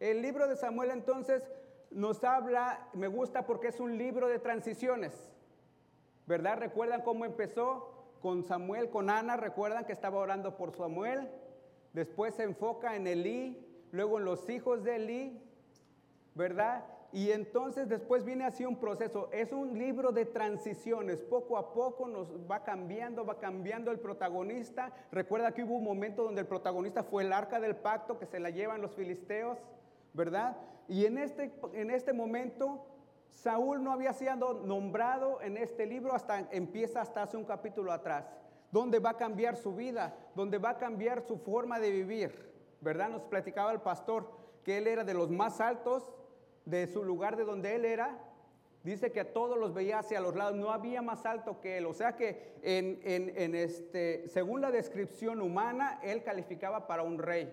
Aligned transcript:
El 0.00 0.22
libro 0.22 0.48
de 0.48 0.56
Samuel 0.56 0.90
entonces 0.90 1.42
nos 1.90 2.24
habla, 2.24 2.88
me 2.94 3.06
gusta 3.06 3.46
porque 3.46 3.68
es 3.68 3.80
un 3.80 3.98
libro 3.98 4.28
de 4.28 4.38
transiciones, 4.38 5.30
¿verdad? 6.26 6.58
¿Recuerdan 6.58 7.02
cómo 7.02 7.26
empezó? 7.26 7.94
Con 8.22 8.42
Samuel, 8.44 8.90
con 8.90 9.10
Ana, 9.10 9.36
recuerdan 9.36 9.84
que 9.84 9.92
estaba 9.92 10.18
orando 10.18 10.56
por 10.56 10.72
Samuel, 10.74 11.28
después 11.92 12.34
se 12.34 12.44
enfoca 12.44 12.96
en 12.96 13.06
Elí, 13.06 13.66
luego 13.92 14.18
en 14.18 14.24
los 14.24 14.48
hijos 14.48 14.84
de 14.84 14.96
Elí, 14.96 15.42
¿verdad? 16.34 16.84
Y 17.12 17.32
entonces 17.32 17.88
después 17.88 18.24
viene 18.24 18.44
así 18.44 18.64
un 18.64 18.76
proceso. 18.76 19.28
Es 19.32 19.52
un 19.52 19.76
libro 19.76 20.12
de 20.12 20.26
transiciones. 20.26 21.20
Poco 21.20 21.58
a 21.58 21.74
poco 21.74 22.06
nos 22.06 22.28
va 22.48 22.62
cambiando, 22.62 23.24
va 23.24 23.38
cambiando 23.38 23.90
el 23.90 23.98
protagonista. 23.98 24.92
Recuerda 25.10 25.52
que 25.52 25.64
hubo 25.64 25.74
un 25.74 25.84
momento 25.84 26.22
donde 26.22 26.42
el 26.42 26.46
protagonista 26.46 27.02
fue 27.02 27.24
el 27.24 27.32
arca 27.32 27.58
del 27.58 27.74
pacto 27.74 28.18
que 28.18 28.26
se 28.26 28.38
la 28.38 28.50
llevan 28.50 28.80
los 28.80 28.94
filisteos, 28.94 29.58
¿verdad? 30.12 30.56
Y 30.88 31.06
en 31.06 31.18
este, 31.18 31.52
en 31.72 31.90
este 31.90 32.12
momento 32.12 32.86
Saúl 33.30 33.82
no 33.82 33.92
había 33.92 34.12
sido 34.12 34.54
nombrado 34.64 35.40
en 35.40 35.56
este 35.56 35.86
libro 35.86 36.14
hasta 36.14 36.48
empieza 36.50 37.00
hasta 37.00 37.22
hace 37.22 37.36
un 37.36 37.44
capítulo 37.44 37.92
atrás, 37.92 38.26
donde 38.70 38.98
va 38.98 39.10
a 39.10 39.16
cambiar 39.16 39.56
su 39.56 39.74
vida, 39.74 40.14
donde 40.34 40.58
va 40.58 40.70
a 40.70 40.78
cambiar 40.78 41.22
su 41.22 41.38
forma 41.38 41.78
de 41.78 41.90
vivir, 41.90 42.52
¿verdad? 42.80 43.08
Nos 43.08 43.22
platicaba 43.22 43.72
el 43.72 43.80
pastor 43.80 44.30
que 44.64 44.78
él 44.78 44.86
era 44.86 45.04
de 45.04 45.14
los 45.14 45.30
más 45.30 45.60
altos 45.60 46.08
de 46.64 46.86
su 46.86 47.04
lugar 47.04 47.36
de 47.36 47.44
donde 47.44 47.74
él 47.74 47.84
era, 47.84 48.18
dice 48.82 49.12
que 49.12 49.20
a 49.20 49.32
todos 49.32 49.58
los 49.58 49.74
veía 49.74 49.98
hacia 49.98 50.20
los 50.20 50.34
lados, 50.34 50.54
no 50.56 50.70
había 50.70 51.02
más 51.02 51.26
alto 51.26 51.60
que 51.60 51.78
él. 51.78 51.86
O 51.86 51.94
sea 51.94 52.16
que 52.16 52.54
en, 52.62 53.54
este, 53.54 54.28
según 54.28 54.60
la 54.60 54.70
descripción 54.70 55.40
humana, 55.40 56.00
él 56.02 56.22
calificaba 56.22 56.86
para 56.86 57.02
un 57.02 57.18
rey, 57.18 57.52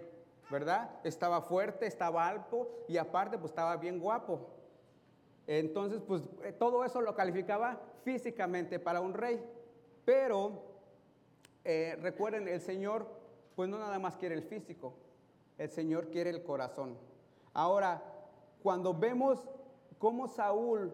¿verdad? 0.50 0.90
Estaba 1.04 1.42
fuerte, 1.42 1.88
estaba 1.88 2.28
alto 2.28 2.70
y 2.88 2.98
aparte 2.98 3.38
pues 3.38 3.52
estaba 3.52 3.78
bien 3.78 4.00
guapo. 4.00 4.48
Entonces 5.46 6.02
pues 6.02 6.23
eh, 6.44 6.53
todo 6.53 6.84
eso 6.84 7.02
lo 7.02 7.16
calificaba 7.16 7.80
físicamente 8.03 8.80
para 8.80 9.02
un 9.02 9.14
rey. 9.14 9.44
Pero 10.06 10.64
eh, 11.64 11.98
recuerden, 12.02 12.48
el 12.48 12.62
Señor 12.62 13.08
pues 13.56 13.70
no 13.70 13.78
nada 13.80 14.00
más 14.00 14.16
quiere 14.16 14.36
el 14.36 14.44
físico, 14.44 14.94
el 15.58 15.70
Señor 15.70 16.09
quiere 16.09 16.30
el 16.30 16.44
corazón. 16.44 16.98
Ahora, 17.53 18.03
cuando 18.62 18.94
vemos 18.94 19.50
cómo 19.98 20.28
Saúl 20.28 20.94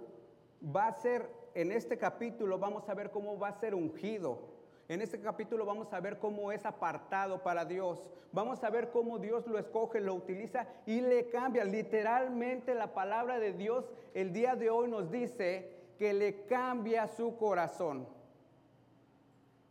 va 0.64 0.88
a 0.88 0.94
ser, 0.94 1.30
en 1.54 1.72
este 1.72 1.98
capítulo 1.98 2.58
vamos 2.58 2.88
a 2.88 2.94
ver 2.94 3.12
cómo 3.12 3.38
va 3.38 3.50
a 3.50 3.60
ser 3.60 3.76
ungido. 3.76 4.40
En 4.90 5.02
este 5.02 5.20
capítulo 5.20 5.66
vamos 5.66 5.94
a 5.94 6.00
ver 6.02 6.20
cómo 6.20 6.52
es 6.52 6.66
apartado 6.66 7.42
para 7.42 7.64
Dios. 7.64 8.04
Vamos 8.34 8.64
a 8.64 8.70
ver 8.70 8.90
cómo 8.92 9.18
Dios 9.18 9.48
lo 9.48 9.58
escoge, 9.58 10.02
lo 10.02 10.14
utiliza 10.14 10.68
y 10.86 11.00
le 11.00 11.30
cambia. 11.30 11.64
Literalmente 11.64 12.76
la 12.76 12.94
palabra 12.94 13.40
de 13.40 13.54
Dios 13.54 13.86
el 14.14 14.34
día 14.34 14.56
de 14.56 14.70
hoy 14.70 14.90
nos 14.90 15.10
dice 15.10 15.72
que 15.98 16.14
le 16.14 16.44
cambia 16.46 17.08
su 17.08 17.38
corazón. 17.38 18.08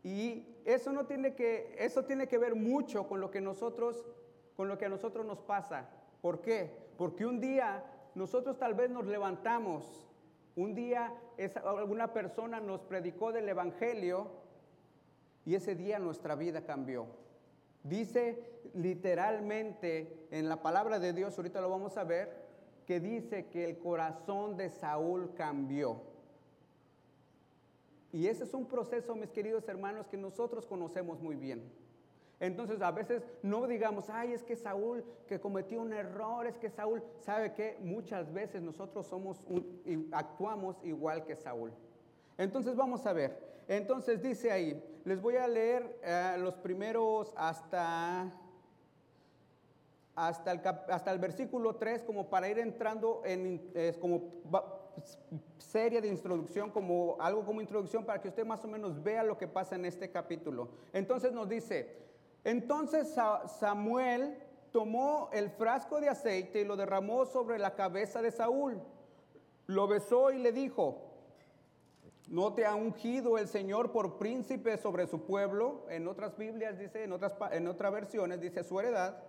Y 0.02 0.46
eso 0.64 0.92
no 0.92 1.06
tiene 1.06 1.34
que 1.34 1.76
eso 1.78 2.04
tiene 2.04 2.26
que 2.26 2.38
ver 2.38 2.54
mucho 2.54 3.06
con 3.06 3.20
lo 3.20 3.30
que 3.30 3.40
nosotros 3.40 4.06
con 4.56 4.68
lo 4.68 4.78
que 4.78 4.86
a 4.86 4.88
nosotros 4.88 5.26
nos 5.26 5.40
pasa. 5.40 5.90
¿Por 6.22 6.40
qué? 6.40 6.70
Porque 6.96 7.26
un 7.26 7.40
día 7.40 7.84
nosotros 8.14 8.58
tal 8.58 8.74
vez 8.74 8.90
nos 8.90 9.06
levantamos, 9.06 10.08
un 10.56 10.74
día 10.74 11.12
alguna 11.64 12.12
persona 12.12 12.60
nos 12.60 12.80
predicó 12.82 13.32
del 13.32 13.48
Evangelio 13.48 14.41
y 15.44 15.54
ese 15.54 15.74
día 15.74 15.98
nuestra 15.98 16.34
vida 16.34 16.64
cambió. 16.64 17.06
Dice 17.82 18.38
literalmente 18.74 20.26
en 20.30 20.48
la 20.48 20.62
palabra 20.62 20.98
de 20.98 21.12
Dios, 21.12 21.36
ahorita 21.36 21.60
lo 21.60 21.68
vamos 21.68 21.96
a 21.96 22.04
ver, 22.04 22.42
que 22.86 23.00
dice 23.00 23.46
que 23.46 23.64
el 23.64 23.78
corazón 23.78 24.56
de 24.56 24.70
Saúl 24.70 25.34
cambió. 25.34 26.00
Y 28.12 28.26
ese 28.26 28.44
es 28.44 28.54
un 28.54 28.66
proceso, 28.66 29.14
mis 29.14 29.30
queridos 29.30 29.68
hermanos, 29.68 30.06
que 30.06 30.16
nosotros 30.16 30.66
conocemos 30.66 31.20
muy 31.20 31.34
bien. 31.34 31.62
Entonces 32.38 32.82
a 32.82 32.90
veces 32.90 33.22
no 33.42 33.66
digamos, 33.68 34.10
ay, 34.10 34.32
es 34.32 34.42
que 34.42 34.56
Saúl 34.56 35.04
que 35.28 35.40
cometió 35.40 35.80
un 35.80 35.92
error, 35.92 36.46
es 36.46 36.58
que 36.58 36.70
Saúl, 36.70 37.02
¿sabe 37.20 37.54
que 37.54 37.78
Muchas 37.80 38.32
veces 38.32 38.60
nosotros 38.62 39.06
somos 39.06 39.40
actuamos 40.10 40.76
igual 40.82 41.24
que 41.24 41.36
Saúl. 41.36 41.72
Entonces 42.36 42.74
vamos 42.74 43.06
a 43.06 43.12
ver. 43.12 43.62
Entonces 43.68 44.20
dice 44.20 44.50
ahí, 44.50 44.82
les 45.04 45.20
voy 45.20 45.36
a 45.36 45.48
leer 45.48 45.98
eh, 46.02 46.36
los 46.38 46.54
primeros 46.54 47.32
hasta, 47.36 48.30
hasta, 50.14 50.52
el, 50.52 50.60
hasta 50.64 51.12
el 51.12 51.18
versículo 51.18 51.76
3 51.76 52.02
como 52.02 52.28
para 52.28 52.48
ir 52.48 52.58
entrando 52.58 53.22
en 53.24 53.70
es 53.74 53.96
como 53.98 54.42
serie 55.58 56.00
de 56.00 56.08
introducción, 56.08 56.70
como 56.70 57.16
algo 57.18 57.44
como 57.44 57.60
introducción 57.60 58.04
para 58.04 58.20
que 58.20 58.28
usted 58.28 58.44
más 58.44 58.64
o 58.64 58.68
menos 58.68 59.02
vea 59.02 59.22
lo 59.22 59.38
que 59.38 59.48
pasa 59.48 59.74
en 59.74 59.84
este 59.84 60.10
capítulo. 60.10 60.68
Entonces 60.92 61.32
nos 61.32 61.48
dice, 61.48 61.96
entonces 62.44 63.14
Samuel 63.58 64.36
tomó 64.70 65.30
el 65.32 65.50
frasco 65.50 66.00
de 66.00 66.08
aceite 66.08 66.60
y 66.60 66.64
lo 66.64 66.76
derramó 66.76 67.24
sobre 67.24 67.58
la 67.58 67.74
cabeza 67.74 68.22
de 68.22 68.30
Saúl. 68.30 68.80
Lo 69.66 69.86
besó 69.86 70.30
y 70.30 70.38
le 70.38 70.52
dijo, 70.52 71.11
¿no 72.28 72.54
te 72.54 72.66
ha 72.66 72.74
ungido 72.74 73.38
el 73.38 73.48
Señor 73.48 73.92
por 73.92 74.18
príncipe 74.18 74.76
sobre 74.78 75.06
su 75.06 75.24
pueblo? 75.24 75.86
En 75.88 76.08
otras 76.08 76.36
Biblias 76.36 76.78
dice, 76.78 77.04
en 77.04 77.12
otras, 77.12 77.32
en 77.50 77.66
otras 77.66 77.92
versiones 77.92 78.40
dice 78.40 78.64
su 78.64 78.78
heredad. 78.80 79.22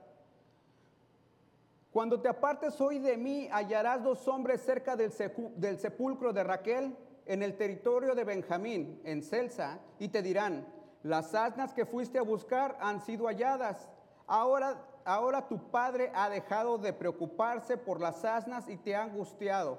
Cuando 1.94 2.20
te 2.20 2.28
apartes 2.28 2.82
hoy 2.82 2.98
de 2.98 3.18
mí, 3.18 3.48
hallarás 3.52 4.04
dos 4.04 4.28
hombres 4.28 4.62
cerca 4.62 4.96
del, 4.96 5.12
sepulcro 5.12 6.34
de 6.34 6.44
Raquel 6.44 6.98
en 7.28 7.44
el 7.44 7.56
territorio 7.56 8.16
de 8.16 8.24
Benjamín, 8.24 9.00
en 9.04 9.22
Celsa, 9.22 9.80
y 10.00 10.08
te 10.08 10.24
dirán, 10.24 10.66
las 11.04 11.36
asnas 11.36 11.72
que 11.72 11.86
fuiste 11.86 12.18
a 12.18 12.24
buscar 12.24 12.76
han 12.82 13.00
sido 13.00 13.28
halladas. 13.28 13.92
Ahora, 14.26 14.84
ahora 15.06 15.48
tu 15.48 15.70
padre 15.70 16.12
ha 16.16 16.30
dejado 16.30 16.80
de 16.80 16.94
preocuparse 16.94 17.78
por 17.78 18.02
las 18.02 18.26
asnas 18.26 18.68
y 18.70 18.78
te 18.78 18.96
ha 18.96 19.04
angustiado. 19.04 19.78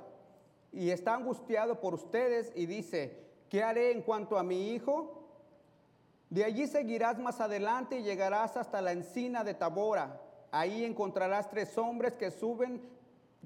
Y 0.74 0.90
está 0.90 1.14
angustiado 1.14 1.80
por 1.80 1.94
ustedes 1.94 2.52
y 2.56 2.66
dice, 2.66 3.16
¿qué 3.48 3.62
haré 3.62 3.92
en 3.92 4.02
cuanto 4.02 4.36
a 4.36 4.42
mi 4.42 4.72
hijo? 4.72 5.22
De 6.30 6.44
allí 6.44 6.66
seguirás 6.66 7.18
más 7.18 7.40
adelante 7.40 7.98
y 7.98 8.02
llegarás 8.02 8.56
hasta 8.56 8.82
la 8.82 8.90
encina 8.90 9.44
de 9.44 9.54
Tabora. 9.54 10.20
Ahí 10.50 10.84
encontrarás 10.84 11.48
tres 11.48 11.78
hombres 11.78 12.14
que 12.14 12.32
suben, 12.32 12.82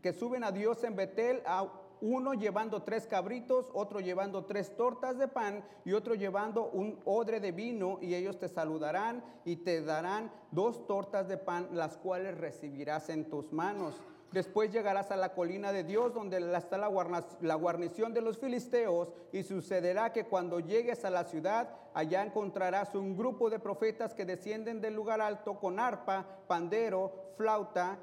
que 0.03 0.15
suben 0.15 0.43
a 0.43 0.53
Dios 0.53 0.83
en 0.85 0.97
Betel 0.97 1.43
a 1.45 1.71
uno 2.01 2.33
llevando 2.33 2.83
tres 2.83 3.07
cabritos, 3.07 3.67
otro 3.75 4.01
llevando 4.01 4.45
tres 4.45 4.75
tortas 4.77 5.19
de 5.19 5.29
pan 5.29 5.65
y 5.85 5.93
otro 5.93 6.15
llevando 6.15 6.71
un 6.71 6.99
odre 7.05 7.41
de 7.41 7.53
vino 7.53 7.99
y 8.01 8.15
ellos 8.15 8.39
te 8.39 8.49
saludarán 8.49 9.23
y 9.45 9.57
te 9.57 9.83
darán 9.83 10.31
dos 10.51 10.87
tortas 10.87 11.29
de 11.29 11.37
pan, 11.37 11.69
las 11.73 11.99
cuales 11.99 12.39
recibirás 12.39 13.09
en 13.11 13.29
tus 13.29 13.53
manos. 13.53 14.01
Después 14.33 14.71
llegarás 14.71 15.11
a 15.11 15.17
la 15.17 15.33
colina 15.33 15.73
de 15.73 15.85
Dios, 15.85 16.13
donde 16.13 16.39
está 16.57 16.77
la 16.77 17.55
guarnición 17.55 18.13
de 18.13 18.21
los 18.21 18.39
filisteos, 18.39 19.09
y 19.33 19.43
sucederá 19.43 20.13
que 20.13 20.25
cuando 20.25 20.61
llegues 20.61 21.05
a 21.05 21.11
la 21.11 21.25
ciudad, 21.25 21.71
allá 21.95 22.23
encontrarás 22.23 22.95
un 22.95 23.17
grupo 23.17 23.49
de 23.49 23.59
profetas 23.59 24.15
que 24.15 24.27
descienden 24.27 24.81
del 24.81 24.95
lugar 24.95 25.21
alto 25.21 25.59
con 25.59 25.81
arpa, 25.81 26.27
pandero, 26.47 27.33
flauta 27.37 27.99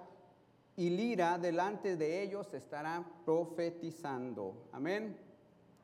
y 0.78 0.90
lira 0.90 1.38
delante 1.38 1.96
de 1.96 2.22
ellos 2.22 2.54
estará 2.54 3.04
profetizando. 3.26 4.68
Amén. 4.74 5.25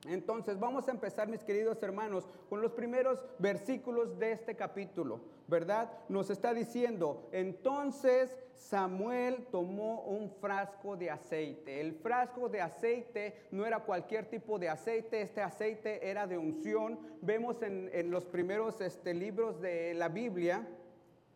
Entonces 0.08 0.60
vamos 0.60 0.88
a 0.88 0.92
empezar, 0.92 1.28
mis 1.28 1.44
queridos 1.44 1.82
hermanos, 1.84 2.28
con 2.50 2.62
los 2.62 2.72
primeros 2.72 3.20
versículos 3.38 4.18
de 4.18 4.32
este 4.32 4.56
capítulo, 4.56 5.22
¿verdad? 5.48 5.92
Nos 6.10 6.32
está 6.32 6.54
diciendo, 6.54 7.30
entonces 7.32 8.36
Samuel 8.56 9.46
tomó 9.52 10.02
un 10.02 10.32
frasco 10.32 10.98
de 10.98 11.12
aceite. 11.12 11.82
El 11.82 11.94
frasco 11.94 12.50
de 12.50 12.62
aceite 12.62 13.36
no 13.52 13.66
era 13.66 13.82
cualquier 13.82 14.26
tipo 14.26 14.58
de 14.58 14.70
aceite, 14.70 15.22
este 15.22 15.42
aceite 15.42 16.10
era 16.10 16.26
de 16.26 16.38
unción. 16.38 17.00
Vemos 17.22 17.62
en, 17.62 18.10
los 18.10 18.26
primeros 18.26 18.82
este, 18.82 19.14
libros 19.14 19.62
de 19.62 19.94
la 19.94 20.10
Biblia, 20.10 20.68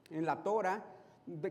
en 0.10 0.26
la 0.26 0.42
Torah, 0.42 0.84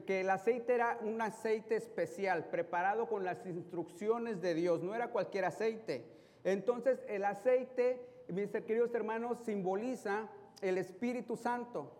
que 0.07 0.21
el 0.21 0.31
aceite 0.31 0.75
era 0.75 0.99
un 1.03 1.21
aceite 1.21 1.77
especial, 1.77 2.47
preparado 2.47 3.09
con 3.09 3.25
las 3.25 3.45
instrucciones 3.47 4.41
de 4.41 4.55
Dios, 4.55 4.83
no 4.83 4.95
era 4.95 5.11
cualquier 5.11 5.45
aceite. 5.45 6.14
Entonces 6.45 7.01
el 7.09 7.25
aceite, 7.25 8.01
mis 8.29 8.51
queridos 8.51 8.95
hermanos, 8.95 9.39
simboliza 9.45 10.29
el 10.61 10.79
Espíritu 10.79 11.37
Santo, 11.37 11.91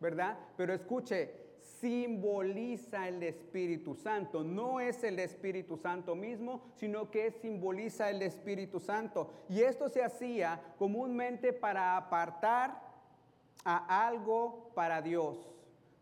¿verdad? 0.00 0.38
Pero 0.56 0.74
escuche, 0.74 1.32
simboliza 1.80 3.08
el 3.08 3.22
Espíritu 3.22 3.94
Santo. 3.94 4.44
No 4.44 4.80
es 4.80 5.02
el 5.04 5.18
Espíritu 5.18 5.76
Santo 5.76 6.14
mismo, 6.14 6.60
sino 6.74 7.10
que 7.10 7.30
simboliza 7.30 8.10
el 8.10 8.22
Espíritu 8.22 8.80
Santo. 8.80 9.30
Y 9.48 9.62
esto 9.62 9.88
se 9.88 10.02
hacía 10.02 10.60
comúnmente 10.78 11.52
para 11.52 11.96
apartar 11.96 12.82
a 13.64 14.06
algo 14.06 14.70
para 14.74 15.00
Dios 15.00 15.48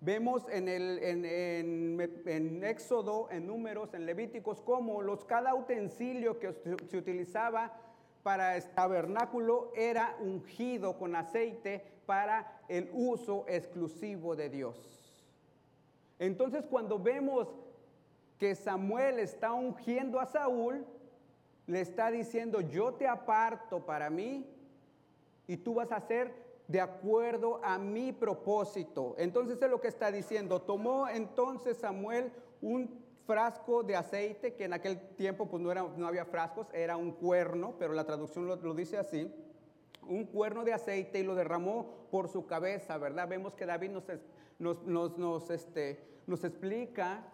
Vemos 0.01 0.47
en, 0.51 0.69
el, 0.69 0.99
en, 1.03 1.25
en- 1.25 2.23
en 2.27 2.65
Éxodo, 2.65 3.29
en 3.31 3.47
Números, 3.47 3.95
en 3.95 4.07
Levíticos, 4.07 4.61
cómo 4.63 5.03
los, 5.03 5.25
cada 5.25 5.55
utensilio 5.57 6.39
que 6.39 6.53
se 6.53 6.97
utilizaba 6.97 7.73
para 8.23 8.57
el 8.57 8.63
tabernáculo 8.71 9.73
era 9.75 10.17
ungido 10.21 10.97
con 10.99 11.17
aceite 11.17 11.85
para 12.07 12.61
el 12.69 12.89
uso 12.93 13.45
exclusivo 13.49 14.37
de 14.37 14.49
Dios. 14.51 14.77
Entonces 16.21 16.65
cuando 16.67 16.99
vemos 16.99 17.49
que 18.39 18.55
Samuel 18.55 19.19
está 19.19 19.53
ungiendo 19.53 20.21
a 20.21 20.27
Saúl, 20.27 20.87
le 21.67 21.81
está 21.81 22.11
diciendo, 22.11 22.61
yo 22.61 22.95
te 22.95 23.07
aparto 23.09 23.85
para 23.85 24.11
mí 24.11 24.47
y 25.49 25.57
tú 25.57 25.75
vas 25.75 25.91
a 25.91 25.97
hacer 25.97 26.33
de 26.69 26.81
acuerdo 26.81 27.61
a 27.65 27.79
mi 27.79 28.13
propósito. 28.13 29.15
Entonces 29.19 29.61
es 29.61 29.71
lo 29.71 29.81
que 29.81 29.89
está 29.89 30.13
diciendo. 30.13 30.61
Tomó 30.63 31.09
entonces 31.09 31.79
Samuel 31.79 32.31
un 32.61 33.03
frasco 33.27 33.83
de 33.83 33.97
aceite, 33.97 34.55
que 34.55 34.65
en 34.65 34.75
aquel 34.75 35.01
tiempo 35.17 35.47
pues 35.47 35.63
no, 35.63 35.73
era, 35.73 35.83
no 35.97 36.07
había 36.07 36.25
frascos, 36.27 36.67
era 36.73 36.97
un 36.97 37.13
cuerno, 37.13 37.75
pero 37.79 37.93
la 37.95 38.05
traducción 38.05 38.47
lo, 38.47 38.57
dice 38.75 38.99
así. 38.99 39.33
Un 40.07 40.25
cuerno 40.27 40.65
de 40.65 40.73
aceite 40.73 41.19
y 41.21 41.23
lo 41.23 41.35
derramó 41.35 42.07
por 42.11 42.29
su 42.29 42.47
cabeza, 42.47 42.97
¿verdad? 42.99 43.29
Vemos 43.29 43.55
que 43.55 43.67
David 43.67 43.91
nos, 43.91 44.05
nos, 44.59 44.83
nos, 44.85 45.19
nos, 45.19 45.51
este, 45.51 46.03
explica 46.45 47.25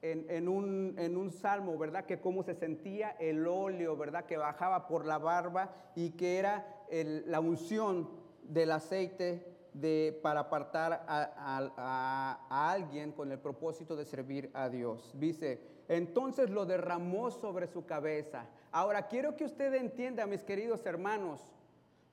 en, 0.00 0.26
en 0.30 0.48
un, 0.48 0.94
en 0.98 1.16
un 1.16 1.30
salmo, 1.30 1.76
¿verdad? 1.78 2.04
Que 2.06 2.20
cómo 2.20 2.42
se 2.42 2.54
sentía 2.54 3.10
el 3.20 3.46
óleo, 3.46 3.96
¿verdad? 3.96 4.24
Que 4.24 4.36
bajaba 4.38 4.86
por 4.86 5.04
la 5.06 5.18
barba 5.18 5.74
y 5.94 6.10
que 6.10 6.38
era 6.38 6.84
el- 6.90 7.30
la 7.30 7.40
unción 7.40 8.08
del 8.42 8.70
aceite 8.72 9.46
de, 9.72 10.18
para 10.22 10.40
apartar 10.40 11.04
a, 11.08 12.46
alguien 12.50 13.12
con 13.12 13.32
el 13.32 13.38
propósito 13.38 13.96
de 13.96 14.04
servir 14.04 14.50
a 14.54 14.68
Dios. 14.68 15.12
Dice, 15.14 15.60
entonces 15.88 16.50
lo 16.50 16.66
derramó 16.66 17.30
sobre 17.30 17.66
su 17.66 17.86
cabeza. 17.86 18.46
Ahora, 18.70 19.08
quiero 19.08 19.36
que 19.36 19.44
usted 19.44 19.74
entienda, 19.74 20.26
mis 20.26 20.44
queridos 20.44 20.84
hermanos, 20.86 21.40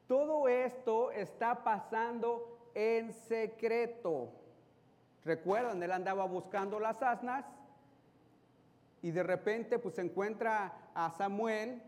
todo 0.07 0.47
esto 0.47 1.11
está 1.11 1.63
pasando 1.63 2.69
en 2.73 3.13
secreto. 3.13 4.29
Recuerdan, 5.23 5.83
él 5.83 5.91
andaba 5.91 6.25
buscando 6.25 6.79
las 6.79 7.01
asnas 7.01 7.45
y 9.01 9.11
de 9.11 9.23
repente 9.23 9.79
pues 9.79 9.97
encuentra 9.99 10.91
a 10.93 11.11
Samuel 11.11 11.81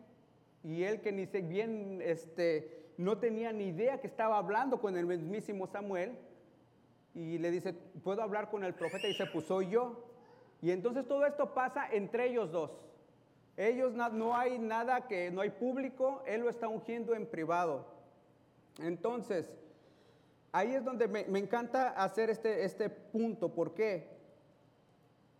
y 0.63 0.83
él 0.83 1.01
que 1.01 1.11
ni 1.11 1.25
se 1.25 1.41
bien 1.41 2.01
este 2.03 2.80
no 2.97 3.17
tenía 3.17 3.51
ni 3.51 3.65
idea 3.65 3.99
que 3.99 4.07
estaba 4.07 4.37
hablando 4.37 4.79
con 4.81 4.97
el 4.97 5.05
mismísimo 5.05 5.67
Samuel 5.67 6.17
y 7.13 7.37
le 7.37 7.51
dice, 7.51 7.73
"¿Puedo 8.03 8.21
hablar 8.21 8.49
con 8.49 8.63
el 8.63 8.73
profeta?" 8.73 9.05
y 9.07 9.11
dice, 9.11 9.25
"Pues 9.33 9.45
soy 9.45 9.69
yo." 9.69 10.05
Y 10.61 10.71
entonces 10.71 11.07
todo 11.07 11.25
esto 11.25 11.53
pasa 11.53 11.87
entre 11.91 12.27
ellos 12.29 12.51
dos. 12.51 12.71
Ellos 13.57 13.93
na- 13.93 14.09
no 14.09 14.35
hay 14.35 14.59
nada 14.59 15.07
que 15.07 15.29
no 15.31 15.41
hay 15.41 15.49
público, 15.49 16.23
él 16.25 16.41
lo 16.41 16.49
está 16.49 16.67
ungiendo 16.67 17.13
en 17.15 17.25
privado. 17.25 17.85
Entonces, 18.79 19.51
ahí 20.51 20.73
es 20.73 20.83
donde 20.85 21.07
me, 21.07 21.25
me 21.25 21.39
encanta 21.39 21.89
hacer 21.89 22.29
este, 22.29 22.63
este 22.63 22.89
punto. 22.89 23.49
¿Por 23.53 23.73
qué? 23.73 24.07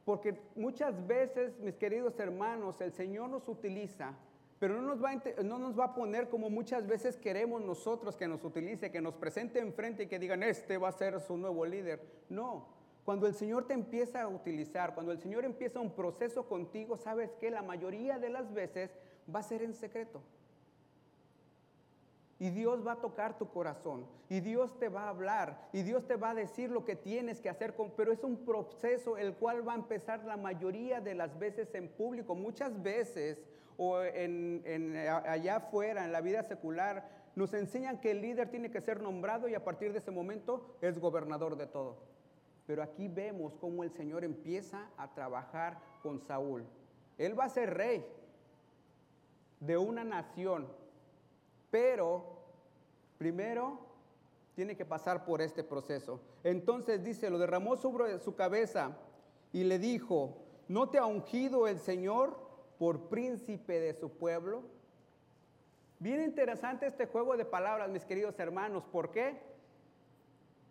Porque 0.04 0.36
muchas 0.56 1.06
veces, 1.08 1.58
mis 1.60 1.76
queridos 1.76 2.20
hermanos, 2.20 2.82
el 2.82 2.92
Señor 2.92 3.30
nos 3.30 3.48
utiliza, 3.48 4.14
pero 4.62 4.80
no 4.80 4.84
nos, 4.84 5.04
va 5.04 5.10
a, 5.10 5.42
no 5.42 5.58
nos 5.58 5.78
va 5.78 5.86
a 5.86 5.96
poner 5.96 6.30
como 6.30 6.48
muchas 6.52 6.86
veces 6.86 7.18
queremos 7.18 7.64
nosotros 7.64 8.16
que 8.16 8.28
nos 8.28 8.44
utilice, 8.44 8.92
que 8.92 9.02
nos 9.02 9.16
presente 9.16 9.58
enfrente 9.58 10.04
y 10.04 10.08
que 10.08 10.20
digan, 10.20 10.44
este 10.44 10.78
va 10.78 10.90
a 10.90 10.92
ser 10.92 11.20
su 11.20 11.36
nuevo 11.36 11.66
líder. 11.66 12.00
No, 12.30 12.68
cuando 13.04 13.26
el 13.26 13.34
Señor 13.34 13.66
te 13.66 13.74
empieza 13.74 14.22
a 14.22 14.28
utilizar, 14.28 14.94
cuando 14.94 15.14
el 15.14 15.18
Señor 15.18 15.46
empieza 15.46 15.80
un 15.80 15.96
proceso 15.96 16.48
contigo, 16.48 16.96
sabes 16.96 17.32
que 17.40 17.50
la 17.50 17.64
mayoría 17.64 18.20
de 18.20 18.30
las 18.30 18.54
veces 18.54 18.92
va 19.34 19.40
a 19.40 19.44
ser 19.44 19.64
en 19.64 19.74
secreto. 19.74 20.22
Y 22.38 22.52
Dios 22.52 22.86
va 22.86 22.92
a 22.92 23.02
tocar 23.02 23.40
tu 23.40 23.50
corazón. 23.50 24.06
Y 24.30 24.42
Dios 24.42 24.78
te 24.78 24.90
va 24.90 25.06
a 25.06 25.10
hablar. 25.10 25.70
Y 25.74 25.82
Dios 25.82 26.06
te 26.08 26.18
va 26.18 26.32
a 26.32 26.36
decir 26.36 26.70
lo 26.70 26.86
que 26.86 26.96
tienes 26.96 27.42
que 27.42 27.50
hacer. 27.50 27.74
Con, 27.74 27.90
pero 27.98 28.12
es 28.12 28.24
un 28.24 28.46
proceso 28.46 29.18
el 29.18 29.34
cual 29.34 29.68
va 29.68 29.74
a 29.74 29.78
empezar 29.78 30.24
la 30.24 30.38
mayoría 30.38 31.02
de 31.02 31.16
las 31.16 31.40
veces 31.40 31.74
en 31.74 31.88
público. 31.88 32.36
Muchas 32.36 32.84
veces 32.84 33.40
o 33.84 34.00
en, 34.04 34.96
allá 34.96 35.56
afuera, 35.56 36.06
en 36.06 36.12
la 36.12 36.22
vida 36.22 36.44
secular, 36.44 37.10
nos 37.34 37.52
enseñan 37.56 38.00
que 38.00 38.12
el 38.12 38.22
líder 38.22 38.52
tiene 38.52 38.70
que 38.70 38.80
ser 38.80 39.02
nombrado 39.02 39.48
y 39.48 39.56
a 39.56 39.64
partir 39.64 39.92
de 39.92 39.98
ese 39.98 40.12
momento 40.12 40.78
es 40.82 41.00
gobernador 41.00 41.58
de 41.58 41.66
todo. 41.66 41.98
Pero 42.68 42.84
aquí 42.84 43.08
vemos 43.08 43.56
cómo 43.56 43.84
el 43.84 43.90
Señor 43.90 44.24
empieza 44.24 44.88
a 44.98 45.12
trabajar 45.16 45.80
con 46.04 46.20
Saúl. 46.20 46.64
Él 47.18 47.38
va 47.40 47.46
a 47.46 47.50
ser 47.50 47.74
rey 47.74 48.06
de 49.60 49.78
una 49.78 50.04
nación, 50.04 50.68
pero 51.72 52.24
primero 53.18 53.80
tiene 54.54 54.78
que 54.78 54.86
pasar 54.86 55.26
por 55.26 55.42
este 55.42 55.64
proceso. 55.64 56.22
Entonces 56.44 57.04
dice, 57.04 57.32
lo 57.32 57.40
derramó 57.40 57.76
sobre 57.78 58.20
su 58.20 58.36
cabeza 58.36 58.96
y 59.52 59.64
le 59.64 59.80
dijo, 59.80 60.38
¿no 60.68 60.88
te 60.90 61.00
ha 61.00 61.06
ungido 61.08 61.68
el 61.68 61.80
Señor 61.80 62.51
por 62.82 63.10
príncipe 63.10 63.80
de 63.80 63.94
su 63.94 64.10
pueblo? 64.10 64.64
Bien 66.00 66.20
interesante 66.20 66.88
este 66.88 67.06
juego 67.06 67.38
de 67.38 67.46
palabras, 67.46 67.92
mis 67.92 68.04
queridos 68.06 68.40
hermanos. 68.40 68.84
¿Por 68.92 69.12
qué? 69.12 69.38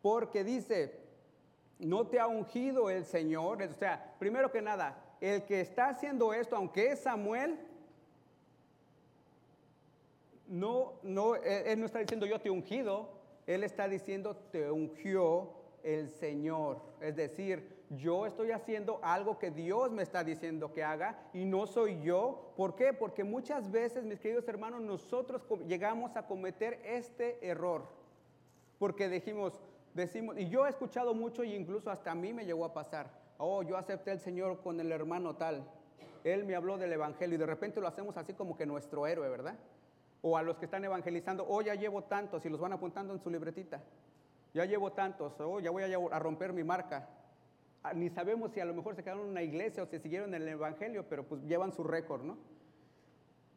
Porque 0.02 0.42
dice, 0.42 0.98
no 1.78 2.08
te 2.08 2.18
ha 2.18 2.26
ungido 2.26 2.90
el 2.90 3.04
Señor. 3.04 3.62
O 3.62 3.72
sea, 3.74 4.16
primero 4.18 4.50
que 4.50 4.60
nada, 4.60 5.00
el 5.20 5.44
que 5.44 5.60
está 5.60 5.90
haciendo 5.90 6.34
esto, 6.34 6.56
aunque 6.56 6.88
es 6.88 6.98
Samuel, 6.98 7.60
no, 10.48 10.94
no, 11.04 11.36
él, 11.36 11.78
no 11.78 11.86
está 11.86 12.00
diciendo 12.00 12.26
yo 12.26 12.40
te 12.40 12.50
ungido, 12.50 13.08
él 13.46 13.62
está 13.62 13.86
diciendo 13.86 14.34
te 14.50 14.68
ungió 14.68 15.52
el 15.84 16.10
Señor. 16.10 16.82
Es 17.00 17.14
decir, 17.14 17.79
yo 17.90 18.25
estoy 18.25 18.52
haciendo 18.52 19.00
algo 19.02 19.37
que 19.38 19.50
Dios 19.50 19.90
me 19.90 20.04
está 20.04 20.22
diciendo 20.22 20.72
que 20.72 20.84
haga 20.84 21.19
y 21.32 21.44
no 21.44 21.66
soy 21.66 22.00
yo. 22.00 22.52
¿Por 22.56 22.76
qué? 22.76 22.92
Porque 22.92 23.25
muchas 23.25 23.70
veces, 23.72 24.04
mis 24.04 24.20
queridos 24.20 24.46
hermanos, 24.46 24.81
nosotros 24.81 25.42
llegamos 25.66 26.16
a 26.16 26.25
cometer 26.25 26.81
este 26.84 27.44
error. 27.44 27.82
Porque 28.78 29.08
dijimos, 29.08 29.60
decimos, 29.92 30.38
y 30.38 30.48
yo 30.48 30.66
he 30.66 30.70
escuchado 30.70 31.14
mucho 31.14 31.42
y 31.42 31.52
incluso 31.52 31.90
hasta 31.90 32.12
a 32.12 32.14
mí 32.14 32.32
me 32.32 32.46
llegó 32.46 32.64
a 32.64 32.72
pasar. 32.72 33.10
Oh, 33.38 33.64
yo 33.64 33.76
acepté 33.76 34.12
al 34.12 34.20
Señor 34.20 34.60
con 34.62 34.78
el 34.78 34.92
hermano 34.92 35.34
tal. 35.34 35.64
Él 36.22 36.44
me 36.44 36.54
habló 36.54 36.78
del 36.78 36.92
Evangelio 36.92 37.34
y 37.34 37.38
de 37.38 37.47
repente 37.47 37.80
lo 37.80 37.88
hacemos 37.88 38.16
así 38.16 38.35
como 38.35 38.56
que 38.56 38.66
nuestro 38.66 39.04
héroe, 39.09 39.28
¿verdad? 39.28 39.56
O 40.23 40.37
a 40.37 40.42
los 40.42 40.59
que 40.59 40.66
están 40.66 40.85
evangelizando, 40.85 41.44
oh, 41.49 41.61
ya 41.61 41.75
llevo 41.75 42.04
tantos 42.04 42.47
y 42.47 42.50
los 42.50 42.61
van 42.61 42.73
apuntando 42.73 43.12
en 43.12 43.18
su 43.18 43.30
libretita. 43.30 43.82
Ya 44.54 44.64
llevo 44.64 44.92
tantos, 44.92 45.32
oh, 45.40 45.59
ya 45.59 45.73
voy 45.73 45.82
a 45.82 46.18
romper 46.20 46.52
mi 46.52 46.62
marca. 46.62 47.09
Ni 47.94 48.10
sabemos 48.10 48.52
si 48.52 48.60
a 48.60 48.64
lo 48.64 48.75
mejor 48.75 48.94
se 48.94 49.02
quedaron 49.02 49.25
en 49.25 49.30
una 49.30 49.42
iglesia 49.42 49.82
o 49.82 49.87
se 49.87 50.00
siguieron 50.00 50.34
en 50.34 50.42
el 50.42 50.49
Evangelio, 50.49 51.06
pero 51.08 51.25
pues 51.25 51.42
llevan 51.44 51.72
su 51.72 51.82
récord, 51.82 52.22
¿no? 52.22 52.37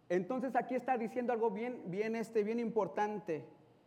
Entonces 0.10 0.56
aquí 0.56 0.76
está 0.76 0.98
diciendo 0.98 1.34
algo 1.34 1.52
bien, 1.52 1.82
bien, 1.88 2.16
este, 2.16 2.44
bien 2.44 2.60
importante. 2.60 3.44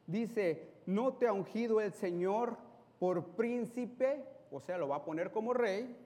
Dice, 0.06 0.68
no 0.84 1.14
te 1.14 1.26
ha 1.26 1.32
ungido 1.32 1.80
el 1.80 1.92
Señor 1.92 2.56
por 2.98 3.24
príncipe, 3.28 4.24
o 4.50 4.60
sea, 4.60 4.78
lo 4.78 4.88
va 4.88 4.96
a 4.96 5.04
poner 5.04 5.30
como 5.30 5.54
rey, 5.54 5.96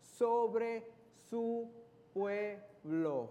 sobre 0.00 0.84
su 1.28 1.70
pueblo. 2.14 3.30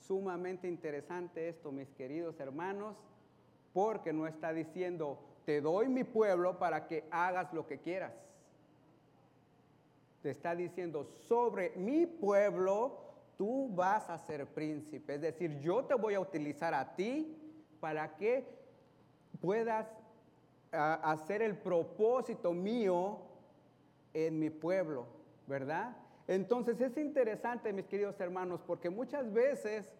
Sumamente 0.00 0.68
interesante 0.68 1.48
esto, 1.48 1.72
mis 1.72 1.88
queridos 1.90 2.38
hermanos, 2.40 2.96
porque 3.72 4.12
no 4.12 4.26
está 4.26 4.52
diciendo, 4.52 5.18
te 5.44 5.60
doy 5.60 5.88
mi 5.88 6.04
pueblo 6.04 6.58
para 6.58 6.86
que 6.86 7.04
hagas 7.10 7.52
lo 7.52 7.66
que 7.66 7.78
quieras. 7.78 8.12
Te 10.22 10.30
está 10.30 10.54
diciendo, 10.54 11.04
sobre 11.04 11.70
mi 11.76 12.06
pueblo 12.06 13.00
tú 13.36 13.68
vas 13.74 14.08
a 14.08 14.18
ser 14.18 14.46
príncipe. 14.46 15.16
Es 15.16 15.20
decir, 15.20 15.58
yo 15.60 15.84
te 15.84 15.94
voy 15.94 16.14
a 16.14 16.20
utilizar 16.20 16.74
a 16.74 16.94
ti 16.94 17.36
para 17.80 18.16
que 18.16 18.46
puedas 19.40 19.88
hacer 20.70 21.42
el 21.42 21.58
propósito 21.58 22.52
mío 22.52 23.18
en 24.14 24.38
mi 24.38 24.48
pueblo, 24.48 25.06
¿verdad? 25.46 25.96
Entonces 26.28 26.80
es 26.80 26.96
interesante, 26.96 27.72
mis 27.72 27.86
queridos 27.86 28.18
hermanos, 28.20 28.60
porque 28.66 28.88
muchas 28.88 29.32
veces 29.32 29.92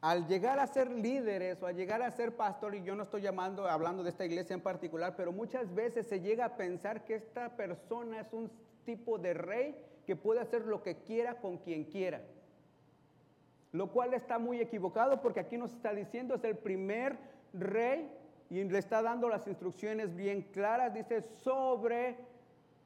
al 0.00 0.26
llegar 0.26 0.58
a 0.58 0.66
ser 0.66 0.90
líderes 0.90 1.62
o 1.62 1.66
al 1.66 1.76
llegar 1.76 2.02
a 2.02 2.10
ser 2.10 2.36
pastor, 2.36 2.74
y 2.74 2.82
yo 2.82 2.94
no 2.94 3.04
estoy 3.04 3.22
llamando, 3.22 3.68
hablando 3.68 4.02
de 4.02 4.10
esta 4.10 4.24
iglesia 4.24 4.54
en 4.54 4.60
particular, 4.60 5.14
pero 5.16 5.32
muchas 5.32 5.74
veces 5.74 6.06
se 6.06 6.20
llega 6.20 6.44
a 6.44 6.56
pensar 6.56 7.04
que 7.04 7.14
esta 7.14 7.56
persona 7.56 8.20
es 8.20 8.32
un 8.32 8.50
tipo 8.84 9.18
de 9.18 9.34
rey 9.34 9.76
que 10.06 10.16
puede 10.16 10.40
hacer 10.40 10.66
lo 10.66 10.82
que 10.82 10.96
quiera 10.98 11.40
con 11.40 11.58
quien 11.58 11.84
quiera. 11.84 12.22
Lo 13.72 13.90
cual 13.90 14.14
está 14.14 14.38
muy 14.38 14.60
equivocado 14.60 15.20
porque 15.20 15.40
aquí 15.40 15.58
nos 15.58 15.72
está 15.72 15.92
diciendo 15.92 16.34
es 16.36 16.44
el 16.44 16.56
primer 16.56 17.18
rey 17.52 18.10
y 18.48 18.62
le 18.62 18.78
está 18.78 19.02
dando 19.02 19.28
las 19.28 19.46
instrucciones 19.48 20.14
bien 20.14 20.42
claras, 20.52 20.94
dice, 20.94 21.22
sobre 21.22 22.16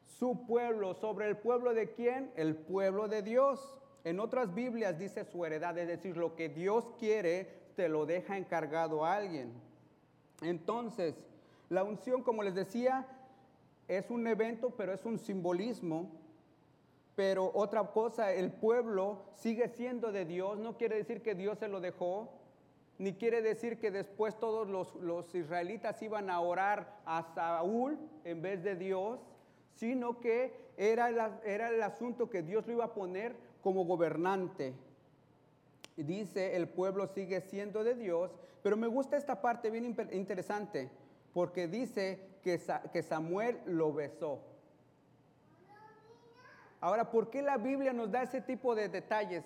su 0.07 0.47
pueblo, 0.47 0.95
sobre 0.95 1.29
el 1.29 1.37
pueblo 1.37 1.75
de 1.75 1.93
quién? 1.93 2.33
El 2.35 2.57
pueblo 2.57 3.09
de 3.09 3.23
Dios. 3.23 3.80
En 4.05 4.19
otras 4.19 4.55
Biblias 4.55 4.99
dice 4.99 5.25
su 5.25 5.45
heredad, 5.45 5.77
es 5.77 5.89
decir, 5.89 6.17
lo 6.17 6.35
que 6.35 6.49
Dios 6.49 6.91
quiere, 6.99 7.49
te 7.77 7.89
lo 7.89 8.07
deja 8.07 8.37
encargado 8.37 9.05
a 9.05 9.15
alguien. 9.15 9.53
Entonces, 10.43 11.15
la 11.69 11.85
unción, 11.85 12.23
como 12.23 12.43
les 12.43 12.55
decía, 12.55 13.07
es 13.89 14.11
un 14.11 14.27
evento, 14.27 14.71
pero 14.71 14.93
es 14.93 15.05
un 15.05 15.19
simbolismo. 15.19 16.11
Pero 17.15 17.51
otra 17.55 17.87
cosa, 17.89 18.33
el 18.33 18.51
pueblo 18.51 19.25
sigue 19.35 19.69
siendo 19.69 20.13
de 20.13 20.25
Dios, 20.25 20.59
no 20.59 20.79
quiere 20.79 20.97
decir 20.97 21.23
que 21.23 21.35
Dios 21.35 21.59
se 21.59 21.69
lo 21.69 21.81
dejó, 21.81 22.31
ni 22.99 23.15
quiere 23.15 23.43
decir 23.43 23.79
que 23.79 23.91
después 23.91 24.39
todos 24.39 24.69
los, 24.69 25.35
israelitas 25.35 26.01
iban 26.03 26.31
a 26.31 26.41
orar 26.41 27.01
a 27.05 27.23
Saúl 27.35 27.99
en 28.25 28.41
vez 28.41 28.63
de 28.63 28.77
Dios, 28.77 29.21
sino 29.75 30.21
que 30.21 30.71
era 30.77 31.39
era 31.45 31.69
el 31.69 31.83
asunto 31.83 32.31
que 32.31 32.43
Dios 32.43 32.67
lo 32.67 32.73
iba 32.73 32.85
a 32.87 32.95
poner 32.95 33.50
como 33.63 33.85
gobernante. 33.85 34.75
Dice, 35.97 36.57
el 36.57 36.69
pueblo 36.69 37.07
sigue 37.07 37.41
siendo 37.41 37.85
de 37.85 37.95
Dios, 37.95 38.31
pero 38.63 38.77
me 38.77 38.87
gusta 38.87 39.17
esta 39.17 39.41
parte 39.41 39.71
bien 39.71 39.85
interesante, 40.13 40.91
porque 41.33 41.69
dice 41.69 42.21
que, 42.43 42.61
que 42.93 43.03
Samuel 43.03 43.61
lo 43.67 43.93
besó. 43.93 44.41
Ahora, 46.81 47.11
¿por 47.11 47.29
qué 47.29 47.43
la 47.43 47.59
Biblia 47.59 47.93
nos 47.93 48.11
da 48.11 48.23
ese 48.23 48.41
tipo 48.41 48.75
de 48.75 48.89
detalles? 48.89 49.45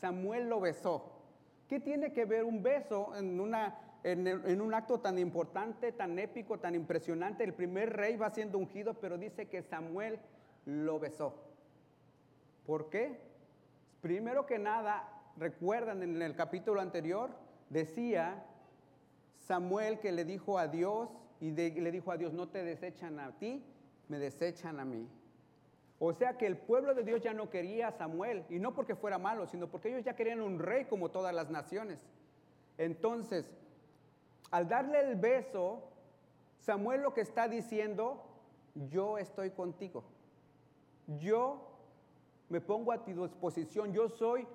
Samuel 0.00 0.48
lo 0.48 0.60
besó. 0.60 1.12
¿Qué 1.68 1.78
tiene 1.78 2.12
que 2.12 2.24
ver 2.24 2.44
un 2.44 2.62
beso 2.62 3.16
en, 3.16 3.40
una, 3.40 3.78
en, 4.02 4.60
un 4.60 4.74
acto 4.74 4.98
tan 4.98 5.18
importante, 5.18 5.92
tan 5.92 6.18
épico, 6.18 6.58
tan 6.58 6.74
impresionante? 6.74 7.44
El 7.44 7.54
primer 7.54 7.96
rey 7.96 8.16
va 8.16 8.30
siendo 8.30 8.58
ungido, 8.58 8.94
pero 8.94 9.16
dice 9.16 9.46
que 9.46 9.62
Samuel 9.62 10.18
lo 10.66 10.98
besó. 10.98 11.34
¿Por 12.66 12.90
qué? 12.90 13.18
Primero 14.02 14.46
que 14.46 14.58
nada, 14.58 15.08
recuerdan 15.36 16.02
en 16.02 16.20
el 16.20 16.34
capítulo 16.34 16.80
anterior, 16.80 17.30
decía 17.70 18.44
Samuel 19.38 20.00
que 20.00 20.10
le 20.10 20.24
dijo 20.24 20.58
a 20.58 20.66
Dios 20.66 21.08
y 21.40 21.52
le 21.52 21.90
dijo 21.92 22.12
a 22.12 22.16
Dios, 22.16 22.32
no 22.32 22.48
te 22.48 22.64
desechan 22.64 23.18
a 23.20 23.30
ti, 23.38 23.64
me 24.08 24.18
desechan 24.18 24.80
a 24.80 24.84
mí. 24.84 25.08
O 26.00 26.12
sea 26.12 26.36
que 26.36 26.46
el 26.46 26.56
pueblo 26.56 26.94
de 26.94 27.04
Dios 27.04 27.22
ya 27.22 27.32
no 27.32 27.48
quería 27.48 27.88
a 27.88 27.92
Samuel, 27.92 28.44
y 28.50 28.58
no 28.58 28.74
porque 28.74 28.96
fuera 28.96 29.18
malo, 29.18 29.46
sino 29.46 29.68
porque 29.68 29.88
ellos 29.88 30.04
ya 30.04 30.16
querían 30.16 30.40
un 30.40 30.58
rey 30.58 30.86
como 30.86 31.12
todas 31.12 31.32
las 31.32 31.48
naciones. 31.48 32.00
Entonces, 32.78 33.56
al 34.50 34.68
darle 34.68 34.98
el 35.00 35.14
beso, 35.14 35.90
Samuel 36.58 37.02
lo 37.02 37.14
que 37.14 37.20
está 37.20 37.46
diciendo, 37.46 38.20
yo 38.74 39.16
estoy 39.16 39.50
contigo. 39.50 40.02
Yo 41.06 41.71
me 42.52 42.60
pongo 42.60 42.92
a 42.92 43.02
tu 43.02 43.10
disposición, 43.10 43.94
yo 43.94 44.10
soy 44.10 44.46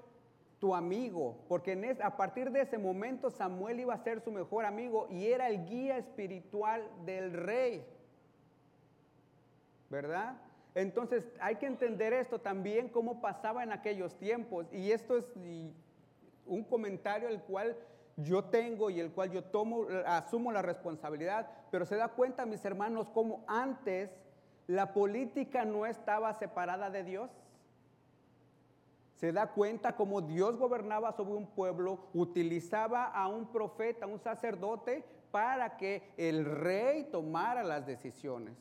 tu 0.60 0.76
amigo, 0.76 1.36
porque 1.48 1.98
a 2.02 2.16
partir 2.16 2.52
de 2.52 2.62
ese 2.62 2.78
momento 2.78 3.32
Samuel 3.32 3.80
iba 3.80 3.96
a 3.96 4.04
ser 4.04 4.22
su 4.22 4.32
mejor 4.32 4.66
amigo 4.66 5.08
y 5.10 5.26
era 5.28 5.50
el 5.50 5.66
guía 5.66 5.98
espiritual 5.98 6.88
del 7.06 7.34
rey. 7.34 7.84
¿Verdad? 9.90 10.38
Entonces 10.76 11.28
hay 11.40 11.56
que 11.56 11.66
entender 11.66 12.14
esto 12.14 12.40
también, 12.40 12.90
cómo 12.90 13.20
pasaba 13.20 13.64
en 13.64 13.72
aquellos 13.72 14.14
tiempos. 14.16 14.68
Y 14.72 14.92
esto 14.92 15.18
es 15.18 15.26
un 16.46 16.64
comentario 16.66 17.30
el 17.30 17.42
cual 17.42 17.76
yo 18.16 18.44
tengo 18.44 18.92
y 18.92 19.00
el 19.00 19.12
cual 19.12 19.32
yo 19.32 19.44
tomo, 19.44 19.88
asumo 20.06 20.52
la 20.52 20.62
responsabilidad, 20.62 21.50
pero 21.72 21.86
se 21.86 21.96
da 21.96 22.10
cuenta, 22.10 22.46
mis 22.46 22.64
hermanos, 22.64 23.10
cómo 23.10 23.44
antes 23.48 24.12
la 24.68 24.94
política 24.94 25.66
no 25.66 25.88
estaba 25.88 26.32
separada 26.34 26.92
de 26.92 27.04
Dios. 27.04 27.32
Se 29.18 29.32
da 29.32 29.48
cuenta 29.48 29.96
cómo 29.96 30.22
Dios 30.22 30.58
gobernaba 30.58 31.12
sobre 31.12 31.34
un 31.34 31.48
pueblo, 31.48 32.08
utilizaba 32.14 33.06
a 33.06 33.28
un 33.28 33.48
profeta, 33.48 34.06
a 34.06 34.08
un 34.08 34.20
sacerdote, 34.20 35.04
para 35.32 35.76
que 35.76 36.14
el 36.18 36.46
rey 36.46 37.06
tomara 37.12 37.64
las 37.64 37.88
decisiones. 37.88 38.56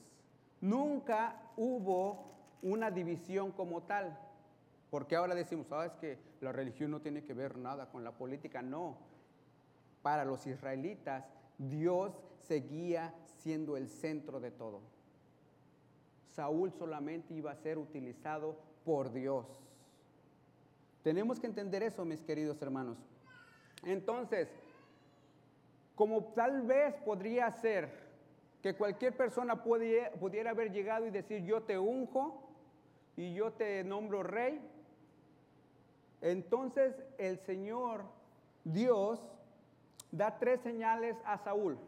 Nunca 0.63 1.53
hubo 1.59 2.33
una 2.63 2.91
división 2.91 3.53
como 3.53 3.83
tal. 3.83 4.19
Porque 4.89 5.15
ahora 5.15 5.35
decimos, 5.35 5.67
ah, 5.73 5.85
es 5.85 5.93
que 5.97 6.19
la 6.41 6.53
religión 6.53 6.91
no 6.91 7.03
tiene 7.03 7.23
que 7.23 7.35
ver 7.35 7.59
nada 7.59 7.91
con 7.91 8.03
la 8.03 8.13
política. 8.13 8.63
No. 8.63 8.97
Para 10.01 10.25
los 10.25 10.47
israelitas, 10.47 11.27
Dios 11.59 12.13
seguía 12.39 13.13
siendo 13.27 13.77
el 13.77 13.89
centro 13.89 14.41
de 14.41 14.53
todo. 14.53 14.81
Saúl 16.35 16.73
solamente 16.73 17.35
iba 17.35 17.51
a 17.51 17.57
ser 17.57 17.77
utilizado 17.77 18.57
por 18.87 19.13
Dios. 19.13 19.65
Tenemos 21.07 21.39
que 21.39 21.47
entender 21.47 21.85
eso, 21.85 22.05
mis 22.05 22.21
queridos 22.25 22.61
hermanos. 22.61 22.99
Entonces, 23.85 24.49
como 25.95 26.25
tal 26.35 26.63
vez 26.63 26.97
podría 27.05 27.49
ser 27.53 27.89
que 28.61 28.75
cualquier 28.75 29.17
persona 29.17 29.63
pudiera, 29.63 30.51
haber 30.51 30.73
llegado 30.73 31.07
y 31.07 31.11
decir, 31.11 31.45
yo 31.45 31.63
te 31.63 31.79
unjo 31.79 32.51
y 33.17 33.35
yo 33.35 33.53
te 33.53 33.85
nombro 33.85 34.25
rey. 34.25 34.61
Entonces 36.23 37.01
el 37.19 37.39
Señor 37.39 38.03
Dios 38.65 39.21
da 40.11 40.41
tres 40.41 40.61
señales 40.63 41.17
a 41.25 41.39
Saúl. 41.39 41.79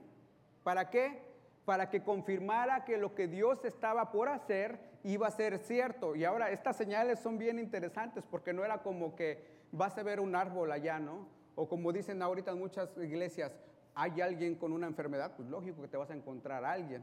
¿Para 0.62 0.90
qué? 0.90 1.24
Para 1.64 1.90
que 1.90 2.04
confirmara 2.04 2.84
que 2.84 2.96
lo 2.96 3.16
que 3.16 3.26
Dios 3.26 3.64
estaba 3.64 4.12
por 4.12 4.28
hacer 4.28 4.78
iba 5.08 5.26
a 5.26 5.30
ser 5.30 5.58
cierto. 5.58 6.14
Y 6.14 6.24
ahora 6.24 6.50
estas 6.50 6.76
señales 6.76 7.18
son 7.18 7.38
bien 7.38 7.58
interesantes 7.58 8.24
porque 8.30 8.52
no 8.52 8.64
era 8.64 8.82
como 8.82 9.16
que 9.16 9.42
vas 9.72 9.96
a 9.96 10.02
ver 10.02 10.20
un 10.20 10.36
árbol 10.36 10.70
allá, 10.70 10.98
¿no? 10.98 11.26
O 11.54 11.66
como 11.66 11.92
dicen 11.92 12.22
ahorita 12.22 12.50
en 12.50 12.58
muchas 12.58 12.90
iglesias, 12.98 13.52
hay 13.94 14.20
alguien 14.20 14.54
con 14.54 14.72
una 14.72 14.86
enfermedad, 14.86 15.32
pues 15.34 15.48
lógico 15.48 15.80
que 15.82 15.88
te 15.88 15.96
vas 15.96 16.10
a 16.10 16.14
encontrar 16.14 16.62
a 16.64 16.72
alguien. 16.72 17.02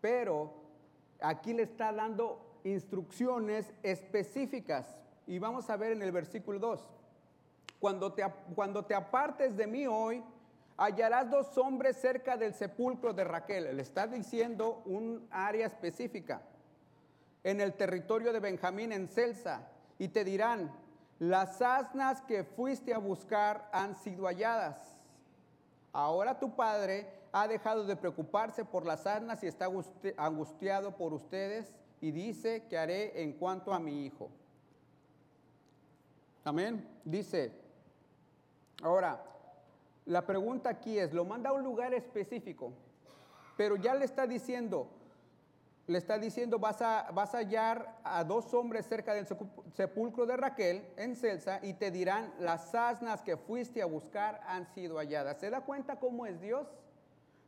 Pero 0.00 0.54
aquí 1.20 1.52
le 1.52 1.64
está 1.64 1.92
dando 1.92 2.60
instrucciones 2.64 3.72
específicas. 3.82 4.98
Y 5.26 5.38
vamos 5.40 5.68
a 5.68 5.76
ver 5.76 5.92
en 5.92 6.02
el 6.02 6.12
versículo 6.12 6.60
2. 6.60 6.88
Cuando 7.80 8.12
te, 8.12 8.24
cuando 8.54 8.84
te 8.84 8.94
apartes 8.94 9.56
de 9.56 9.66
mí 9.66 9.86
hoy, 9.88 10.22
hallarás 10.76 11.28
dos 11.28 11.58
hombres 11.58 11.96
cerca 11.96 12.36
del 12.36 12.54
sepulcro 12.54 13.12
de 13.12 13.24
Raquel. 13.24 13.76
Le 13.76 13.82
está 13.82 14.06
diciendo 14.06 14.82
un 14.86 15.26
área 15.30 15.66
específica. 15.66 16.42
En 17.44 17.60
el 17.60 17.74
territorio 17.74 18.32
de 18.32 18.40
Benjamín, 18.40 18.92
en 18.92 19.08
Celsa. 19.08 19.68
Y 19.98 20.08
te 20.08 20.24
dirán, 20.24 20.72
las 21.18 21.62
asnas 21.62 22.20
que 22.22 22.44
fuiste 22.44 22.92
a 22.92 22.98
buscar 22.98 23.68
han 23.72 23.94
sido 23.96 24.26
halladas. 24.26 24.96
Ahora 25.92 26.38
tu 26.38 26.54
padre 26.56 27.06
ha 27.32 27.46
dejado 27.48 27.84
de 27.84 27.96
preocuparse 27.96 28.64
por 28.64 28.84
las 28.84 29.06
arnas 29.06 29.42
y 29.42 29.46
está 29.46 29.68
angustiado 30.16 30.96
por 30.96 31.12
ustedes 31.12 31.72
y 32.00 32.10
dice 32.10 32.64
que 32.68 32.76
haré 32.76 33.22
en 33.22 33.32
cuanto 33.34 33.72
a 33.72 33.78
mi 33.78 34.04
hijo. 34.04 34.30
Amén. 36.44 36.86
Dice, 37.04 37.52
ahora, 38.82 39.24
la 40.06 40.26
pregunta 40.26 40.70
aquí 40.70 40.98
es, 40.98 41.12
lo 41.12 41.24
manda 41.24 41.50
a 41.50 41.52
un 41.52 41.62
lugar 41.62 41.94
específico, 41.94 42.72
pero 43.56 43.76
ya 43.76 43.94
le 43.94 44.04
está 44.04 44.26
diciendo, 44.26 44.88
le 45.86 45.98
está 45.98 46.18
diciendo, 46.18 46.58
vas 46.58 46.80
a, 46.80 47.10
vas 47.12 47.34
a 47.34 47.38
hallar 47.38 47.98
a 48.04 48.22
dos 48.22 48.54
hombres 48.54 48.86
cerca 48.86 49.14
del 49.14 49.26
sepulcro 49.74 50.26
de 50.26 50.36
Raquel 50.36 50.86
en 50.96 51.16
Celsa 51.16 51.58
y 51.62 51.74
te 51.74 51.90
dirán, 51.90 52.32
las 52.38 52.74
asnas 52.74 53.22
que 53.22 53.36
fuiste 53.36 53.82
a 53.82 53.86
buscar 53.86 54.40
han 54.46 54.66
sido 54.74 54.98
halladas. 54.98 55.38
¿Se 55.38 55.50
da 55.50 55.62
cuenta 55.62 55.98
cómo 55.98 56.24
es 56.26 56.40
Dios? 56.40 56.68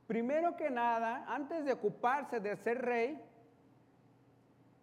Primero 0.07 0.57
que 0.57 0.69
nada, 0.69 1.25
antes 1.29 1.64
de 1.64 1.73
ocuparse 1.73 2.41
de 2.41 2.57
ser 2.57 2.83
rey, 2.83 3.23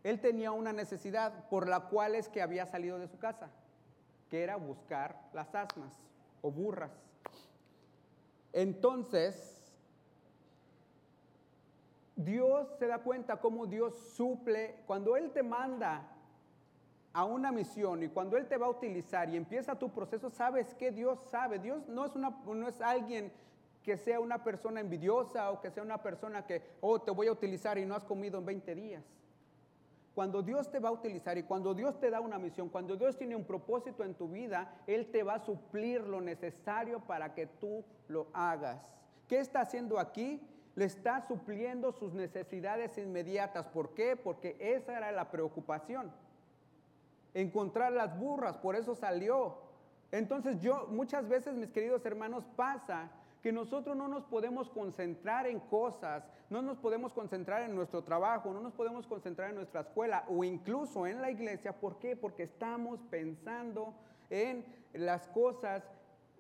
él 0.04 0.20
tenía 0.20 0.52
una 0.52 0.74
necesidad 0.74 1.48
por 1.50 1.68
la 1.68 1.82
cual 1.82 2.16
es 2.16 2.30
que 2.30 2.42
había 2.42 2.66
salido 2.66 2.98
de 2.98 3.08
su 3.08 3.20
casa, 3.20 3.50
que 4.30 4.42
era 4.44 4.56
buscar 4.56 5.30
las 5.34 5.54
asnas 5.54 5.94
o 6.42 6.50
burras. 6.50 6.92
Entonces, 8.54 9.61
Dios 12.22 12.68
se 12.80 12.88
da 12.88 13.00
cuenta 13.00 13.38
cómo 13.38 13.66
Dios 13.68 13.96
suple, 14.16 14.84
cuando 14.86 15.18
Él 15.18 15.32
te 15.32 15.44
manda 15.44 16.08
a 17.14 17.26
una 17.26 17.52
misión 17.52 18.04
y 18.04 18.08
cuando 18.08 18.38
Él 18.38 18.48
te 18.48 18.58
va 18.58 18.68
a 18.68 18.70
utilizar 18.70 19.30
y 19.30 19.36
empieza 19.36 19.78
tu 19.78 19.90
proceso, 19.90 20.30
sabes 20.30 20.74
que 20.76 20.92
Dios 20.92 21.20
sabe. 21.30 21.60
Dios 21.60 21.88
no 21.88 22.06
es, 22.06 22.16
una, 22.16 22.30
no 22.46 22.68
es 22.68 22.80
alguien 22.82 23.32
que 23.84 23.98
sea 23.98 24.20
una 24.20 24.44
persona 24.44 24.80
envidiosa 24.80 25.52
o 25.52 25.60
que 25.60 25.72
sea 25.72 25.84
una 25.84 26.02
persona 26.02 26.46
que, 26.46 26.62
oh, 26.82 27.02
te 27.02 27.12
voy 27.12 27.28
a 27.28 27.32
utilizar 27.32 27.78
y 27.78 27.86
no 27.86 27.96
has 27.96 28.06
comido 28.06 28.40
en 28.40 28.46
20 28.46 28.76
días. 28.76 29.04
Cuando 30.14 30.42
Dios 30.42 30.70
te 30.70 30.80
va 30.80 30.90
a 30.90 30.92
utilizar 30.92 31.38
y 31.38 31.44
cuando 31.44 31.74
Dios 31.74 32.00
te 32.00 32.10
da 32.10 32.20
una 32.20 32.38
misión, 32.38 32.70
cuando 32.70 32.96
Dios 32.96 33.18
tiene 33.18 33.36
un 33.36 33.46
propósito 33.46 34.04
en 34.04 34.14
tu 34.14 34.28
vida, 34.28 34.82
Él 34.86 35.10
te 35.10 35.24
va 35.24 35.36
a 35.36 35.40
suplir 35.40 36.02
lo 36.02 36.20
necesario 36.20 37.00
para 37.00 37.34
que 37.34 37.48
tú 37.48 37.84
lo 38.08 38.28
hagas. 38.34 38.82
¿Qué 39.28 39.40
está 39.40 39.62
haciendo 39.62 39.98
aquí? 39.98 40.42
Le 40.76 40.86
está 40.86 41.22
supliendo 41.28 41.92
sus 41.92 42.14
necesidades 42.14 42.98
inmediatas. 42.98 43.68
¿Por 43.68 43.94
qué? 43.94 44.16
Porque 44.16 44.56
esa 44.60 44.98
era 44.98 45.12
la 45.12 45.30
preocupación. 45.30 46.12
Encontrar 47.34 47.92
las 47.92 48.18
burras, 48.18 48.58
por 48.58 48.76
eso 48.76 48.96
salió. 48.96 49.58
Entonces 50.12 50.60
yo 50.62 50.88
muchas 50.90 51.28
veces, 51.28 51.56
mis 51.56 51.72
queridos 51.72 52.06
hermanos, 52.06 52.46
pasa 52.56 53.10
que 53.42 53.52
nosotros 53.52 53.96
no 53.96 54.08
nos 54.08 54.24
podemos 54.26 54.70
concentrar 54.70 55.48
en 55.48 55.60
cosas, 55.60 56.24
no 56.50 56.62
nos 56.62 56.78
podemos 56.78 57.12
concentrar 57.14 57.64
en 57.64 57.76
nuestro 57.76 58.04
trabajo, 58.04 58.54
no 58.54 58.62
nos 58.62 58.74
podemos 58.74 59.08
concentrar 59.08 59.50
en 59.50 59.56
nuestra 59.56 59.82
escuela 59.82 60.26
o 60.30 60.44
incluso 60.44 61.08
en 61.08 61.22
la 61.22 61.32
iglesia. 61.32 61.74
¿Por 61.74 61.98
qué? 61.98 62.16
Porque 62.16 62.44
estamos 62.44 63.02
pensando 63.10 63.96
en 64.30 64.64
las 64.94 65.28
cosas, 65.30 65.84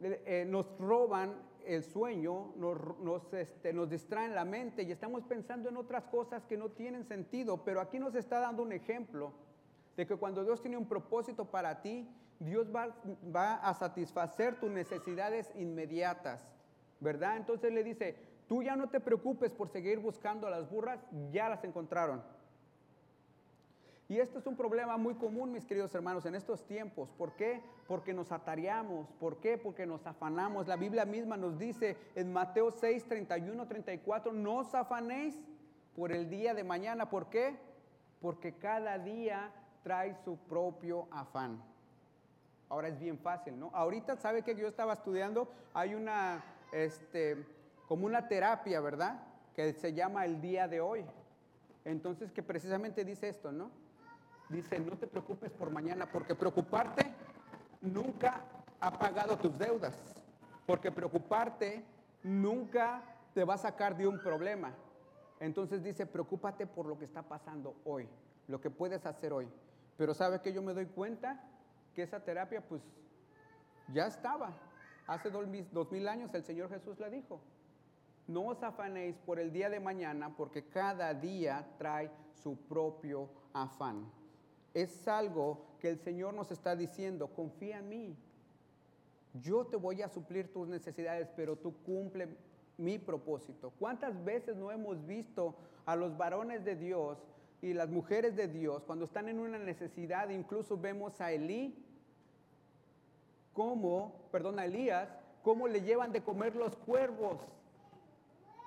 eh, 0.02 0.46
nos 0.48 0.66
roban 0.78 1.34
el 1.65 1.84
sueño, 1.84 2.53
nos, 2.58 3.00
nos, 3.00 3.34
este, 3.34 3.74
nos 3.74 3.89
distraen 3.89 4.36
la 4.36 4.46
mente 4.46 4.84
y 4.84 4.91
estamos 4.91 5.24
pensando 5.24 5.70
en 5.70 5.77
otras 5.77 6.06
cosas 6.06 6.46
que 6.46 6.58
no 6.58 6.70
tienen 6.70 7.06
sentido. 7.06 7.63
Pero 7.63 7.82
aquí 7.82 8.00
nos 8.00 8.15
está 8.15 8.39
dando 8.39 8.63
un 8.63 8.72
ejemplo 8.72 9.34
de 9.98 10.06
que 10.06 10.15
cuando 10.15 10.44
Dios 10.44 10.62
tiene 10.62 10.77
un 10.77 10.88
propósito 10.88 11.46
para 11.46 11.82
ti, 11.82 12.08
Dios 12.39 12.68
va, 12.74 12.96
va 13.36 13.56
a 13.56 13.74
satisfacer 13.74 14.60
tus 14.60 14.72
necesidades 14.72 15.51
inmediatas. 15.56 16.51
¿verdad? 17.01 17.36
Entonces 17.36 17.74
le 17.74 17.84
dice, 17.84 18.15
tú 18.48 18.63
ya 18.63 18.75
no 18.77 18.88
te 18.89 19.00
preocupes 19.01 19.51
por 19.51 19.68
seguir 19.68 20.00
buscando 20.00 20.48
a 20.48 20.51
las 20.51 20.70
burras, 20.70 21.00
ya 21.32 21.50
las 21.50 21.63
encontraron. 21.65 22.24
Y 24.12 24.20
esto 24.20 24.39
es 24.39 24.46
un 24.46 24.58
problema 24.58 24.98
muy 24.98 25.13
común, 25.15 25.53
mis 25.53 25.65
queridos 25.65 25.96
hermanos, 25.96 26.25
en 26.25 26.36
estos 26.36 26.68
tiempos. 26.68 27.10
¿Por 27.18 27.32
qué? 27.38 27.62
Porque 27.88 28.13
nos 28.13 28.34
atareamos. 28.34 29.08
¿Por 29.22 29.38
qué? 29.38 29.58
Porque 29.58 29.86
nos 29.86 30.06
afanamos. 30.06 30.68
La 30.68 30.75
Biblia 30.75 31.06
misma 31.06 31.38
nos 31.38 31.58
dice 31.58 31.96
en 32.13 32.34
Mateo 32.34 32.72
6, 32.72 33.06
31, 33.06 33.65
34, 33.65 34.34
no 34.34 34.58
os 34.58 34.75
afanéis 34.75 35.39
por 35.96 36.12
el 36.12 36.30
día 36.30 36.53
de 36.53 36.65
mañana. 36.65 37.10
¿Por 37.10 37.30
qué? 37.30 37.56
Porque 38.20 38.51
cada 38.56 39.00
día 39.00 39.50
trae 39.82 40.13
su 40.25 40.36
propio 40.36 41.08
afán. 41.10 41.63
Ahora 42.68 42.89
es 42.89 43.00
bien 43.00 43.18
fácil, 43.18 43.58
¿no? 43.58 43.72
Ahorita, 43.74 44.18
¿sabe 44.18 44.44
que 44.44 44.58
yo 44.58 44.68
estaba 44.68 44.91
estudiando? 44.91 45.50
Hay 45.74 45.96
una 45.96 46.44
este, 46.74 47.46
como 47.88 48.08
una 48.08 48.27
terapia, 48.27 48.82
¿verdad? 48.82 49.24
Que 49.56 49.72
se 49.72 49.94
llama 49.94 50.25
el 50.25 50.41
día 50.41 50.68
de 50.68 50.82
hoy. 50.82 51.06
Entonces, 51.86 52.34
que 52.34 52.44
precisamente 52.44 53.06
dice 53.06 53.30
esto, 53.30 53.53
¿no? 53.53 53.80
Dice, 54.51 54.79
no 54.79 54.98
te 54.98 55.08
preocupes 55.08 55.51
por 55.51 55.72
mañana, 55.72 56.05
porque 56.12 56.36
preocuparte 56.36 57.13
nunca 57.81 58.41
ha 58.79 58.91
pagado 58.91 59.38
tus 59.38 59.58
deudas, 59.58 59.98
porque 60.65 60.91
preocuparte 60.91 61.86
nunca 62.24 63.01
te 63.34 63.43
va 63.43 63.53
a 63.53 63.58
sacar 63.58 63.96
de 63.96 64.08
un 64.08 64.20
problema. 64.20 64.74
Entonces 65.39 65.84
dice, 65.84 66.05
preocúpate 66.05 66.67
por 66.67 66.86
lo 66.86 66.98
que 66.98 67.05
está 67.05 67.24
pasando 67.24 67.75
hoy, 67.86 68.08
lo 68.48 68.60
que 68.60 68.70
puedes 68.70 69.05
hacer 69.05 69.31
hoy. 69.31 69.48
Pero 69.98 70.13
¿sabe 70.13 70.41
que 70.41 70.53
yo 70.53 70.62
me 70.62 70.74
doy 70.74 70.86
cuenta? 70.88 71.41
Que 71.96 72.03
esa 72.03 72.20
terapia 72.20 72.62
pues 72.62 72.81
ya 73.93 74.08
estaba, 74.08 74.53
Hace 75.08 75.29
dos 75.29 75.91
mil 75.91 76.08
años 76.08 76.34
el 76.34 76.43
Señor 76.43 76.70
Jesús 76.70 76.98
le 77.00 77.10
dijo, 77.10 77.41
no 78.27 78.46
os 78.46 78.63
afanéis 78.63 79.17
por 79.25 79.39
el 79.39 79.51
día 79.51 79.70
de 79.70 79.79
mañana 79.79 80.34
porque 80.38 80.70
cada 80.70 81.13
día 81.13 81.67
trae 81.77 82.10
su 82.41 82.55
propio 82.55 83.29
afán. 83.51 84.10
Es 84.74 85.08
algo 85.08 85.66
que 85.80 85.90
el 85.90 86.00
Señor 86.00 86.34
nos 86.34 86.51
está 86.51 86.75
diciendo, 86.75 87.28
confía 87.28 87.80
en 87.80 87.90
mí. 87.90 88.16
Yo 89.42 89.66
te 89.66 89.78
voy 89.78 90.01
a 90.01 90.10
suplir 90.10 90.51
tus 90.51 90.68
necesidades, 90.68 91.30
pero 91.36 91.56
tú 91.56 91.74
cumple 91.86 92.30
mi 92.78 92.98
propósito. 93.00 93.72
¿Cuántas 93.80 94.24
veces 94.24 94.56
no 94.56 94.72
hemos 94.72 95.06
visto 95.06 95.56
a 95.86 95.96
los 95.96 96.18
varones 96.18 96.66
de 96.66 96.75
Dios 96.75 97.18
y 97.62 97.74
las 97.74 97.90
mujeres 97.90 98.36
de 98.36 98.48
Dios 98.48 98.84
cuando 98.84 99.06
están 99.06 99.30
en 99.30 99.40
una 99.40 99.58
necesidad? 99.60 100.30
Incluso 100.30 100.78
vemos 100.78 101.20
a 101.22 101.32
Elí 101.32 101.75
cómo, 103.54 104.13
perdón, 104.32 104.60
a 104.60 104.65
Elías, 104.65 105.10
cómo 105.43 105.67
le 105.67 105.82
llevan 105.82 106.12
de 106.12 106.24
comer 106.24 106.56
los 106.56 106.76
cuervos. 106.76 107.41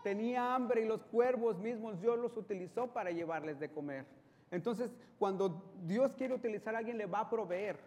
Tenía 0.03 0.55
hambre 0.55 0.83
y 0.83 0.87
los 0.87 1.03
cuervos 1.05 1.59
mismos 1.59 2.01
Dios 2.01 2.19
los 2.19 2.37
utilizó 2.37 2.89
para 2.89 3.11
llevarles 3.11 3.59
de 3.59 3.71
comer. 3.71 4.05
Entonces, 4.51 4.91
cuando 5.19 5.63
Dios 5.85 6.13
quiere 6.15 6.35
utilizar 6.35 6.75
a 6.75 6.79
alguien, 6.79 6.99
le 6.99 7.07
va 7.07 7.21
a 7.21 7.31
proveer. 7.31 7.79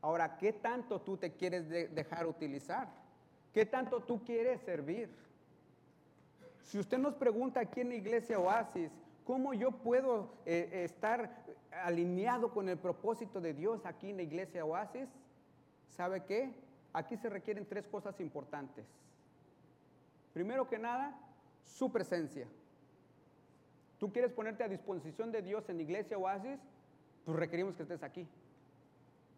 Ahora, 0.00 0.36
¿qué 0.36 0.52
tanto 0.52 1.00
tú 1.00 1.16
te 1.16 1.32
quieres 1.32 1.68
dejar 1.68 2.26
utilizar? 2.26 2.88
¿Qué 3.52 3.64
tanto 3.66 4.00
tú 4.00 4.22
quieres 4.24 4.60
servir? 4.62 5.08
Si 6.64 6.78
usted 6.78 6.98
nos 6.98 7.14
pregunta 7.14 7.60
aquí 7.60 7.80
en 7.80 7.90
la 7.90 7.94
iglesia 7.96 8.38
Oasis, 8.38 8.90
¿cómo 9.24 9.54
yo 9.54 9.70
puedo 9.70 10.30
eh, 10.46 10.84
estar 10.84 11.44
alineado 11.84 12.50
con 12.52 12.68
el 12.68 12.78
propósito 12.78 13.40
de 13.40 13.54
Dios 13.54 13.84
aquí 13.84 14.10
en 14.10 14.16
la 14.16 14.22
iglesia 14.22 14.64
Oasis? 14.64 15.08
¿Sabe 15.88 16.24
qué? 16.24 16.52
Aquí 16.92 17.16
se 17.16 17.28
requieren 17.28 17.66
tres 17.66 17.86
cosas 17.86 18.18
importantes. 18.20 18.86
Primero 20.32 20.68
que 20.68 20.78
nada, 20.78 21.14
su 21.64 21.92
presencia. 21.92 22.46
¿Tú 24.02 24.12
quieres 24.12 24.32
ponerte 24.32 24.64
a 24.64 24.68
disposición 24.68 25.30
de 25.30 25.42
Dios 25.42 25.68
en 25.68 25.80
iglesia 25.80 26.18
oasis? 26.18 26.58
Pues 27.24 27.38
requerimos 27.38 27.76
que 27.76 27.84
estés 27.84 28.02
aquí. 28.02 28.26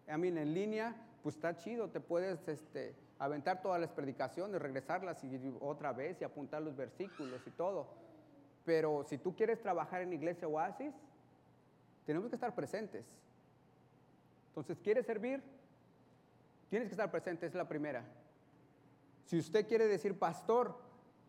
A 0.08 0.16
mí 0.16 0.28
en 0.28 0.54
línea, 0.54 0.96
pues 1.22 1.34
está 1.34 1.54
chido, 1.54 1.90
te 1.90 2.00
puedes 2.00 2.48
este, 2.48 2.94
aventar 3.18 3.60
todas 3.60 3.78
las 3.78 3.92
predicaciones, 3.92 4.62
regresarlas 4.62 5.22
y 5.22 5.54
otra 5.60 5.92
vez 5.92 6.18
y 6.18 6.24
apuntar 6.24 6.62
los 6.62 6.74
versículos 6.74 7.46
y 7.46 7.50
todo. 7.50 7.88
Pero 8.64 9.04
si 9.04 9.18
tú 9.18 9.36
quieres 9.36 9.60
trabajar 9.60 10.00
en 10.00 10.14
iglesia 10.14 10.48
oasis, 10.48 10.94
tenemos 12.06 12.30
que 12.30 12.36
estar 12.36 12.54
presentes. 12.54 13.04
Entonces, 14.48 14.78
¿quieres 14.82 15.04
servir? 15.04 15.42
Tienes 16.70 16.88
que 16.88 16.94
estar 16.94 17.10
presente, 17.10 17.44
es 17.44 17.54
la 17.54 17.68
primera. 17.68 18.02
Si 19.26 19.38
usted 19.38 19.68
quiere 19.68 19.86
decir, 19.88 20.18
pastor, 20.18 20.74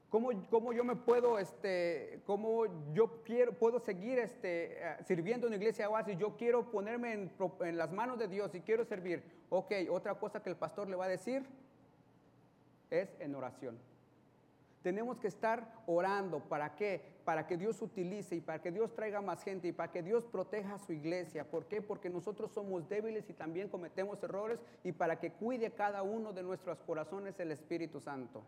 ¿cómo, 0.10 0.30
cómo 0.50 0.74
yo 0.74 0.84
me 0.84 0.96
puedo, 0.96 1.39
este, 1.39 2.22
cómo 2.26 2.65
yo 2.94 3.24
quiero, 3.24 3.54
puedo 3.54 3.80
seguir 3.80 4.20
este, 4.20 4.74
eh, 4.74 4.98
sirviendo 5.06 5.48
en 5.48 5.52
la 5.52 5.58
iglesia 5.58 5.89
oasis? 5.89 6.18
Yo 6.18 6.36
quiero 6.38 6.72
ponerme 6.72 7.13
en, 7.13 7.32
en 7.62 7.78
las 7.78 7.91
manos 7.91 8.20
de 8.20 8.28
Dios 8.28 8.54
y 8.56 8.62
quiero 8.62 8.86
servir. 8.86 9.24
Ok, 9.50 9.72
otra 9.89 10.15
cosa 10.15 10.41
que 10.41 10.50
el 10.50 10.56
pastor 10.56 10.89
le 10.89 10.96
va 10.96 11.06
a 11.06 11.10
decir 11.10 11.46
es 12.89 13.15
en 13.20 13.36
oración. 13.36 13.78
Tenemos 14.86 15.18
que 15.18 15.28
estar 15.28 15.68
orando. 15.88 16.41
¿Para 16.41 16.76
qué? 16.76 17.02
Para 17.24 17.48
que 17.48 17.58
Dios 17.58 17.82
utilice 17.82 18.36
y 18.36 18.41
para 18.41 18.62
que 18.62 18.72
Dios 18.72 18.94
traiga 18.94 19.20
más 19.20 19.44
gente 19.44 19.68
y 19.68 19.72
para 19.72 19.91
que 19.91 20.04
Dios 20.04 20.26
proteja 20.26 20.76
a 20.76 20.78
su 20.78 20.94
iglesia. 20.94 21.50
¿Por 21.50 21.65
qué? 21.65 21.82
Porque 21.82 22.08
nosotros 22.08 22.52
somos 22.52 22.88
débiles 22.88 23.28
y 23.28 23.34
también 23.34 23.68
cometemos 23.68 24.22
errores 24.22 24.60
y 24.84 24.91
para 24.91 25.20
que 25.20 25.32
cuide 25.32 25.72
cada 25.72 26.04
uno 26.04 26.34
de 26.34 26.44
nuestros 26.44 26.78
corazones 26.84 27.39
el 27.39 27.52
Espíritu 27.52 28.00
Santo. 28.00 28.44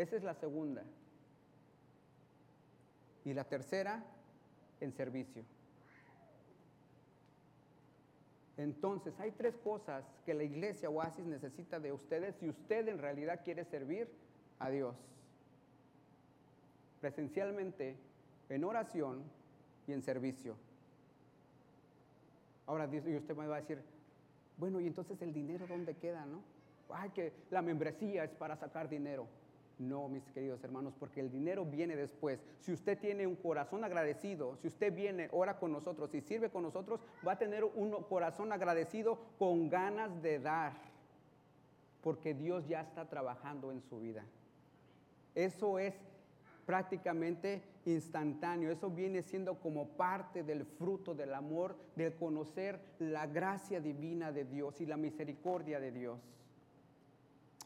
Esa 0.00 0.16
es 0.16 0.22
la 0.22 0.34
segunda. 0.34 0.82
Y 3.24 3.34
la 3.34 3.44
tercera, 3.44 4.02
en 4.80 4.92
servicio. 4.92 5.44
Entonces, 8.56 9.12
hay 9.20 9.30
tres 9.32 9.56
cosas 9.56 10.04
que 10.24 10.32
la 10.32 10.42
iglesia 10.42 10.88
Oasis 10.88 11.26
necesita 11.26 11.78
de 11.78 11.92
ustedes 11.92 12.34
si 12.36 12.48
usted 12.48 12.88
en 12.88 12.98
realidad 12.98 13.40
quiere 13.44 13.64
servir 13.64 14.08
a 14.58 14.70
Dios 14.70 14.96
presencialmente, 17.00 17.96
en 18.48 18.64
oración 18.64 19.22
y 19.86 19.92
en 19.92 20.02
servicio. 20.02 20.56
Ahora 22.66 22.88
y 22.92 23.16
usted 23.16 23.36
me 23.36 23.46
va 23.46 23.56
a 23.56 23.60
decir, 23.60 23.82
bueno, 24.58 24.80
y 24.80 24.86
entonces 24.86 25.20
el 25.22 25.32
dinero 25.32 25.66
dónde 25.66 25.94
queda, 25.94 26.26
¿no? 26.26 26.42
Ay, 26.90 27.10
que 27.10 27.32
la 27.50 27.62
membresía 27.62 28.24
es 28.24 28.30
para 28.32 28.56
sacar 28.56 28.88
dinero. 28.88 29.26
No, 29.80 30.08
mis 30.08 30.22
queridos 30.34 30.62
hermanos, 30.62 30.92
porque 31.00 31.20
el 31.20 31.30
dinero 31.30 31.64
viene 31.64 31.96
después. 31.96 32.38
Si 32.58 32.70
usted 32.70 32.98
tiene 32.98 33.26
un 33.26 33.34
corazón 33.34 33.82
agradecido, 33.82 34.54
si 34.56 34.68
usted 34.68 34.94
viene, 34.94 35.30
ora 35.32 35.58
con 35.58 35.72
nosotros 35.72 36.14
y 36.14 36.20
sirve 36.20 36.50
con 36.50 36.64
nosotros, 36.64 37.00
va 37.26 37.32
a 37.32 37.38
tener 37.38 37.64
un 37.64 37.90
corazón 38.02 38.52
agradecido 38.52 39.18
con 39.38 39.70
ganas 39.70 40.20
de 40.20 40.38
dar, 40.38 40.74
porque 42.02 42.34
Dios 42.34 42.68
ya 42.68 42.82
está 42.82 43.08
trabajando 43.08 43.72
en 43.72 43.80
su 43.80 44.00
vida. 44.00 44.22
Eso 45.34 45.78
es 45.78 45.94
prácticamente 46.66 47.62
instantáneo. 47.86 48.70
Eso 48.70 48.90
viene 48.90 49.22
siendo 49.22 49.60
como 49.60 49.88
parte 49.88 50.42
del 50.42 50.66
fruto 50.66 51.14
del 51.14 51.32
amor, 51.32 51.74
de 51.96 52.12
conocer 52.12 52.78
la 52.98 53.26
gracia 53.26 53.80
divina 53.80 54.30
de 54.30 54.44
Dios 54.44 54.78
y 54.82 54.84
la 54.84 54.98
misericordia 54.98 55.80
de 55.80 55.90
Dios. 55.90 56.20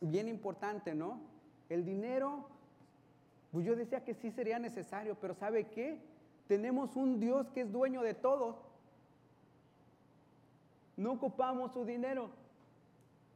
Bien 0.01 0.29
importante, 0.29 0.95
¿no? 0.95 1.34
El 1.75 1.85
dinero, 1.85 2.47
pues 3.51 3.67
yo 3.67 3.75
decía 3.75 4.05
que 4.05 4.15
sí 4.15 4.31
sería 4.31 4.61
necesario, 4.61 5.17
pero 5.21 5.35
¿sabe 5.35 5.67
qué? 5.71 5.99
Tenemos 6.47 6.95
un 6.95 7.19
Dios 7.19 7.51
que 7.51 7.63
es 7.63 7.73
dueño 7.73 8.03
de 8.03 8.15
todo. 8.15 8.63
No 10.97 11.11
ocupamos 11.11 11.73
su 11.73 11.85
dinero 11.85 12.31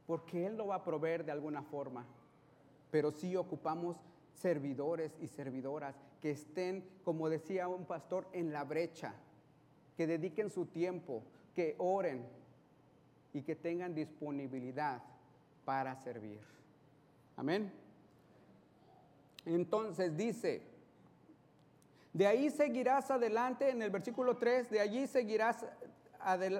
porque 0.07 0.45
Él 0.45 0.55
lo 0.55 0.67
va 0.67 0.75
a 0.75 0.83
proveer 0.85 1.25
de 1.25 1.33
alguna 1.33 1.63
forma, 1.63 2.05
pero 2.89 3.11
sí 3.11 3.35
ocupamos 3.35 3.97
servidores 4.31 5.11
y 5.19 5.27
servidoras 5.27 5.97
que 6.21 6.31
estén, 6.31 6.87
como 7.03 7.27
decía 7.27 7.67
un 7.67 7.83
pastor, 7.83 8.25
en 8.31 8.53
la 8.53 8.63
brecha, 8.63 9.15
que 9.97 10.07
dediquen 10.07 10.49
su 10.49 10.65
tiempo, 10.67 11.23
que 11.53 11.75
oren 11.77 12.25
y 13.33 13.41
que 13.41 13.57
tengan 13.57 13.93
disponibilidad 13.93 15.03
para 15.65 15.93
servir. 15.97 16.39
Amén. 17.35 17.88
Entonces 19.55 20.15
dice, 20.15 20.61
de 22.13 22.27
ahí 22.27 22.49
seguirás 22.51 23.09
adelante, 23.09 23.69
en 23.69 23.81
el 23.81 23.89
versículo 23.89 24.37
3, 24.37 24.69
de 24.69 24.79
allí 24.79 25.07
seguirás 25.07 25.65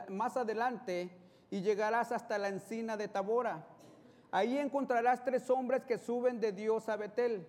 más 0.10 0.38
adelante 0.38 1.10
y 1.52 1.62
llegarás 1.62 2.12
hasta 2.12 2.38
la 2.38 2.48
encina 2.48 2.98
de 2.98 3.08
Tabora. 3.08 3.66
Ahí 4.32 4.58
encontrarás 4.58 5.24
tres 5.24 5.50
hombres 5.50 5.84
que 5.84 5.98
suben 5.98 6.40
de 6.40 6.52
Dios 6.52 6.88
a 6.90 6.96
Betel, 6.96 7.46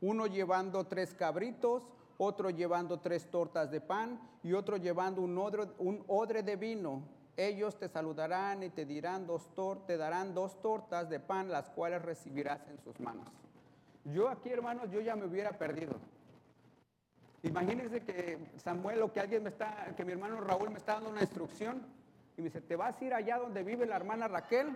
uno 0.00 0.26
llevando 0.26 0.84
tres 0.86 1.14
cabritos, 1.14 1.82
otro 2.16 2.50
llevando 2.50 3.00
tres 3.00 3.30
tortas 3.30 3.70
de 3.70 3.80
pan 3.80 4.20
y 4.42 4.52
otro 4.52 4.76
llevando 4.76 5.22
un 5.22 5.38
odre, 5.38 5.68
un 5.78 6.04
odre 6.08 6.42
de 6.42 6.56
vino. 6.56 7.02
Ellos 7.36 7.78
te 7.78 7.88
saludarán 7.88 8.64
y 8.64 8.70
te 8.70 8.84
dirán 8.84 9.26
dos 9.26 9.48
te 9.86 9.96
darán 9.96 10.34
dos 10.34 10.60
tortas 10.60 11.08
de 11.08 11.20
pan, 11.20 11.50
las 11.50 11.70
cuales 11.70 12.02
recibirás 12.02 12.60
en 12.68 12.78
sus 12.80 12.98
manos. 12.98 13.47
Yo 14.12 14.28
aquí, 14.28 14.50
hermanos, 14.50 14.90
yo 14.90 15.00
ya 15.00 15.16
me 15.16 15.26
hubiera 15.26 15.52
perdido. 15.52 15.96
Imagínense 17.42 18.00
que 18.00 18.38
Samuel 18.56 19.02
o 19.02 19.12
que 19.12 19.20
alguien 19.20 19.42
me 19.42 19.50
está, 19.50 19.94
que 19.96 20.04
mi 20.04 20.12
hermano 20.12 20.40
Raúl 20.40 20.70
me 20.70 20.78
está 20.78 20.94
dando 20.94 21.10
una 21.10 21.20
instrucción 21.20 21.82
y 22.36 22.42
me 22.42 22.48
dice, 22.48 22.60
te 22.60 22.74
vas 22.74 23.00
a 23.00 23.04
ir 23.04 23.14
allá 23.14 23.38
donde 23.38 23.62
vive 23.62 23.86
la 23.86 23.96
hermana 23.96 24.26
Raquel, 24.26 24.68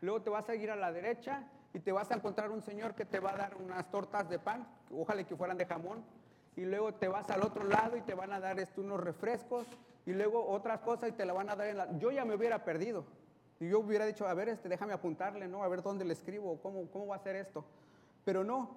luego 0.00 0.22
te 0.22 0.30
vas 0.30 0.48
a 0.48 0.54
ir 0.54 0.70
a 0.70 0.76
la 0.76 0.92
derecha 0.92 1.44
y 1.72 1.80
te 1.80 1.92
vas 1.92 2.10
a 2.10 2.14
encontrar 2.14 2.50
un 2.50 2.62
señor 2.62 2.94
que 2.94 3.04
te 3.04 3.20
va 3.20 3.30
a 3.30 3.36
dar 3.36 3.56
unas 3.56 3.88
tortas 3.90 4.28
de 4.28 4.38
pan, 4.38 4.66
ojalá 4.92 5.22
que 5.24 5.36
fueran 5.36 5.56
de 5.56 5.66
jamón, 5.66 6.02
y 6.56 6.64
luego 6.64 6.94
te 6.94 7.06
vas 7.06 7.30
al 7.30 7.42
otro 7.42 7.64
lado 7.64 7.96
y 7.96 8.00
te 8.00 8.14
van 8.14 8.32
a 8.32 8.40
dar 8.40 8.58
este, 8.58 8.80
unos 8.80 9.00
refrescos 9.00 9.66
y 10.04 10.12
luego 10.12 10.44
otras 10.48 10.80
cosas 10.80 11.10
y 11.10 11.12
te 11.12 11.24
la 11.24 11.32
van 11.32 11.48
a 11.48 11.56
dar 11.56 11.68
en 11.68 11.76
la... 11.76 11.98
Yo 11.98 12.10
ya 12.10 12.24
me 12.24 12.34
hubiera 12.34 12.64
perdido. 12.64 13.04
Y 13.60 13.68
yo 13.68 13.80
hubiera 13.80 14.06
dicho, 14.06 14.26
a 14.26 14.34
ver, 14.34 14.48
este, 14.48 14.68
déjame 14.68 14.94
apuntarle, 14.94 15.46
¿no? 15.46 15.62
A 15.62 15.68
ver 15.68 15.82
dónde 15.82 16.04
le 16.04 16.14
escribo, 16.14 16.58
cómo, 16.60 16.90
cómo 16.90 17.08
va 17.08 17.16
a 17.16 17.20
ser 17.20 17.36
esto. 17.36 17.64
Pero 18.24 18.44
no, 18.44 18.76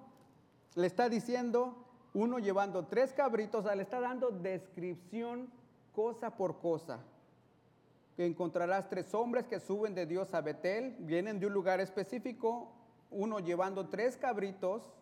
le 0.74 0.86
está 0.86 1.08
diciendo, 1.08 1.86
uno 2.14 2.38
llevando 2.38 2.86
tres 2.86 3.12
cabritos, 3.12 3.64
le 3.64 3.82
está 3.82 4.00
dando 4.00 4.30
descripción 4.30 5.50
cosa 5.92 6.36
por 6.36 6.58
cosa. 6.58 7.00
Que 8.16 8.26
encontrarás 8.26 8.88
tres 8.88 9.12
hombres 9.14 9.46
que 9.46 9.60
suben 9.60 9.94
de 9.94 10.06
Dios 10.06 10.32
a 10.34 10.40
Betel, 10.40 10.96
vienen 11.00 11.40
de 11.40 11.46
un 11.46 11.52
lugar 11.52 11.80
específico, 11.80 12.72
uno 13.10 13.40
llevando 13.40 13.88
tres 13.88 14.16
cabritos, 14.16 14.92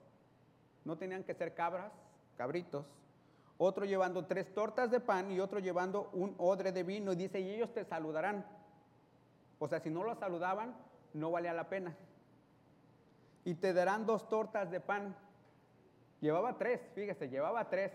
no 0.85 0.97
tenían 0.97 1.23
que 1.23 1.35
ser 1.35 1.55
cabras, 1.55 1.93
cabritos, 2.37 2.87
otro 3.59 3.85
llevando 3.85 4.25
tres 4.25 4.53
tortas 4.53 4.91
de 4.91 4.99
pan 4.99 5.31
y 5.31 5.39
otro 5.39 5.61
llevando 5.61 6.11
un 6.13 6.35
odre 6.39 6.73
de 6.73 6.83
vino. 6.83 7.13
Y 7.13 7.17
dice, 7.17 7.41
y 7.41 7.51
ellos 7.51 7.73
te 7.73 7.85
saludarán. 7.85 8.45
O 9.59 9.69
sea, 9.69 9.79
si 9.79 9.89
no 9.89 10.03
lo 10.03 10.17
saludaban, 10.17 10.75
no 11.15 11.31
valía 11.31 11.53
la 11.53 11.69
pena. 11.69 11.97
Y 13.45 13.55
te 13.55 13.73
darán 13.73 14.07
dos 14.07 14.29
tortas 14.29 14.71
de 14.71 14.81
pan. 14.81 15.17
Llevaba 16.21 16.57
tres, 16.57 16.81
fíjese, 16.95 17.29
llevaba 17.29 17.69
tres, 17.69 17.93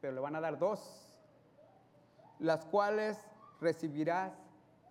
pero 0.00 0.14
le 0.14 0.20
van 0.20 0.36
a 0.36 0.40
dar 0.40 0.58
dos, 0.58 1.12
las 2.38 2.64
cuales 2.64 3.18
recibirás 3.60 4.32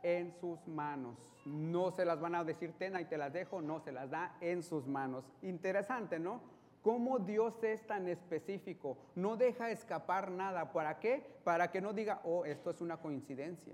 en 0.03 0.31
sus 0.33 0.67
manos. 0.67 1.17
No 1.45 1.91
se 1.91 2.05
las 2.05 2.19
van 2.19 2.35
a 2.35 2.43
decir, 2.43 2.73
ten 2.77 2.99
y 2.99 3.05
te 3.05 3.17
las 3.17 3.33
dejo, 3.33 3.61
no, 3.61 3.79
se 3.79 3.91
las 3.91 4.11
da 4.11 4.37
en 4.39 4.61
sus 4.61 4.85
manos. 4.87 5.25
Interesante, 5.41 6.19
¿no? 6.19 6.41
Cómo 6.83 7.17
Dios 7.17 7.63
es 7.63 7.87
tan 7.87 8.07
específico, 8.07 8.97
no 9.15 9.37
deja 9.37 9.71
escapar 9.71 10.29
nada. 10.29 10.71
¿Para 10.71 10.99
qué? 10.99 11.25
Para 11.43 11.71
que 11.71 11.81
no 11.81 11.93
diga, 11.93 12.21
oh, 12.23 12.45
esto 12.45 12.69
es 12.69 12.81
una 12.81 12.97
coincidencia. 12.97 13.73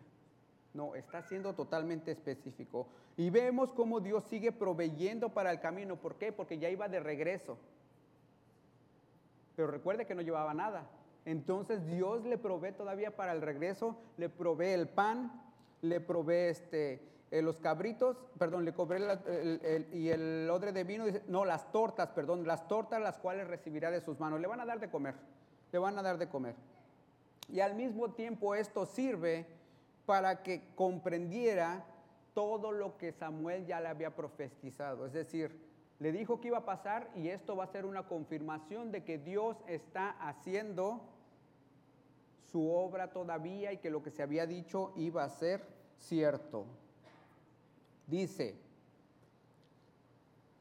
No, 0.73 0.95
está 0.95 1.21
siendo 1.21 1.53
totalmente 1.53 2.11
específico. 2.11 2.87
Y 3.17 3.29
vemos 3.29 3.73
cómo 3.73 3.99
Dios 3.99 4.23
sigue 4.25 4.51
proveyendo 4.51 5.29
para 5.29 5.51
el 5.51 5.59
camino. 5.59 5.97
¿Por 5.97 6.15
qué? 6.15 6.31
Porque 6.31 6.57
ya 6.57 6.69
iba 6.69 6.87
de 6.87 6.99
regreso. 6.99 7.57
Pero 9.55 9.69
recuerde 9.69 10.05
que 10.05 10.15
no 10.15 10.21
llevaba 10.21 10.53
nada. 10.53 10.89
Entonces 11.25 11.85
Dios 11.85 12.23
le 12.23 12.37
provee 12.37 12.71
todavía 12.71 13.15
para 13.15 13.33
el 13.33 13.41
regreso, 13.41 13.95
le 14.17 14.29
provee 14.29 14.69
el 14.69 14.87
pan, 14.87 15.31
le 15.81 15.99
provee 15.99 16.49
este, 16.49 16.99
eh, 17.29 17.41
los 17.41 17.59
cabritos, 17.59 18.17
perdón, 18.39 18.65
le 18.65 18.73
cobré 18.73 18.99
y 19.93 20.09
el 20.09 20.49
odre 20.49 20.71
de 20.71 20.83
vino, 20.83 21.05
no, 21.27 21.45
las 21.45 21.71
tortas, 21.71 22.09
perdón, 22.09 22.47
las 22.47 22.67
tortas 22.67 22.99
las 23.01 23.19
cuales 23.19 23.47
recibirá 23.47 23.91
de 23.91 24.01
sus 24.01 24.19
manos. 24.19 24.39
Le 24.39 24.47
van 24.47 24.61
a 24.61 24.65
dar 24.65 24.79
de 24.79 24.89
comer, 24.89 25.15
le 25.71 25.79
van 25.79 25.97
a 25.99 26.01
dar 26.01 26.17
de 26.17 26.27
comer. 26.27 26.55
Y 27.49 27.59
al 27.59 27.75
mismo 27.75 28.11
tiempo 28.11 28.55
esto 28.55 28.85
sirve 28.85 29.45
para 30.11 30.43
que 30.43 30.61
comprendiera 30.75 31.85
todo 32.33 32.73
lo 32.73 32.97
que 32.97 33.13
Samuel 33.13 33.65
ya 33.65 33.79
le 33.79 33.87
había 33.87 34.13
profetizado. 34.13 35.05
Es 35.05 35.13
decir, 35.13 35.57
le 35.99 36.11
dijo 36.11 36.41
que 36.41 36.49
iba 36.49 36.57
a 36.57 36.65
pasar 36.65 37.09
y 37.15 37.29
esto 37.29 37.55
va 37.55 37.63
a 37.63 37.67
ser 37.67 37.85
una 37.85 38.05
confirmación 38.09 38.91
de 38.91 39.05
que 39.05 39.17
Dios 39.17 39.55
está 39.67 40.09
haciendo 40.19 40.99
su 42.51 42.69
obra 42.69 43.13
todavía 43.13 43.71
y 43.71 43.77
que 43.77 43.89
lo 43.89 44.03
que 44.03 44.11
se 44.11 44.21
había 44.21 44.45
dicho 44.45 44.91
iba 44.97 45.23
a 45.23 45.29
ser 45.29 45.65
cierto. 45.97 46.65
Dice 48.05 48.59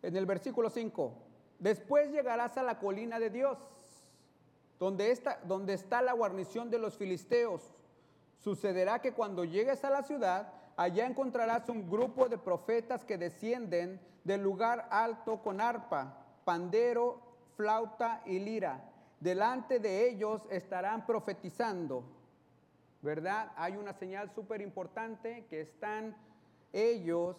en 0.00 0.14
el 0.14 0.26
versículo 0.26 0.70
5, 0.70 1.12
después 1.58 2.12
llegarás 2.12 2.56
a 2.56 2.62
la 2.62 2.78
colina 2.78 3.18
de 3.18 3.30
Dios, 3.30 3.58
donde 4.78 5.10
está, 5.10 5.40
donde 5.42 5.74
está 5.74 6.02
la 6.02 6.12
guarnición 6.12 6.70
de 6.70 6.78
los 6.78 6.96
filisteos. 6.96 7.79
Sucederá 8.40 9.00
que 9.00 9.12
cuando 9.12 9.44
llegues 9.44 9.84
a 9.84 9.90
la 9.90 10.02
ciudad, 10.02 10.52
allá 10.76 11.06
encontrarás 11.06 11.68
un 11.68 11.90
grupo 11.90 12.28
de 12.28 12.38
profetas 12.38 13.04
que 13.04 13.18
descienden 13.18 14.00
del 14.24 14.42
lugar 14.42 14.88
alto 14.90 15.42
con 15.42 15.60
arpa, 15.60 16.24
pandero, 16.44 17.20
flauta 17.56 18.22
y 18.24 18.38
lira. 18.38 18.82
Delante 19.20 19.78
de 19.78 20.08
ellos 20.08 20.40
estarán 20.50 21.06
profetizando. 21.06 22.04
¿Verdad? 23.02 23.52
Hay 23.56 23.76
una 23.76 23.92
señal 23.94 24.30
súper 24.34 24.60
importante 24.60 25.46
que 25.48 25.62
están 25.62 26.16
ellos, 26.72 27.36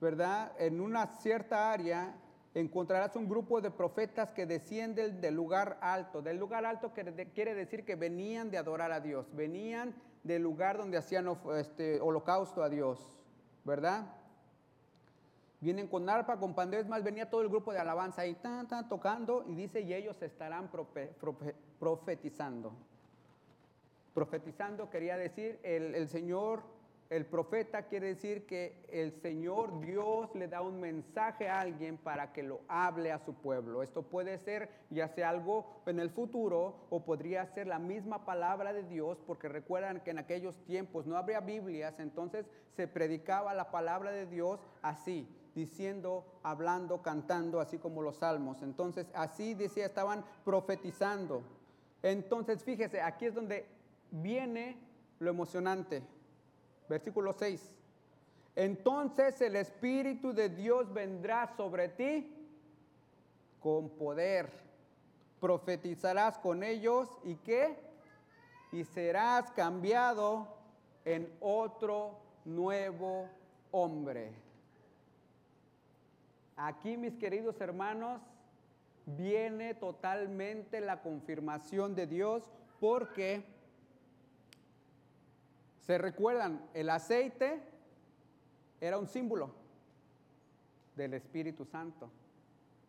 ¿verdad? 0.00 0.52
En 0.58 0.80
una 0.80 1.06
cierta 1.06 1.72
área 1.72 2.14
encontrarás 2.54 3.16
un 3.16 3.28
grupo 3.28 3.60
de 3.60 3.70
profetas 3.70 4.32
que 4.32 4.46
descienden 4.46 5.20
del 5.20 5.34
lugar 5.34 5.78
alto. 5.80 6.22
Del 6.22 6.36
lugar 6.36 6.64
alto 6.64 6.92
quiere 6.92 7.54
decir 7.54 7.84
que 7.84 7.96
venían 7.96 8.50
de 8.50 8.58
adorar 8.58 8.92
a 8.92 9.00
Dios, 9.00 9.26
venían 9.34 9.94
del 10.22 10.42
lugar 10.42 10.78
donde 10.78 10.96
hacían 10.96 11.26
este, 11.56 12.00
holocausto 12.00 12.62
a 12.62 12.68
Dios, 12.68 13.18
¿verdad? 13.64 14.06
Vienen 15.60 15.86
con 15.86 16.08
arpa, 16.08 16.38
con 16.38 16.54
pandero, 16.54 16.88
más 16.88 17.04
venía 17.04 17.30
todo 17.30 17.42
el 17.42 17.48
grupo 17.48 17.72
de 17.72 17.78
alabanza 17.78 18.22
ahí, 18.22 18.34
tan, 18.34 18.66
tocando, 18.88 19.44
y 19.46 19.54
dice, 19.54 19.80
y 19.80 19.94
ellos 19.94 20.20
estarán 20.22 20.70
profetizando. 21.78 22.72
Profetizando 24.12 24.90
quería 24.90 25.16
decir, 25.16 25.60
el, 25.62 25.94
el 25.94 26.08
Señor 26.08 26.62
el 27.12 27.26
profeta 27.26 27.82
quiere 27.82 28.06
decir 28.06 28.46
que 28.46 28.86
el 28.90 29.12
Señor 29.12 29.80
Dios 29.80 30.34
le 30.34 30.48
da 30.48 30.62
un 30.62 30.80
mensaje 30.80 31.46
a 31.46 31.60
alguien 31.60 31.98
para 31.98 32.32
que 32.32 32.42
lo 32.42 32.62
hable 32.68 33.12
a 33.12 33.18
su 33.18 33.34
pueblo. 33.34 33.82
Esto 33.82 34.02
puede 34.02 34.38
ser 34.38 34.70
ya 34.88 35.08
sea 35.08 35.28
algo 35.28 35.82
en 35.84 36.00
el 36.00 36.08
futuro 36.08 36.86
o 36.88 37.04
podría 37.04 37.44
ser 37.44 37.66
la 37.66 37.78
misma 37.78 38.24
palabra 38.24 38.72
de 38.72 38.84
Dios, 38.84 39.18
porque 39.26 39.50
recuerdan 39.50 40.00
que 40.00 40.12
en 40.12 40.20
aquellos 40.20 40.56
tiempos 40.64 41.06
no 41.06 41.18
habría 41.18 41.40
Biblias, 41.40 42.00
entonces 42.00 42.46
se 42.74 42.88
predicaba 42.88 43.52
la 43.52 43.70
palabra 43.70 44.10
de 44.10 44.24
Dios 44.24 44.58
así, 44.80 45.28
diciendo, 45.54 46.24
hablando, 46.42 47.02
cantando, 47.02 47.60
así 47.60 47.76
como 47.76 48.00
los 48.00 48.16
salmos. 48.16 48.62
Entonces 48.62 49.06
así 49.12 49.52
decía, 49.52 49.84
estaban 49.84 50.24
profetizando. 50.46 51.42
Entonces 52.02 52.64
fíjese, 52.64 53.02
aquí 53.02 53.26
es 53.26 53.34
donde 53.34 53.66
viene 54.10 54.78
lo 55.18 55.28
emocionante. 55.28 56.02
Versículo 56.92 57.32
6. 57.32 57.72
Entonces 58.54 59.40
el 59.40 59.56
Espíritu 59.56 60.34
de 60.34 60.50
Dios 60.50 60.92
vendrá 60.92 61.46
sobre 61.56 61.88
ti 61.88 62.30
con 63.60 63.88
poder. 63.88 64.50
Profetizarás 65.40 66.36
con 66.36 66.62
ellos 66.62 67.08
y 67.24 67.36
qué? 67.36 67.78
Y 68.72 68.84
serás 68.84 69.50
cambiado 69.52 70.54
en 71.06 71.34
otro 71.40 72.18
nuevo 72.44 73.26
hombre. 73.70 74.34
Aquí, 76.56 76.98
mis 76.98 77.16
queridos 77.16 77.58
hermanos, 77.62 78.20
viene 79.06 79.72
totalmente 79.74 80.82
la 80.82 81.00
confirmación 81.00 81.94
de 81.94 82.06
Dios 82.06 82.50
porque 82.80 83.61
¿Se 85.82 85.98
recuerdan? 85.98 86.64
El 86.74 86.90
aceite 86.90 87.60
era 88.80 88.98
un 88.98 89.06
símbolo 89.08 89.50
del 90.96 91.14
Espíritu 91.14 91.64
Santo. 91.64 92.08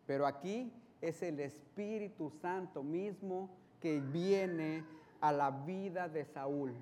Pero 0.06 0.26
aquí 0.26 0.72
es 1.00 1.22
el 1.22 1.40
Espíritu 1.40 2.30
Santo 2.30 2.82
mismo 2.82 3.50
que 3.80 4.00
viene 4.00 4.84
a 5.20 5.32
la 5.32 5.50
vida 5.50 6.08
de 6.08 6.24
Saúl. 6.24 6.72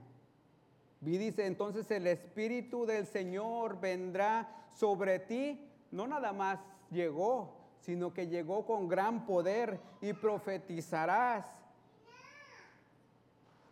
Y 1.00 1.18
dice, 1.18 1.46
entonces 1.46 1.90
el 1.90 2.06
Espíritu 2.06 2.86
del 2.86 3.06
Señor 3.06 3.80
vendrá 3.80 4.66
sobre 4.74 5.18
ti. 5.18 5.66
No 5.90 6.06
nada 6.06 6.32
más 6.32 6.60
llegó, 6.90 7.56
sino 7.80 8.12
que 8.12 8.28
llegó 8.28 8.66
con 8.66 8.86
gran 8.86 9.26
poder 9.26 9.80
y 10.00 10.12
profetizarás 10.12 11.46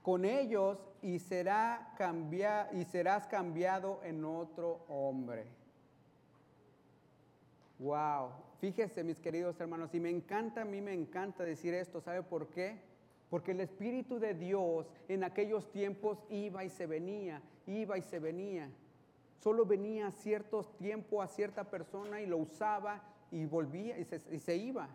con 0.02 0.24
ellos 0.24 0.78
y, 1.02 1.18
será 1.18 1.94
y 2.72 2.84
serás 2.84 3.26
cambiado 3.26 4.00
en 4.04 4.24
otro 4.24 4.84
hombre. 4.88 5.46
Wow, 7.78 8.30
fíjese 8.60 9.02
mis 9.02 9.18
queridos 9.18 9.58
hermanos, 9.58 9.94
y 9.94 10.00
me 10.00 10.10
encanta, 10.10 10.62
a 10.62 10.64
mí 10.66 10.80
me 10.80 10.92
encanta 10.92 11.44
decir 11.44 11.72
esto, 11.72 12.00
¿sabe 12.00 12.22
por 12.22 12.48
qué? 12.48 12.78
Porque 13.30 13.52
el 13.52 13.60
Espíritu 13.60 14.18
de 14.18 14.34
Dios 14.34 14.86
en 15.08 15.24
aquellos 15.24 15.70
tiempos 15.70 16.18
iba 16.28 16.64
y 16.64 16.68
se 16.68 16.86
venía, 16.86 17.40
iba 17.66 17.96
y 17.96 18.02
se 18.02 18.18
venía. 18.18 18.68
Solo 19.38 19.64
venía 19.64 20.08
a 20.08 20.10
ciertos 20.10 20.76
tiempos 20.76 21.24
a 21.24 21.28
cierta 21.28 21.64
persona 21.64 22.20
y 22.20 22.26
lo 22.26 22.36
usaba 22.36 23.02
y 23.30 23.46
volvía 23.46 23.96
y 23.98 24.04
se, 24.04 24.56
iba. 24.56 24.88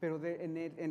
Pero 0.00 0.18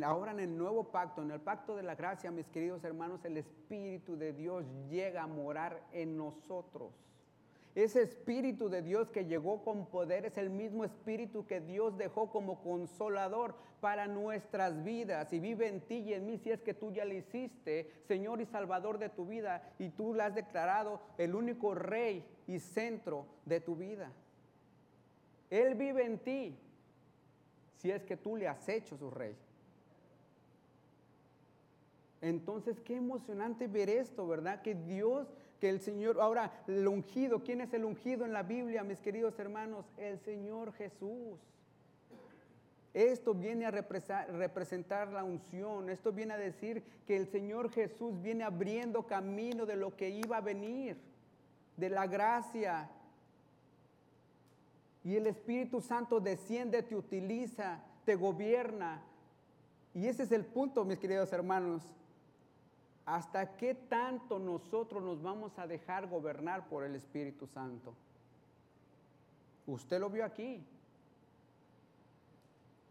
ahora 0.04 0.30
en 0.30 0.40
el 0.40 0.56
nuevo 0.56 0.84
pacto, 0.84 1.22
en 1.22 1.32
el 1.32 1.40
pacto 1.40 1.74
de 1.74 1.82
la 1.82 1.96
gracia, 1.96 2.30
mis 2.30 2.46
queridos 2.46 2.84
hermanos, 2.84 3.24
el 3.24 3.36
Espíritu 3.36 4.16
de 4.16 4.32
Dios 4.32 4.64
llega 4.88 5.24
a 5.24 5.26
morar 5.26 5.82
en 5.92 6.16
nosotros. 6.16 6.92
Ese 7.74 8.02
Espíritu 8.02 8.68
de 8.68 8.82
Dios 8.82 9.10
que 9.10 9.24
llegó 9.24 9.62
con 9.62 9.86
poder 9.86 10.26
es 10.26 10.38
el 10.38 10.50
mismo 10.50 10.84
Espíritu 10.84 11.46
que 11.46 11.60
Dios 11.60 11.96
dejó 11.98 12.30
como 12.30 12.62
consolador 12.62 13.54
para 13.80 14.06
nuestras 14.06 14.82
vidas 14.84 15.32
y 15.32 15.40
vive 15.40 15.68
en 15.68 15.80
ti 15.80 15.98
y 15.98 16.14
en 16.14 16.26
mí 16.26 16.38
si 16.38 16.50
es 16.50 16.60
que 16.62 16.74
tú 16.74 16.92
ya 16.92 17.04
le 17.04 17.16
hiciste 17.16 17.90
Señor 18.06 18.40
y 18.40 18.46
Salvador 18.46 18.98
de 18.98 19.08
tu 19.08 19.24
vida 19.24 19.72
y 19.78 19.88
tú 19.88 20.14
le 20.14 20.24
has 20.24 20.34
declarado 20.34 21.00
el 21.16 21.34
único 21.34 21.74
Rey 21.74 22.24
y 22.46 22.58
centro 22.58 23.26
de 23.44 23.60
tu 23.60 23.76
vida. 23.76 24.12
Él 25.48 25.76
vive 25.76 26.04
en 26.04 26.18
ti 26.18 26.58
si 27.80 27.90
es 27.90 28.02
que 28.04 28.16
tú 28.16 28.36
le 28.36 28.48
has 28.48 28.68
hecho 28.68 28.96
su 28.96 29.10
Rey. 29.10 29.34
Entonces, 32.20 32.78
qué 32.80 32.96
emocionante 32.96 33.66
ver 33.66 33.88
esto, 33.88 34.26
¿verdad? 34.26 34.60
Que 34.62 34.74
Dios 34.74 35.26
que 35.60 35.68
el 35.68 35.80
Señor, 35.80 36.18
ahora 36.20 36.50
el 36.66 36.88
ungido, 36.88 37.44
¿quién 37.44 37.60
es 37.60 37.72
el 37.74 37.84
ungido 37.84 38.24
en 38.24 38.32
la 38.32 38.42
Biblia, 38.42 38.82
mis 38.82 38.98
queridos 38.98 39.38
hermanos? 39.38 39.84
El 39.98 40.18
Señor 40.20 40.72
Jesús. 40.72 41.38
Esto 42.92 43.34
viene 43.34 43.66
a 43.66 43.70
representar 43.70 45.08
la 45.12 45.22
unción, 45.22 45.90
esto 45.90 46.12
viene 46.12 46.34
a 46.34 46.38
decir 46.38 46.82
que 47.06 47.16
el 47.16 47.28
Señor 47.28 47.70
Jesús 47.70 48.20
viene 48.20 48.42
abriendo 48.42 49.06
camino 49.06 49.64
de 49.64 49.76
lo 49.76 49.94
que 49.94 50.08
iba 50.08 50.38
a 50.38 50.40
venir, 50.40 50.96
de 51.76 51.90
la 51.90 52.06
gracia. 52.08 52.90
Y 55.04 55.16
el 55.16 55.26
Espíritu 55.26 55.80
Santo 55.80 56.20
desciende, 56.20 56.82
te 56.82 56.94
utiliza, 56.94 57.80
te 58.04 58.16
gobierna. 58.16 59.02
Y 59.94 60.06
ese 60.06 60.24
es 60.24 60.32
el 60.32 60.44
punto, 60.44 60.84
mis 60.84 60.98
queridos 60.98 61.32
hermanos. 61.32 61.82
¿Hasta 63.06 63.56
qué 63.56 63.74
tanto 63.74 64.38
nosotros 64.38 65.02
nos 65.02 65.22
vamos 65.22 65.58
a 65.58 65.66
dejar 65.66 66.06
gobernar 66.06 66.68
por 66.68 66.84
el 66.84 66.94
Espíritu 66.94 67.46
Santo? 67.46 67.94
Usted 69.66 69.98
lo 69.98 70.10
vio 70.10 70.24
aquí. 70.24 70.64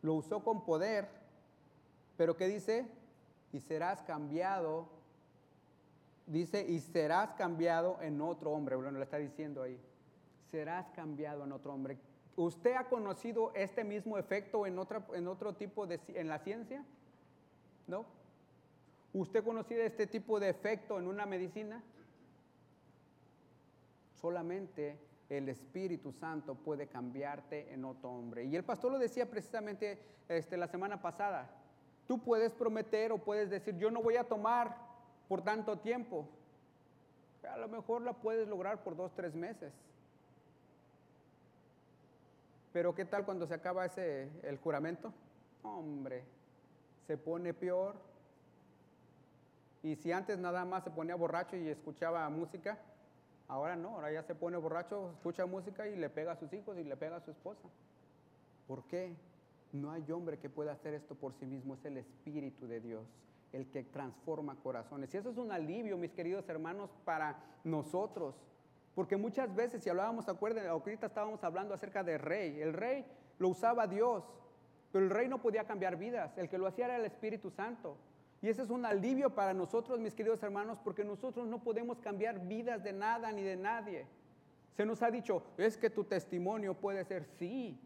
Lo 0.01 0.15
usó 0.15 0.43
con 0.43 0.63
poder, 0.63 1.07
pero 2.17 2.35
¿qué 2.37 2.47
dice? 2.47 2.85
Y 3.51 3.59
serás 3.59 4.01
cambiado, 4.03 4.87
dice, 6.25 6.65
y 6.67 6.79
serás 6.79 7.33
cambiado 7.33 8.01
en 8.01 8.21
otro 8.21 8.51
hombre. 8.51 8.75
Bueno, 8.75 8.91
lo 8.91 9.03
está 9.03 9.17
diciendo 9.17 9.61
ahí. 9.61 9.79
Serás 10.51 10.89
cambiado 10.91 11.43
en 11.43 11.51
otro 11.51 11.73
hombre. 11.73 11.97
¿Usted 12.35 12.73
ha 12.75 12.87
conocido 12.87 13.51
este 13.53 13.83
mismo 13.83 14.17
efecto 14.17 14.65
en, 14.65 14.79
otra, 14.79 15.05
en 15.13 15.27
otro 15.27 15.53
tipo 15.53 15.85
de, 15.85 15.99
en 16.07 16.27
la 16.27 16.39
ciencia? 16.39 16.83
¿No? 17.87 18.05
¿Usted 19.13 19.43
conocía 19.43 19.83
este 19.83 20.07
tipo 20.07 20.39
de 20.39 20.49
efecto 20.49 20.99
en 20.99 21.07
una 21.07 21.25
medicina? 21.25 21.83
Solamente 24.13 24.97
el 25.29 25.49
Espíritu 25.49 26.11
Santo 26.11 26.55
puede 26.55 26.87
cambiarte 26.87 27.73
en 27.73 27.85
otro 27.85 28.11
hombre. 28.11 28.45
Y 28.45 28.55
el 28.55 28.63
pastor 28.63 28.91
lo 28.91 28.99
decía 28.99 29.29
precisamente 29.29 29.99
este, 30.27 30.57
la 30.57 30.67
semana 30.67 31.01
pasada. 31.01 31.49
Tú 32.07 32.19
puedes 32.19 32.51
prometer 32.53 33.11
o 33.11 33.17
puedes 33.19 33.49
decir, 33.49 33.77
yo 33.77 33.91
no 33.91 34.01
voy 34.01 34.15
a 34.15 34.23
tomar 34.23 34.75
por 35.27 35.43
tanto 35.43 35.77
tiempo. 35.77 36.27
A 37.47 37.57
lo 37.57 37.67
mejor 37.67 38.01
la 38.01 38.13
puedes 38.13 38.47
lograr 38.47 38.83
por 38.83 38.95
dos, 38.95 39.13
tres 39.13 39.35
meses. 39.35 39.73
Pero 42.71 42.93
¿qué 42.93 43.05
tal 43.05 43.25
cuando 43.25 43.47
se 43.47 43.53
acaba 43.53 43.85
ese, 43.85 44.29
el 44.43 44.57
juramento? 44.57 45.13
Hombre, 45.63 46.23
se 47.07 47.17
pone 47.17 47.53
peor 47.53 47.95
y 49.81 49.95
si 49.95 50.11
antes 50.11 50.37
nada 50.37 50.65
más 50.65 50.83
se 50.83 50.91
ponía 50.91 51.15
borracho 51.15 51.55
y 51.55 51.67
escuchaba 51.67 52.29
música, 52.29 52.77
ahora 53.47 53.75
no, 53.75 53.89
ahora 53.95 54.11
ya 54.11 54.23
se 54.23 54.35
pone 54.35 54.57
borracho, 54.57 55.11
escucha 55.11 55.45
música 55.45 55.87
y 55.87 55.95
le 55.95 56.09
pega 56.09 56.33
a 56.33 56.35
sus 56.35 56.51
hijos 56.53 56.77
y 56.77 56.83
le 56.83 56.97
pega 56.97 57.17
a 57.17 57.21
su 57.21 57.31
esposa. 57.31 57.67
¿Por 58.67 58.83
qué? 58.83 59.15
No 59.71 59.91
hay 59.91 60.11
hombre 60.11 60.37
que 60.37 60.49
pueda 60.49 60.73
hacer 60.73 60.93
esto 60.93 61.15
por 61.15 61.33
sí 61.33 61.45
mismo, 61.45 61.75
es 61.75 61.85
el 61.85 61.97
Espíritu 61.97 62.67
de 62.67 62.81
Dios 62.81 63.05
el 63.53 63.67
que 63.67 63.83
transforma 63.83 64.55
corazones. 64.55 65.13
Y 65.13 65.17
eso 65.17 65.29
es 65.29 65.37
un 65.37 65.51
alivio, 65.51 65.97
mis 65.97 66.11
queridos 66.11 66.47
hermanos, 66.49 66.89
para 67.05 67.37
nosotros. 67.63 68.35
Porque 68.95 69.17
muchas 69.17 69.53
veces, 69.55 69.83
si 69.83 69.89
hablábamos, 69.89 70.27
acuerden, 70.27 70.67
ahorita 70.67 71.07
estábamos 71.07 71.43
hablando 71.43 71.73
acerca 71.73 72.03
del 72.03 72.19
rey. 72.19 72.61
El 72.61 72.73
rey 72.73 73.05
lo 73.37 73.49
usaba 73.49 73.87
Dios, 73.87 74.23
pero 74.91 75.05
el 75.05 75.11
rey 75.11 75.27
no 75.27 75.41
podía 75.41 75.65
cambiar 75.65 75.95
vidas. 75.95 76.37
El 76.37 76.49
que 76.49 76.57
lo 76.57 76.67
hacía 76.67 76.85
era 76.85 76.97
el 76.97 77.05
Espíritu 77.05 77.49
Santo. 77.49 77.97
Y 78.41 78.47
ese 78.47 78.63
es 78.63 78.69
un 78.69 78.85
alivio 78.85 79.35
para 79.35 79.53
nosotros, 79.53 79.99
mis 79.99 80.15
queridos 80.15 80.41
hermanos, 80.43 80.79
porque 80.83 81.03
nosotros 81.03 81.47
no 81.47 81.61
podemos 81.61 81.99
cambiar 81.99 82.39
vidas 82.47 82.83
de 82.83 82.93
nada 82.93 83.31
ni 83.31 83.43
de 83.43 83.57
nadie. 83.57 84.05
Se 84.75 84.85
nos 84.85 85.01
ha 85.01 85.11
dicho, 85.11 85.43
es 85.57 85.77
que 85.77 85.89
tu 85.89 86.05
testimonio 86.05 86.73
puede 86.73 87.03
ser 87.03 87.25
sí, 87.37 87.77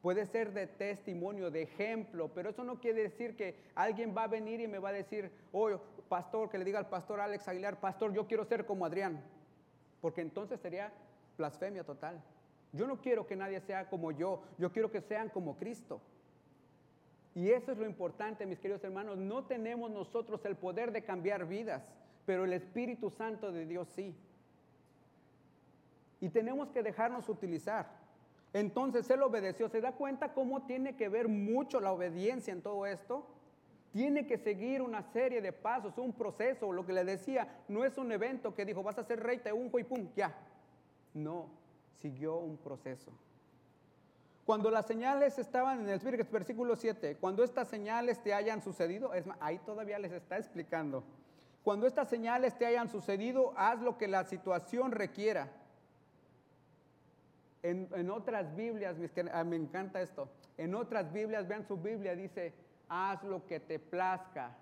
puede 0.00 0.24
ser 0.24 0.52
de 0.54 0.66
testimonio, 0.66 1.50
de 1.50 1.62
ejemplo, 1.62 2.30
pero 2.34 2.48
eso 2.48 2.64
no 2.64 2.80
quiere 2.80 3.02
decir 3.02 3.36
que 3.36 3.56
alguien 3.74 4.14
va 4.16 4.22
a 4.22 4.28
venir 4.28 4.60
y 4.60 4.68
me 4.68 4.78
va 4.78 4.88
a 4.90 4.92
decir, 4.92 5.30
oh, 5.52 5.78
pastor, 6.08 6.48
que 6.48 6.56
le 6.56 6.64
diga 6.64 6.78
al 6.78 6.88
pastor 6.88 7.20
Alex 7.20 7.46
Aguilar, 7.48 7.78
pastor, 7.78 8.14
yo 8.14 8.26
quiero 8.26 8.46
ser 8.46 8.64
como 8.64 8.86
Adrián, 8.86 9.22
porque 10.00 10.20
entonces 10.20 10.60
sería 10.60 10.92
blasfemia 11.36 11.84
total. 11.84 12.22
Yo 12.72 12.86
no 12.86 13.00
quiero 13.00 13.26
que 13.26 13.36
nadie 13.36 13.60
sea 13.60 13.88
como 13.88 14.12
yo, 14.12 14.42
yo 14.58 14.72
quiero 14.72 14.90
que 14.90 15.00
sean 15.00 15.28
como 15.28 15.56
Cristo. 15.56 16.00
Y 17.34 17.50
eso 17.50 17.72
es 17.72 17.78
lo 17.78 17.86
importante, 17.86 18.46
mis 18.46 18.58
queridos 18.58 18.82
hermanos. 18.82 19.18
No 19.18 19.44
tenemos 19.44 19.90
nosotros 19.90 20.44
el 20.44 20.56
poder 20.56 20.92
de 20.92 21.04
cambiar 21.04 21.46
vidas, 21.46 21.82
pero 22.24 22.44
el 22.44 22.52
Espíritu 22.52 23.10
Santo 23.10 23.52
de 23.52 23.66
Dios 23.66 23.88
sí. 23.88 24.14
Y 26.20 26.30
tenemos 26.30 26.70
que 26.70 26.82
dejarnos 26.82 27.28
utilizar. 27.28 27.90
Entonces 28.54 29.08
Él 29.10 29.22
obedeció. 29.22 29.68
¿Se 29.68 29.82
da 29.82 29.92
cuenta 29.92 30.32
cómo 30.32 30.62
tiene 30.62 30.96
que 30.96 31.10
ver 31.10 31.28
mucho 31.28 31.78
la 31.78 31.92
obediencia 31.92 32.54
en 32.54 32.62
todo 32.62 32.86
esto? 32.86 33.26
Tiene 33.92 34.26
que 34.26 34.36
seguir 34.38 34.82
una 34.82 35.02
serie 35.02 35.40
de 35.40 35.52
pasos, 35.52 35.96
un 35.98 36.12
proceso. 36.12 36.72
Lo 36.72 36.84
que 36.84 36.92
le 36.92 37.04
decía, 37.04 37.62
no 37.68 37.84
es 37.84 37.96
un 37.98 38.12
evento 38.12 38.54
que 38.54 38.64
dijo, 38.64 38.82
vas 38.82 38.98
a 38.98 39.04
ser 39.04 39.22
rey, 39.22 39.38
te 39.38 39.52
unjo 39.52 39.78
y 39.78 39.84
pum, 39.84 40.08
ya. 40.14 40.34
No, 41.14 41.48
siguió 42.00 42.36
un 42.36 42.56
proceso. 42.58 43.10
Cuando 44.46 44.70
las 44.70 44.86
señales 44.86 45.38
estaban 45.38 45.80
en 45.80 45.88
el 45.88 46.24
versículo 46.30 46.76
7, 46.76 47.16
cuando 47.20 47.42
estas 47.42 47.66
señales 47.68 48.22
te 48.22 48.32
hayan 48.32 48.62
sucedido, 48.62 49.12
es 49.12 49.24
ahí 49.40 49.58
todavía 49.58 49.98
les 49.98 50.12
está 50.12 50.38
explicando. 50.38 51.02
Cuando 51.64 51.88
estas 51.88 52.08
señales 52.08 52.56
te 52.56 52.64
hayan 52.64 52.88
sucedido, 52.88 53.52
haz 53.56 53.80
lo 53.80 53.98
que 53.98 54.06
la 54.06 54.24
situación 54.24 54.92
requiera. 54.92 55.50
En, 57.64 58.08
otras 58.08 58.54
Biblias, 58.54 58.96
ah, 59.32 59.42
me 59.42 59.56
encanta 59.56 60.00
esto, 60.00 60.28
en 60.56 60.76
otras 60.76 61.12
Biblias, 61.12 61.48
vean 61.48 61.66
su 61.66 61.76
Biblia, 61.76 62.14
dice, 62.14 62.54
haz 62.88 63.22
lo 63.24 63.46
que 63.46 63.60
te 63.60 63.78
plazca. 63.78 64.56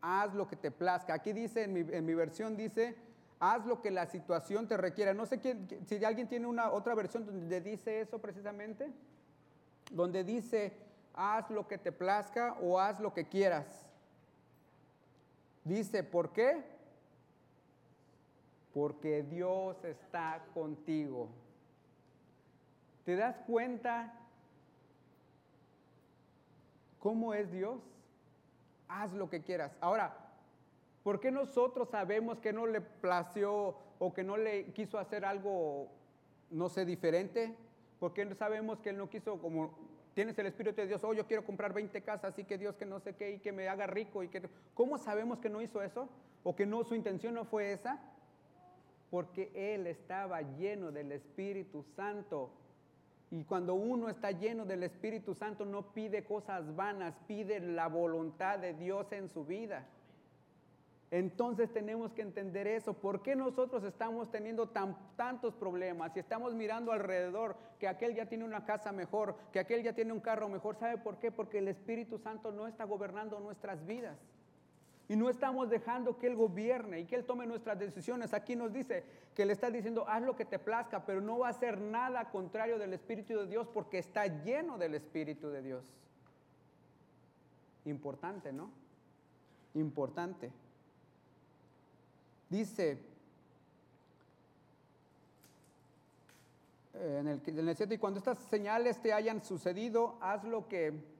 Haz 0.00 0.34
lo 0.34 0.48
que 0.48 0.56
te 0.56 0.70
plazca. 0.70 1.14
Aquí 1.14 1.32
dice, 1.32 1.64
en 1.64 1.72
mi, 1.72 1.80
en 1.80 2.04
mi 2.06 2.14
versión 2.14 2.56
dice, 2.56 2.96
haz 3.38 3.64
lo 3.66 3.80
que 3.80 3.90
la 3.90 4.06
situación 4.06 4.68
te 4.68 4.76
requiera. 4.76 5.14
No 5.14 5.26
sé 5.26 5.40
quién, 5.40 5.68
si 5.86 6.04
alguien 6.04 6.28
tiene 6.28 6.46
una 6.46 6.70
otra 6.70 6.94
versión 6.94 7.26
donde 7.26 7.60
dice 7.60 8.00
eso 8.00 8.18
precisamente, 8.18 8.90
donde 9.90 10.24
dice, 10.24 10.72
haz 11.14 11.50
lo 11.50 11.66
que 11.66 11.78
te 11.78 11.92
plazca 11.92 12.56
o 12.60 12.78
haz 12.78 13.00
lo 13.00 13.12
que 13.12 13.26
quieras. 13.28 13.86
Dice, 15.64 16.04
¿por 16.04 16.32
qué? 16.32 16.62
Porque 18.72 19.22
Dios 19.22 19.82
está 19.84 20.44
contigo. 20.54 21.28
¿Te 23.04 23.16
das 23.16 23.36
cuenta 23.46 24.14
¿Cómo 27.00 27.32
es 27.32 27.50
Dios? 27.50 27.80
Haz 28.86 29.12
lo 29.14 29.28
que 29.30 29.42
quieras. 29.42 29.72
Ahora, 29.80 30.14
¿por 31.02 31.18
qué 31.18 31.30
nosotros 31.30 31.88
sabemos 31.88 32.38
que 32.40 32.52
no 32.52 32.66
le 32.66 32.82
plació 32.82 33.76
o 33.98 34.12
que 34.12 34.22
no 34.22 34.36
le 34.36 34.66
quiso 34.72 34.98
hacer 34.98 35.24
algo, 35.24 35.88
no 36.50 36.68
sé, 36.68 36.84
diferente? 36.84 37.56
¿Por 37.98 38.12
qué 38.12 38.34
sabemos 38.34 38.80
que 38.80 38.90
Él 38.90 38.98
no 38.98 39.08
quiso, 39.08 39.40
como 39.40 39.74
tienes 40.14 40.38
el 40.38 40.46
Espíritu 40.46 40.76
de 40.76 40.88
Dios, 40.88 41.02
oh, 41.02 41.14
yo 41.14 41.26
quiero 41.26 41.44
comprar 41.44 41.72
20 41.72 42.02
casas 42.02 42.38
y 42.38 42.44
que 42.44 42.58
Dios 42.58 42.76
que 42.76 42.84
no 42.84 43.00
sé 43.00 43.14
qué 43.14 43.32
y 43.32 43.38
que 43.38 43.52
me 43.52 43.68
haga 43.68 43.86
rico? 43.86 44.22
y 44.22 44.28
que 44.28 44.42
¿Cómo 44.74 44.98
sabemos 44.98 45.38
que 45.38 45.48
no 45.48 45.62
hizo 45.62 45.82
eso? 45.82 46.08
¿O 46.42 46.54
que 46.54 46.66
no, 46.66 46.84
su 46.84 46.94
intención 46.94 47.34
no 47.34 47.44
fue 47.46 47.72
esa? 47.72 47.98
Porque 49.10 49.50
Él 49.54 49.86
estaba 49.86 50.42
lleno 50.42 50.92
del 50.92 51.12
Espíritu 51.12 51.82
Santo. 51.96 52.50
Y 53.30 53.44
cuando 53.44 53.74
uno 53.74 54.08
está 54.08 54.32
lleno 54.32 54.64
del 54.64 54.82
Espíritu 54.82 55.34
Santo 55.34 55.64
no 55.64 55.92
pide 55.92 56.24
cosas 56.24 56.74
vanas, 56.74 57.14
pide 57.28 57.60
la 57.60 57.86
voluntad 57.86 58.58
de 58.58 58.74
Dios 58.74 59.12
en 59.12 59.28
su 59.28 59.44
vida. 59.44 59.86
Entonces 61.12 61.72
tenemos 61.72 62.12
que 62.12 62.22
entender 62.22 62.68
eso. 62.68 62.94
¿Por 62.94 63.22
qué 63.22 63.34
nosotros 63.34 63.82
estamos 63.82 64.30
teniendo 64.30 64.68
tantos 65.16 65.54
problemas? 65.54 66.12
Si 66.12 66.20
estamos 66.20 66.54
mirando 66.54 66.92
alrededor 66.92 67.56
que 67.80 67.88
aquel 67.88 68.14
ya 68.14 68.26
tiene 68.26 68.44
una 68.44 68.64
casa 68.64 68.92
mejor, 68.92 69.36
que 69.52 69.58
aquel 69.58 69.82
ya 69.82 69.92
tiene 69.92 70.12
un 70.12 70.20
carro 70.20 70.48
mejor, 70.48 70.76
¿sabe 70.76 70.98
por 70.98 71.18
qué? 71.18 71.32
Porque 71.32 71.58
el 71.58 71.68
Espíritu 71.68 72.18
Santo 72.18 72.52
no 72.52 72.68
está 72.68 72.84
gobernando 72.84 73.40
nuestras 73.40 73.84
vidas. 73.86 74.18
Y 75.10 75.16
no 75.16 75.28
estamos 75.28 75.68
dejando 75.68 76.16
que 76.16 76.28
Él 76.28 76.36
gobierne 76.36 77.00
y 77.00 77.04
que 77.04 77.16
Él 77.16 77.24
tome 77.24 77.44
nuestras 77.44 77.76
decisiones. 77.76 78.32
Aquí 78.32 78.54
nos 78.54 78.72
dice 78.72 79.02
que 79.34 79.44
le 79.44 79.54
está 79.54 79.68
diciendo, 79.68 80.04
haz 80.06 80.22
lo 80.22 80.36
que 80.36 80.44
te 80.44 80.60
plazca, 80.60 81.04
pero 81.04 81.20
no 81.20 81.40
va 81.40 81.48
a 81.48 81.50
hacer 81.50 81.80
nada 81.80 82.30
contrario 82.30 82.78
del 82.78 82.92
Espíritu 82.92 83.36
de 83.36 83.48
Dios 83.48 83.66
porque 83.74 83.98
está 83.98 84.28
lleno 84.28 84.78
del 84.78 84.94
Espíritu 84.94 85.48
de 85.48 85.62
Dios. 85.62 85.84
Importante, 87.86 88.52
¿no? 88.52 88.70
Importante. 89.74 90.52
Dice 92.48 93.02
en 96.94 97.26
el, 97.26 97.42
en 97.44 97.68
el 97.68 97.76
7, 97.76 97.94
y 97.94 97.98
cuando 97.98 98.20
estas 98.20 98.38
señales 98.44 99.02
te 99.02 99.12
hayan 99.12 99.42
sucedido, 99.42 100.18
haz 100.20 100.44
lo 100.44 100.68
que 100.68 101.19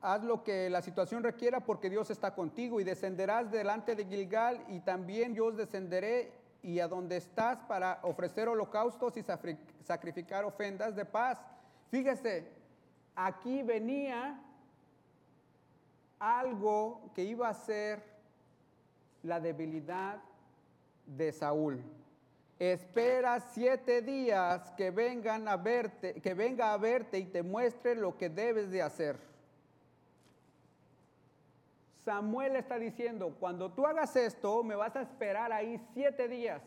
haz 0.00 0.22
lo 0.22 0.42
que 0.42 0.68
la 0.70 0.82
situación 0.82 1.22
requiera 1.22 1.60
porque 1.60 1.90
Dios 1.90 2.10
está 2.10 2.34
contigo 2.34 2.80
y 2.80 2.84
descenderás 2.84 3.50
delante 3.50 3.94
de 3.94 4.04
Gilgal 4.04 4.64
y 4.68 4.80
también 4.80 5.34
yo 5.34 5.46
os 5.46 5.56
descenderé 5.56 6.32
y 6.62 6.80
a 6.80 6.88
donde 6.88 7.16
estás 7.16 7.58
para 7.62 8.00
ofrecer 8.02 8.48
holocaustos 8.48 9.16
y 9.16 9.24
sacrificar 9.82 10.44
ofendas 10.44 10.96
de 10.96 11.04
paz. 11.04 11.38
Fíjese, 11.90 12.48
aquí 13.14 13.62
venía 13.62 14.40
algo 16.18 17.10
que 17.14 17.22
iba 17.22 17.48
a 17.48 17.54
ser 17.54 18.02
la 19.22 19.40
debilidad 19.40 20.22
de 21.06 21.32
Saúl. 21.32 21.82
Espera 22.58 23.40
siete 23.40 24.00
días 24.00 24.70
que 24.72 24.90
vengan 24.90 25.48
a 25.48 25.56
verte, 25.56 26.14
que 26.20 26.34
venga 26.34 26.72
a 26.72 26.78
verte 26.78 27.18
y 27.18 27.26
te 27.26 27.42
muestre 27.42 27.94
lo 27.94 28.16
que 28.16 28.30
debes 28.30 28.70
de 28.70 28.80
hacer. 28.80 29.33
Samuel 32.04 32.56
está 32.56 32.78
diciendo, 32.78 33.36
cuando 33.40 33.72
tú 33.72 33.86
hagas 33.86 34.14
esto, 34.16 34.62
me 34.62 34.74
vas 34.74 34.94
a 34.96 35.02
esperar 35.02 35.52
ahí 35.52 35.80
siete 35.94 36.28
días. 36.28 36.62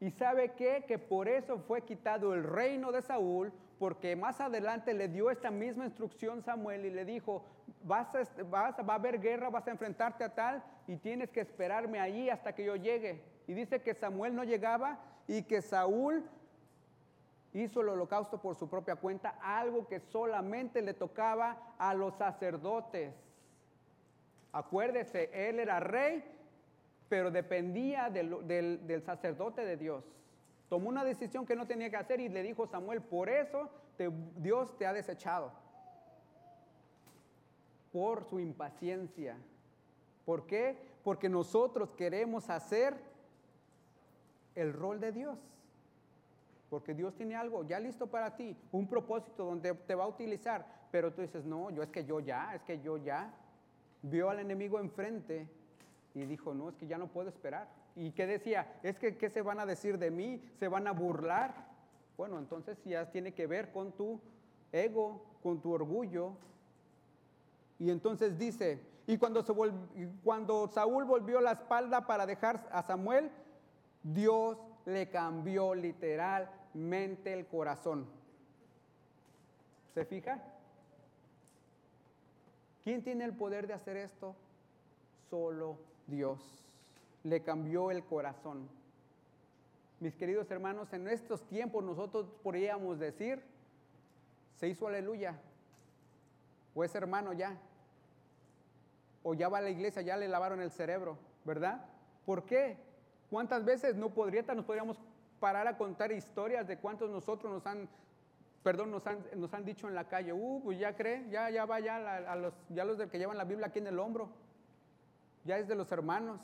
Y 0.00 0.10
sabe 0.10 0.52
qué? 0.52 0.84
Que 0.86 0.98
por 0.98 1.28
eso 1.28 1.58
fue 1.60 1.82
quitado 1.82 2.34
el 2.34 2.44
reino 2.44 2.92
de 2.92 3.02
Saúl, 3.02 3.52
porque 3.78 4.16
más 4.16 4.40
adelante 4.40 4.94
le 4.94 5.08
dio 5.08 5.30
esta 5.30 5.50
misma 5.50 5.84
instrucción 5.84 6.42
Samuel 6.42 6.86
y 6.86 6.90
le 6.90 7.04
dijo, 7.04 7.44
vas 7.84 8.08
a, 8.14 8.42
va 8.44 8.74
a 8.76 8.94
haber 8.94 9.20
guerra, 9.20 9.50
vas 9.50 9.66
a 9.68 9.70
enfrentarte 9.70 10.24
a 10.24 10.34
tal 10.34 10.62
y 10.86 10.96
tienes 10.96 11.30
que 11.30 11.40
esperarme 11.40 12.00
allí 12.00 12.30
hasta 12.30 12.54
que 12.54 12.64
yo 12.64 12.74
llegue. 12.74 13.22
Y 13.46 13.54
dice 13.54 13.80
que 13.82 13.94
Samuel 13.94 14.34
no 14.34 14.44
llegaba 14.44 14.98
y 15.28 15.42
que 15.42 15.62
Saúl 15.62 16.24
hizo 17.52 17.80
el 17.80 17.88
holocausto 17.88 18.40
por 18.40 18.56
su 18.56 18.68
propia 18.68 18.96
cuenta, 18.96 19.38
algo 19.40 19.86
que 19.86 20.00
solamente 20.00 20.82
le 20.82 20.94
tocaba 20.94 21.74
a 21.78 21.94
los 21.94 22.14
sacerdotes. 22.14 23.14
Acuérdese, 24.52 25.30
él 25.32 25.58
era 25.58 25.80
rey, 25.80 26.24
pero 27.08 27.30
dependía 27.30 28.10
del, 28.10 29.02
sacerdote 29.04 29.64
de 29.64 29.76
Dios. 29.76 30.04
Tomó 30.68 30.88
una 30.88 31.04
decisión 31.04 31.46
que 31.46 31.56
no 31.56 31.66
tenía 31.66 31.90
que 31.90 31.96
hacer 31.96 32.20
y 32.20 32.28
le 32.28 32.42
dijo 32.42 32.66
Samuel, 32.66 33.02
por 33.02 33.28
eso 33.28 33.70
Dios 34.36 34.76
te 34.78 34.86
ha 34.86 34.92
desechado. 34.92 35.52
Por 37.92 38.24
su 38.24 38.38
impaciencia. 38.38 39.36
¿Por 40.24 40.46
qué? 40.46 40.76
Porque 41.02 41.28
nosotros 41.28 41.94
queremos 41.94 42.50
hacer 42.50 42.94
el 44.54 44.72
rol 44.72 45.00
de 45.00 45.12
Dios. 45.12 45.38
Porque 46.68 46.92
Dios 46.92 47.14
tiene 47.14 47.34
algo 47.34 47.66
ya 47.66 47.80
listo 47.80 48.08
para 48.08 48.36
ti, 48.36 48.54
un 48.72 48.86
propósito 48.86 49.44
donde 49.44 49.72
te 49.72 49.94
va 49.94 50.04
a 50.04 50.08
utilizar. 50.08 50.66
Pero 50.90 51.12
tú 51.12 51.22
dices, 51.22 51.44
no, 51.46 51.70
yo 51.70 51.82
es 51.82 51.88
que 51.88 52.04
yo 52.04 52.20
ya, 52.20 52.54
es 52.54 52.62
que 52.62 52.80
yo 52.80 52.98
ya 52.98 53.32
vio 54.02 54.30
al 54.30 54.40
enemigo 54.40 54.78
enfrente 54.78 55.48
y 56.14 56.24
dijo, 56.24 56.54
no, 56.54 56.68
es 56.68 56.76
que 56.76 56.86
ya 56.86 56.98
no 56.98 57.08
puedo 57.08 57.28
esperar. 57.28 57.68
¿Y 57.96 58.12
qué 58.12 58.26
decía? 58.26 58.78
Es 58.82 58.98
que, 58.98 59.16
¿qué 59.16 59.30
se 59.30 59.42
van 59.42 59.60
a 59.60 59.66
decir 59.66 59.98
de 59.98 60.10
mí? 60.10 60.42
¿Se 60.58 60.68
van 60.68 60.86
a 60.86 60.92
burlar? 60.92 61.66
Bueno, 62.16 62.38
entonces 62.38 62.78
ya 62.84 63.10
tiene 63.10 63.32
que 63.32 63.46
ver 63.46 63.72
con 63.72 63.92
tu 63.92 64.20
ego, 64.72 65.24
con 65.42 65.60
tu 65.60 65.72
orgullo. 65.72 66.32
Y 67.78 67.90
entonces 67.90 68.38
dice, 68.38 68.80
y 69.06 69.16
cuando, 69.18 69.42
se 69.42 69.52
cuando 70.22 70.68
Saúl 70.68 71.04
volvió 71.04 71.40
la 71.40 71.52
espalda 71.52 72.06
para 72.06 72.26
dejar 72.26 72.68
a 72.72 72.82
Samuel, 72.82 73.30
Dios 74.02 74.58
le 74.84 75.08
cambió 75.10 75.74
literalmente 75.74 77.32
el 77.32 77.46
corazón. 77.46 78.06
¿Se 79.94 80.04
fija? 80.04 80.42
¿Quién 82.84 83.02
tiene 83.02 83.24
el 83.24 83.34
poder 83.34 83.66
de 83.66 83.74
hacer 83.74 83.96
esto? 83.96 84.34
Solo 85.30 85.78
Dios. 86.06 86.64
Le 87.24 87.42
cambió 87.42 87.90
el 87.90 88.04
corazón. 88.04 88.68
Mis 90.00 90.14
queridos 90.14 90.50
hermanos, 90.50 90.92
en 90.92 91.08
estos 91.08 91.42
tiempos 91.48 91.82
nosotros 91.82 92.26
podríamos 92.42 92.98
decir, 92.98 93.42
se 94.56 94.68
hizo 94.68 94.86
aleluya. 94.86 95.38
O 96.74 96.84
es 96.84 96.94
hermano 96.94 97.32
ya. 97.32 97.56
O 99.22 99.34
ya 99.34 99.48
va 99.48 99.58
a 99.58 99.62
la 99.62 99.70
iglesia, 99.70 100.02
ya 100.02 100.16
le 100.16 100.28
lavaron 100.28 100.60
el 100.60 100.70
cerebro, 100.70 101.18
¿verdad? 101.44 101.84
¿Por 102.24 102.44
qué? 102.44 102.76
¿Cuántas 103.30 103.64
veces 103.64 103.96
no 103.96 104.10
podría, 104.10 104.42
nos 104.54 104.64
podríamos 104.64 104.98
parar 105.40 105.66
a 105.66 105.76
contar 105.76 106.12
historias 106.12 106.66
de 106.66 106.78
cuántos 106.78 107.10
nosotros 107.10 107.52
nos 107.52 107.66
han 107.66 107.88
perdón, 108.62 108.90
nos 108.90 109.06
han, 109.06 109.24
nos 109.36 109.52
han 109.54 109.64
dicho 109.64 109.88
en 109.88 109.94
la 109.94 110.08
calle, 110.08 110.32
uh, 110.32 110.60
pues 110.62 110.78
ya 110.78 110.94
cree, 110.94 111.28
ya, 111.30 111.50
ya 111.50 111.64
va 111.64 111.80
ya 111.80 111.96
a, 112.30 112.36
los, 112.36 112.54
ya 112.68 112.84
los 112.84 112.98
del 112.98 113.08
que 113.08 113.18
llevan 113.18 113.38
la 113.38 113.44
Biblia 113.44 113.68
aquí 113.68 113.78
en 113.78 113.86
el 113.86 113.98
hombro, 113.98 114.28
ya 115.44 115.58
es 115.58 115.68
de 115.68 115.74
los 115.74 115.90
hermanos, 115.92 116.40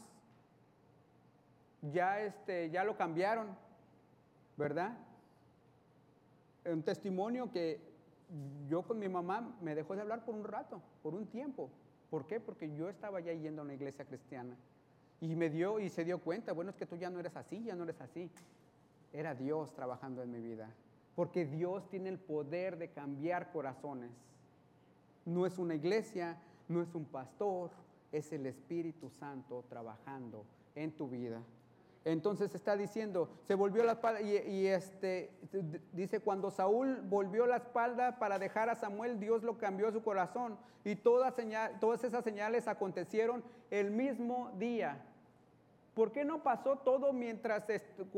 ya, 1.93 2.21
este, 2.21 2.71
ya 2.71 2.85
lo 2.85 2.97
cambiaron, 2.97 3.57
¿verdad? 4.57 4.97
Un 6.65 6.83
testimonio 6.83 7.51
que 7.51 7.81
yo 8.69 8.83
con 8.83 8.99
mi 8.99 9.09
mamá 9.09 9.55
me 9.61 9.75
dejó 9.75 9.95
de 9.95 10.03
hablar 10.03 10.25
por 10.25 10.35
un 10.35 10.45
rato, 10.45 10.81
por 11.03 11.15
un 11.15 11.27
tiempo. 11.27 11.71
¿Por 12.11 12.27
qué? 12.27 12.41
Porque 12.41 12.75
yo 12.75 12.89
estaba 12.89 13.21
ya 13.21 13.33
yendo 13.33 13.63
a 13.63 13.65
una 13.65 13.75
iglesia 13.75 14.05
cristiana. 14.05 14.57
Y 15.21 15.35
me 15.35 15.51
dio 15.51 15.81
y 15.81 15.89
se 15.89 16.05
dio 16.05 16.19
cuenta, 16.19 16.53
bueno, 16.53 16.71
es 16.71 16.77
que 16.77 16.87
tú 16.87 16.97
ya 16.97 17.11
no 17.11 17.21
eres 17.21 17.37
así, 17.37 17.63
ya 17.63 17.75
no 17.75 17.85
eres 17.85 18.01
así. 18.01 18.31
Era 19.13 19.35
Dios 19.35 19.75
trabajando 19.75 20.23
en 20.23 20.31
mi 20.31 20.41
vida. 20.41 20.71
Porque 21.15 21.47
Dios 21.47 21.89
tiene 21.91 22.09
el 22.09 22.19
poder 22.19 22.79
de 22.79 22.89
cambiar 22.89 23.53
corazones. 23.53 24.11
No 25.25 25.47
es 25.47 25.59
una 25.59 25.75
iglesia, 25.75 26.39
no 26.69 26.83
es 26.83 26.95
un 26.95 27.05
pastor, 27.05 27.71
es 28.13 28.33
el 28.33 28.47
Espíritu 28.47 29.11
Santo 29.11 29.65
trabajando 29.69 30.45
en 30.75 30.93
tu 30.93 31.09
vida. 31.09 31.41
Entonces 32.05 32.55
está 32.55 32.77
diciendo, 32.77 33.31
se 33.47 33.55
volvió 33.55 33.83
la 33.83 33.93
espalda 33.93 34.21
y, 34.21 34.67
este 34.67 35.31
dice 35.93 36.21
cuando 36.21 36.51
Saúl 36.51 37.01
volvió 37.09 37.47
la 37.47 37.57
espalda 37.57 38.19
para 38.19 38.39
dejar 38.39 38.69
a 38.69 38.75
Samuel, 38.75 39.19
Dios 39.19 39.43
lo 39.43 39.57
cambió 39.57 39.91
su 39.91 40.03
corazón 40.03 40.59
y 40.85 40.97
todas 40.97 41.39
esas 42.05 42.23
señales 42.23 42.69
acontecieron 42.69 43.43
el 43.71 43.91
mismo 43.91 44.53
día. 44.59 45.03
¿Por 45.95 46.11
qué 46.11 46.25
no 46.25 46.43
pasó 46.43 46.77
todo 46.77 47.13
mientras, 47.13 47.65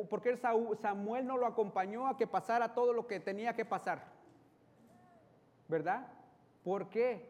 por 0.08 0.22
qué 0.22 0.36
Samuel 0.36 1.26
no 1.26 1.36
lo 1.36 1.46
acompañó 1.46 2.06
a 2.08 2.16
que 2.16 2.26
pasara 2.26 2.72
todo 2.72 2.94
lo 2.94 3.06
que 3.06 3.20
tenía 3.20 3.54
que 3.54 3.66
pasar? 3.66 4.04
¿Verdad? 5.68 6.06
¿Por 6.64 6.88
qué? 6.88 7.28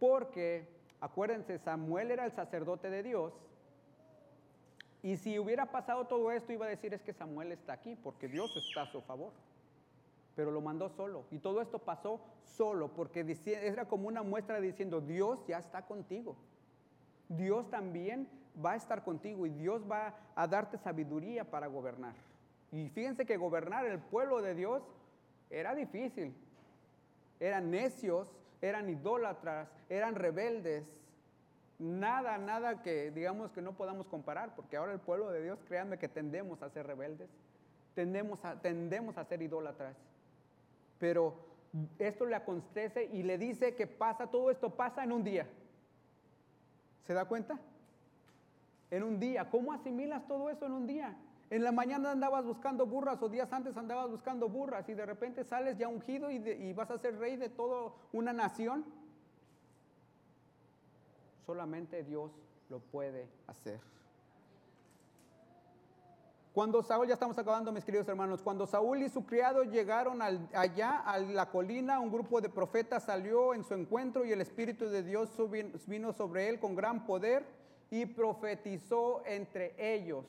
Porque, 0.00 0.68
acuérdense, 1.00 1.58
Samuel 1.58 2.10
era 2.10 2.24
el 2.24 2.32
sacerdote 2.32 2.90
de 2.90 3.04
Dios. 3.04 3.32
Y 5.04 5.16
si 5.16 5.38
hubiera 5.38 5.66
pasado 5.66 6.06
todo 6.06 6.32
esto, 6.32 6.52
iba 6.52 6.66
a 6.66 6.70
decir 6.70 6.92
es 6.92 7.02
que 7.02 7.12
Samuel 7.12 7.52
está 7.52 7.74
aquí, 7.74 7.94
porque 7.94 8.26
Dios 8.26 8.50
está 8.56 8.82
a 8.82 8.86
su 8.92 9.00
favor. 9.02 9.32
pero 10.34 10.50
lo 10.50 10.60
mandó 10.60 10.88
solo. 10.88 11.26
Y 11.30 11.38
todo 11.38 11.60
esto 11.60 11.78
pasó 11.78 12.20
solo, 12.44 12.88
porque 12.88 13.36
era 13.46 13.86
como 13.86 14.08
una 14.08 14.22
muestra 14.22 14.60
diciendo, 14.60 15.00
Dios 15.00 15.38
ya 15.46 15.58
está 15.58 15.86
contigo. 15.86 16.36
Dios 17.28 17.70
también 17.70 18.28
va 18.64 18.72
a 18.72 18.76
estar 18.76 19.02
contigo 19.04 19.46
y 19.46 19.50
Dios 19.50 19.82
va 19.90 20.14
a 20.34 20.46
darte 20.46 20.78
sabiduría 20.78 21.44
para 21.44 21.66
gobernar. 21.66 22.14
Y 22.70 22.88
fíjense 22.88 23.26
que 23.26 23.36
gobernar 23.36 23.86
el 23.86 23.98
pueblo 23.98 24.40
de 24.40 24.54
Dios 24.54 24.82
era 25.50 25.74
difícil. 25.74 26.34
Eran 27.38 27.70
necios, 27.70 28.28
eran 28.60 28.88
idólatras, 28.88 29.68
eran 29.88 30.14
rebeldes. 30.14 30.84
Nada, 31.78 32.38
nada 32.38 32.82
que 32.82 33.10
digamos 33.10 33.50
que 33.52 33.60
no 33.60 33.72
podamos 33.72 34.06
comparar, 34.06 34.54
porque 34.54 34.76
ahora 34.76 34.92
el 34.92 35.00
pueblo 35.00 35.30
de 35.30 35.42
Dios, 35.42 35.58
créanme 35.66 35.98
que 35.98 36.08
tendemos 36.08 36.62
a 36.62 36.70
ser 36.70 36.86
rebeldes, 36.86 37.28
tendemos 37.94 38.44
a, 38.44 38.60
tendemos 38.60 39.18
a 39.18 39.24
ser 39.24 39.42
idólatras. 39.42 39.96
Pero 40.98 41.34
esto 41.98 42.24
le 42.26 42.36
acontece 42.36 43.04
y 43.12 43.22
le 43.22 43.36
dice 43.38 43.74
que 43.74 43.86
pasa, 43.86 44.28
todo 44.28 44.50
esto 44.50 44.70
pasa 44.70 45.02
en 45.02 45.12
un 45.12 45.24
día. 45.24 45.46
¿Se 47.04 47.14
da 47.14 47.24
cuenta? 47.24 47.58
En 48.92 49.02
un 49.02 49.18
día. 49.18 49.48
¿Cómo 49.48 49.72
asimilas 49.72 50.28
todo 50.28 50.50
eso 50.50 50.66
en 50.66 50.72
un 50.72 50.86
día? 50.86 51.16
En 51.48 51.64
la 51.64 51.72
mañana 51.72 52.10
andabas 52.10 52.44
buscando 52.44 52.86
burras 52.86 53.22
o 53.22 53.28
días 53.30 53.50
antes 53.50 53.74
andabas 53.74 54.10
buscando 54.10 54.50
burras 54.50 54.86
y 54.90 54.94
de 54.94 55.06
repente 55.06 55.44
sales 55.44 55.78
ya 55.78 55.88
ungido 55.88 56.30
y, 56.30 56.72
vas 56.74 56.90
a 56.90 56.98
ser 56.98 57.18
rey 57.18 57.36
de 57.36 57.48
toda 57.48 57.90
una 58.12 58.34
nación. 58.34 58.84
Solamente 61.46 62.04
Dios 62.04 62.32
lo 62.68 62.80
puede 62.80 63.28
hacer. 63.46 63.80
Cuando 66.52 66.82
Saúl, 66.82 67.08
ya 67.08 67.14
estamos 67.14 67.38
acabando 67.38 67.72
mis 67.72 67.86
queridos 67.86 68.06
hermanos, 68.08 68.42
cuando 68.42 68.66
Saúl 68.66 69.02
y 69.02 69.08
su 69.08 69.24
criado 69.24 69.62
llegaron 69.64 70.20
allá 70.20 70.98
a 70.98 71.18
la 71.18 71.48
colina, 71.50 71.98
un 71.98 72.12
grupo 72.12 72.42
de 72.42 72.50
profetas 72.50 73.04
salió 73.04 73.54
en 73.54 73.64
su 73.64 73.72
encuentro 73.72 74.26
y 74.26 74.32
el 74.32 74.42
Espíritu 74.42 74.90
de 74.90 75.02
Dios 75.02 75.30
vino 75.86 76.12
sobre 76.12 76.50
él 76.50 76.60
con 76.60 76.74
gran 76.74 77.06
poder 77.06 77.61
y 77.92 78.06
profetizó 78.06 79.22
entre 79.26 79.74
ellos 79.76 80.24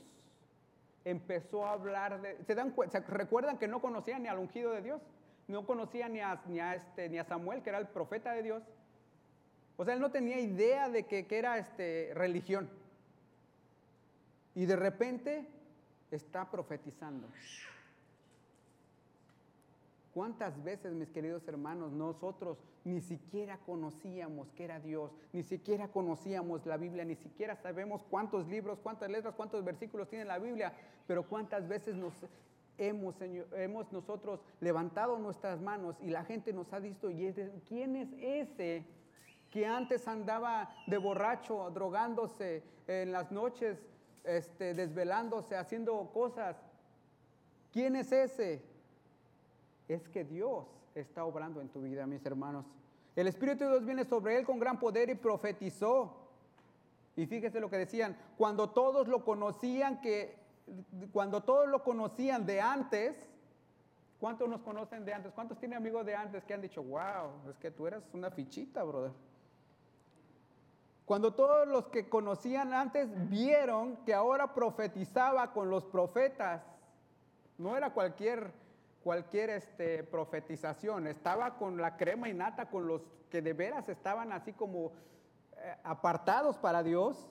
empezó 1.06 1.66
a 1.66 1.72
hablar 1.72 2.22
de... 2.22 2.44
¿Se, 2.44 2.56
dan, 2.56 2.76
¿se 2.92 3.00
recuerdan 3.00 3.58
que 3.58 3.70
no 3.70 3.80
conocían 3.82 4.22
ni 4.22 4.28
al 4.28 4.38
ungido 4.38 4.72
de 4.72 4.82
Dios? 4.82 5.02
No 5.48 5.66
conocían 5.66 6.12
ni 6.12 6.20
a, 6.20 6.42
ni, 6.46 6.60
a 6.60 6.76
este, 6.76 7.08
ni 7.08 7.20
a 7.20 7.24
Samuel, 7.24 7.64
que 7.64 7.70
era 7.70 7.80
el 7.80 7.88
profeta 7.88 8.34
de 8.34 8.44
Dios. 8.44 8.64
O 9.78 9.86
sea, 9.86 9.94
él 9.94 10.02
no 10.02 10.12
tenía 10.12 10.42
idea 10.42 10.90
de 10.90 11.04
que, 11.06 11.26
era 11.30 11.58
este, 11.58 12.12
religión. 12.14 12.70
Y 14.56 14.66
de 14.66 14.76
repente 14.76 15.48
está 16.12 16.52
profetizando. 16.52 17.30
¿Cuántas 20.14 20.64
veces, 20.64 20.94
mis 20.94 21.10
queridos 21.10 21.48
hermanos, 21.48 21.92
nosotros 21.92 22.60
ni 22.84 23.02
siquiera 23.02 23.58
conocíamos 23.66 24.52
que 24.52 24.66
era 24.66 24.80
Dios, 24.80 25.12
ni 25.32 25.42
siquiera 25.42 25.88
conocíamos 25.88 26.68
la 26.68 26.78
Biblia, 26.78 27.04
ni 27.04 27.16
siquiera 27.16 27.56
sabemos 27.56 28.04
cuántos 28.12 28.48
libros, 28.48 28.78
cuántas 28.84 29.10
letras, 29.10 29.34
cuántos 29.34 29.66
versículos 29.66 30.08
tiene 30.10 30.26
la 30.26 30.38
Biblia, 30.38 30.72
pero 31.08 31.28
cuántas 31.28 31.68
veces 31.68 31.96
nos 31.96 32.14
hemos, 32.78 33.16
hemos 33.22 33.92
nosotros 33.92 34.40
levantado 34.60 35.18
nuestras 35.18 35.60
manos 35.60 35.96
y 36.00 36.12
la 36.12 36.24
gente 36.26 36.54
nos 36.54 36.72
ha 36.74 36.80
visto 36.80 37.10
y 37.10 37.34
¿quién 37.68 37.96
es 37.96 38.10
ese 38.20 38.86
que 39.50 39.66
antes 39.66 40.08
andaba 40.08 40.76
de 40.86 40.98
borracho, 40.98 41.72
drogándose 41.72 42.64
en 42.86 43.12
las 43.12 43.32
noches, 43.32 43.80
este, 44.24 44.76
desvelándose, 44.76 45.56
haciendo 45.56 46.12
cosas? 46.14 46.56
¿Quién 47.72 47.96
es 47.96 48.12
ese? 48.12 48.73
Es 49.88 50.08
que 50.10 50.24
Dios 50.24 50.66
está 50.96 51.26
obrando 51.26 51.62
en 51.62 51.70
tu 51.70 51.82
vida, 51.82 52.06
mis 52.06 52.26
hermanos. 52.26 52.66
El 53.16 53.28
Espíritu 53.28 53.64
de 53.64 53.70
Dios 53.72 53.86
viene 53.86 54.06
sobre 54.06 54.38
él 54.38 54.46
con 54.46 54.60
gran 54.60 54.80
poder 54.80 55.10
y 55.10 55.16
profetizó. 55.16 56.18
Y 57.16 57.26
fíjese 57.26 57.60
lo 57.60 57.70
que 57.70 57.78
decían, 57.78 58.18
cuando 58.38 58.72
todos 58.72 59.08
lo 59.08 59.24
conocían 59.24 60.02
que 60.02 60.42
cuando 61.12 61.44
todos 61.44 61.68
lo 61.68 61.84
conocían 61.84 62.46
de 62.46 62.62
antes, 62.62 63.18
¿cuántos 64.20 64.48
nos 64.48 64.62
conocen 64.62 65.04
de 65.04 65.14
antes? 65.14 65.34
¿Cuántos 65.34 65.60
tienen 65.60 65.78
amigos 65.78 66.06
de 66.06 66.16
antes 66.16 66.44
que 66.46 66.54
han 66.54 66.62
dicho, 66.62 66.82
"Wow, 66.82 67.50
es 67.50 67.58
que 67.58 67.70
tú 67.70 67.86
eras 67.86 68.04
una 68.14 68.32
fichita, 68.32 68.82
brother"? 68.84 69.12
Cuando 71.06 71.34
todos 71.34 71.68
los 71.68 71.90
que 71.90 72.08
conocían 72.08 72.74
antes 72.74 73.10
vieron 73.30 73.98
que 74.06 74.14
ahora 74.14 74.54
profetizaba 74.54 75.52
con 75.52 75.70
los 75.70 75.84
profetas, 75.86 76.64
no 77.58 77.76
era 77.76 77.94
cualquier 77.94 78.54
cualquier 79.04 79.50
este, 79.50 80.04
profetización. 80.04 81.08
Estaba 81.08 81.58
con 81.58 81.78
la 81.78 81.98
crema 81.98 82.30
y 82.30 82.34
nata, 82.34 82.70
con 82.70 82.88
los 82.88 83.02
que 83.30 83.42
de 83.42 83.54
veras 83.54 83.90
estaban 83.90 84.32
así 84.32 84.54
como 84.54 84.92
eh, 85.58 85.76
apartados 85.84 86.58
para 86.58 86.82
Dios. 86.84 87.30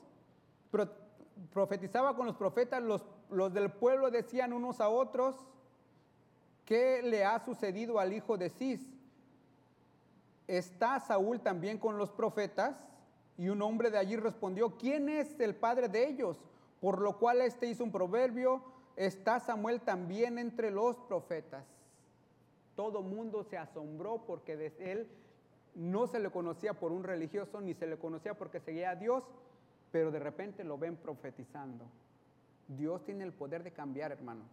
profetizaba 1.52 2.14
con 2.14 2.26
los 2.26 2.36
profetas, 2.36 2.82
los, 2.82 3.04
los 3.30 3.52
del 3.52 3.70
pueblo 3.70 4.10
decían 4.10 4.52
unos 4.52 4.80
a 4.80 4.88
otros, 4.88 5.34
¿qué 6.64 7.02
le 7.02 7.24
ha 7.24 7.38
sucedido 7.40 7.98
al 7.98 8.12
hijo 8.12 8.36
de 8.36 8.50
Cis? 8.50 8.80
¿Está 10.46 11.00
Saúl 11.00 11.40
también 11.40 11.78
con 11.78 11.96
los 11.98 12.10
profetas? 12.10 12.76
Y 13.38 13.48
un 13.48 13.62
hombre 13.62 13.90
de 13.90 13.98
allí 13.98 14.16
respondió, 14.16 14.76
¿quién 14.76 15.08
es 15.08 15.40
el 15.40 15.54
padre 15.54 15.88
de 15.88 16.06
ellos? 16.06 16.38
Por 16.80 17.00
lo 17.00 17.18
cual 17.18 17.40
este 17.40 17.66
hizo 17.66 17.84
un 17.84 17.92
proverbio, 17.92 18.62
está 18.96 19.40
Samuel 19.40 19.80
también 19.80 20.38
entre 20.38 20.70
los 20.70 20.96
profetas. 20.96 21.64
Todo 22.76 23.02
mundo 23.02 23.44
se 23.44 23.58
asombró 23.58 24.24
porque 24.26 24.56
de 24.56 24.72
él 24.78 25.08
no 25.74 26.06
se 26.06 26.20
le 26.20 26.30
conocía 26.30 26.74
por 26.74 26.92
un 26.92 27.04
religioso 27.04 27.60
ni 27.60 27.74
se 27.74 27.86
le 27.86 27.96
conocía 27.96 28.34
porque 28.34 28.60
seguía 28.60 28.90
a 28.90 28.96
Dios, 28.96 29.24
pero 29.90 30.10
de 30.10 30.18
repente 30.18 30.64
lo 30.64 30.78
ven 30.78 30.96
profetizando. 30.96 31.86
Dios 32.68 33.04
tiene 33.04 33.24
el 33.24 33.32
poder 33.32 33.62
de 33.62 33.72
cambiar, 33.72 34.12
hermanos. 34.12 34.46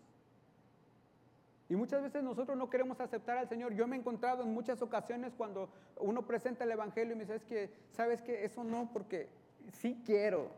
Y 1.70 1.76
muchas 1.76 2.02
veces 2.02 2.24
nosotros 2.24 2.58
no 2.58 2.70
queremos 2.70 3.00
aceptar 3.00 3.38
al 3.38 3.48
Señor. 3.48 3.74
Yo 3.74 3.88
me 3.88 3.96
he 3.96 4.00
encontrado 4.00 4.44
en 4.44 4.52
muchas 4.52 4.82
ocasiones 4.82 5.34
cuando 5.36 5.70
uno 6.00 6.26
presenta 6.26 6.64
el 6.64 6.72
Evangelio 6.72 7.14
y 7.14 7.16
me 7.16 7.26
dice, 7.26 7.36
es 7.36 7.44
que, 7.44 7.70
¿sabes 7.92 8.22
que 8.22 8.44
Eso 8.44 8.64
no, 8.64 8.90
porque 8.92 9.30
sí 9.74 10.02
quiero, 10.04 10.50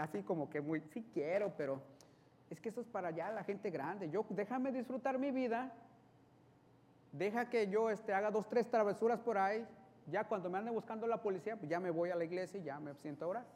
así 0.00 0.22
como 0.22 0.48
que 0.48 0.60
muy, 0.60 0.80
sí 0.92 1.04
quiero, 1.12 1.52
pero 1.56 1.82
es 2.50 2.60
que 2.60 2.70
eso 2.70 2.80
es 2.80 2.86
para 2.86 3.08
allá 3.08 3.30
la 3.30 3.44
gente 3.44 3.70
grande. 3.70 4.10
Yo 4.10 4.24
déjame 4.30 4.72
disfrutar 4.72 5.18
mi 5.18 5.30
vida. 5.30 5.72
Deja 7.12 7.48
que 7.48 7.68
yo 7.68 7.90
este, 7.90 8.12
haga 8.12 8.30
dos, 8.30 8.48
tres 8.48 8.70
travesuras 8.70 9.20
por 9.20 9.38
ahí. 9.38 9.66
Ya 10.06 10.24
cuando 10.24 10.48
me 10.48 10.58
ande 10.58 10.70
buscando 10.70 11.06
la 11.06 11.20
policía, 11.20 11.56
pues 11.56 11.70
ya 11.70 11.80
me 11.80 11.90
voy 11.90 12.10
a 12.10 12.16
la 12.16 12.24
iglesia 12.24 12.58
y 12.58 12.64
ya 12.64 12.80
me 12.80 12.94
siento 12.94 13.26
a 13.26 13.28
orar. 13.28 13.46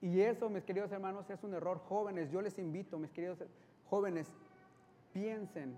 Y 0.00 0.20
eso, 0.20 0.48
mis 0.48 0.62
queridos 0.62 0.92
hermanos, 0.92 1.28
es 1.30 1.42
un 1.42 1.54
error. 1.54 1.80
Jóvenes, 1.88 2.30
yo 2.30 2.40
les 2.40 2.58
invito, 2.58 2.98
mis 2.98 3.10
queridos 3.10 3.42
jóvenes, 3.88 4.32
piensen 5.12 5.76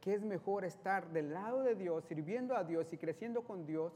que 0.00 0.14
es 0.14 0.22
mejor 0.22 0.64
estar 0.64 1.08
del 1.08 1.32
lado 1.32 1.62
de 1.62 1.74
Dios, 1.74 2.04
sirviendo 2.04 2.56
a 2.56 2.64
Dios 2.64 2.92
y 2.92 2.98
creciendo 2.98 3.42
con 3.44 3.66
Dios, 3.66 3.92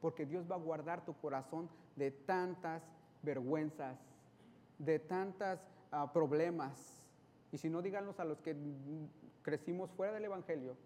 porque 0.00 0.26
Dios 0.26 0.50
va 0.50 0.56
a 0.56 0.58
guardar 0.58 1.04
tu 1.04 1.14
corazón 1.14 1.68
de 1.96 2.10
tantas 2.10 2.82
vergüenzas, 3.22 3.98
de 4.78 4.98
tantos 4.98 5.58
ah, 5.90 6.12
problemas. 6.12 7.02
Y 7.52 7.58
si 7.58 7.70
no, 7.70 7.82
díganos 7.82 8.18
a 8.18 8.24
los 8.24 8.40
que 8.40 8.56
crecimos 9.42 9.90
fuera 9.90 10.12
del 10.12 10.24
Evangelio, 10.24 10.76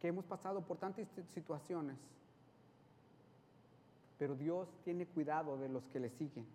que 0.00 0.08
hemos 0.08 0.24
pasado 0.24 0.62
por 0.62 0.78
tantas 0.78 1.06
situaciones. 1.32 1.96
Pero 4.18 4.34
Dios 4.34 4.68
tiene 4.84 5.06
cuidado 5.06 5.58
de 5.58 5.68
los 5.68 5.86
que 5.88 6.00
le 6.00 6.10
siguen. 6.10 6.46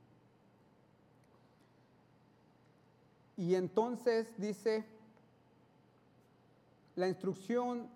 Y 3.38 3.56
entonces 3.56 4.28
dice, 4.38 4.86
la 6.96 7.08
instrucción 7.08 7.90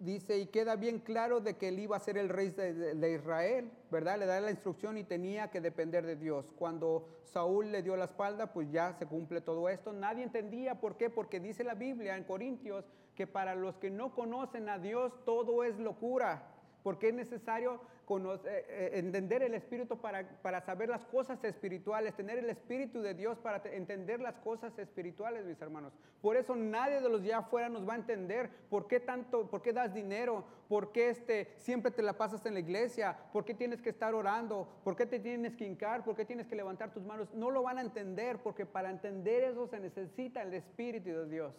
dice, 0.00 0.38
y 0.38 0.46
queda 0.46 0.76
bien 0.76 0.98
claro 1.00 1.40
de 1.40 1.56
que 1.56 1.68
él 1.68 1.78
iba 1.78 1.96
a 1.96 2.00
ser 2.00 2.18
el 2.18 2.28
rey 2.28 2.50
de, 2.50 3.12
Israel, 3.12 3.70
¿verdad? 3.90 4.18
Le 4.18 4.26
da 4.26 4.40
la 4.40 4.50
instrucción 4.50 4.96
y 4.98 5.04
tenía 5.04 5.50
que 5.50 5.60
depender 5.60 6.06
de 6.06 6.16
Dios. 6.16 6.52
Cuando 6.56 7.08
Saúl 7.24 7.72
le 7.72 7.82
dio 7.82 7.96
la 7.96 8.04
espalda, 8.04 8.52
pues 8.52 8.70
ya 8.70 8.92
se 8.94 9.06
cumple 9.06 9.40
todo 9.40 9.68
esto. 9.68 9.92
Nadie 9.92 10.24
entendía 10.24 10.80
por 10.80 10.96
qué, 10.96 11.10
porque 11.10 11.40
dice 11.40 11.64
la 11.64 11.74
Biblia 11.74 12.16
en 12.16 12.24
Corintios 12.24 12.84
que 13.14 13.26
para 13.26 13.54
los 13.54 13.76
que 13.78 13.90
no 13.90 14.14
conocen 14.14 14.68
a 14.68 14.78
Dios 14.78 15.12
todo 15.24 15.64
es 15.64 15.78
locura, 15.78 16.44
porque 16.82 17.08
es 17.08 17.14
necesario 17.14 17.80
conocer, 18.08 18.64
eh, 18.70 18.92
entender 18.94 19.42
el 19.42 19.52
Espíritu 19.52 19.98
para, 20.00 20.26
para 20.40 20.62
saber 20.62 20.88
las 20.88 21.04
cosas 21.04 21.44
espirituales, 21.44 22.14
tener 22.16 22.38
el 22.38 22.48
Espíritu 22.48 23.02
de 23.02 23.12
Dios 23.12 23.38
para 23.38 23.60
te- 23.60 23.76
entender 23.76 24.18
las 24.18 24.38
cosas 24.38 24.76
espirituales, 24.78 25.44
mis 25.44 25.60
hermanos. 25.60 25.92
Por 26.22 26.38
eso 26.38 26.56
nadie 26.56 27.02
de 27.02 27.08
los 27.10 27.22
de 27.22 27.34
afuera 27.34 27.68
nos 27.68 27.86
va 27.86 27.92
a 27.92 27.96
entender 27.96 28.48
por 28.70 28.88
qué 28.88 28.98
tanto, 28.98 29.50
por 29.50 29.60
qué 29.60 29.74
das 29.74 29.92
dinero, 29.92 30.46
por 30.70 30.90
qué 30.90 31.10
este, 31.10 31.52
siempre 31.58 31.90
te 31.92 32.02
la 32.02 32.14
pasas 32.14 32.46
en 32.46 32.54
la 32.54 32.60
iglesia, 32.60 33.14
por 33.30 33.44
qué 33.44 33.52
tienes 33.52 33.82
que 33.82 33.90
estar 33.90 34.14
orando, 34.14 34.66
por 34.84 34.96
qué 34.96 35.04
te 35.04 35.18
tienes 35.20 35.54
que 35.54 35.66
hincar, 35.66 36.02
por 36.02 36.16
qué 36.16 36.24
tienes 36.24 36.46
que 36.46 36.56
levantar 36.56 36.90
tus 36.94 37.04
manos. 37.04 37.28
No 37.34 37.50
lo 37.50 37.62
van 37.62 37.76
a 37.76 37.82
entender 37.82 38.38
porque 38.38 38.64
para 38.64 38.88
entender 38.88 39.44
eso 39.44 39.66
se 39.66 39.78
necesita 39.80 40.40
el 40.40 40.54
Espíritu 40.54 41.10
de 41.10 41.26
Dios. 41.28 41.54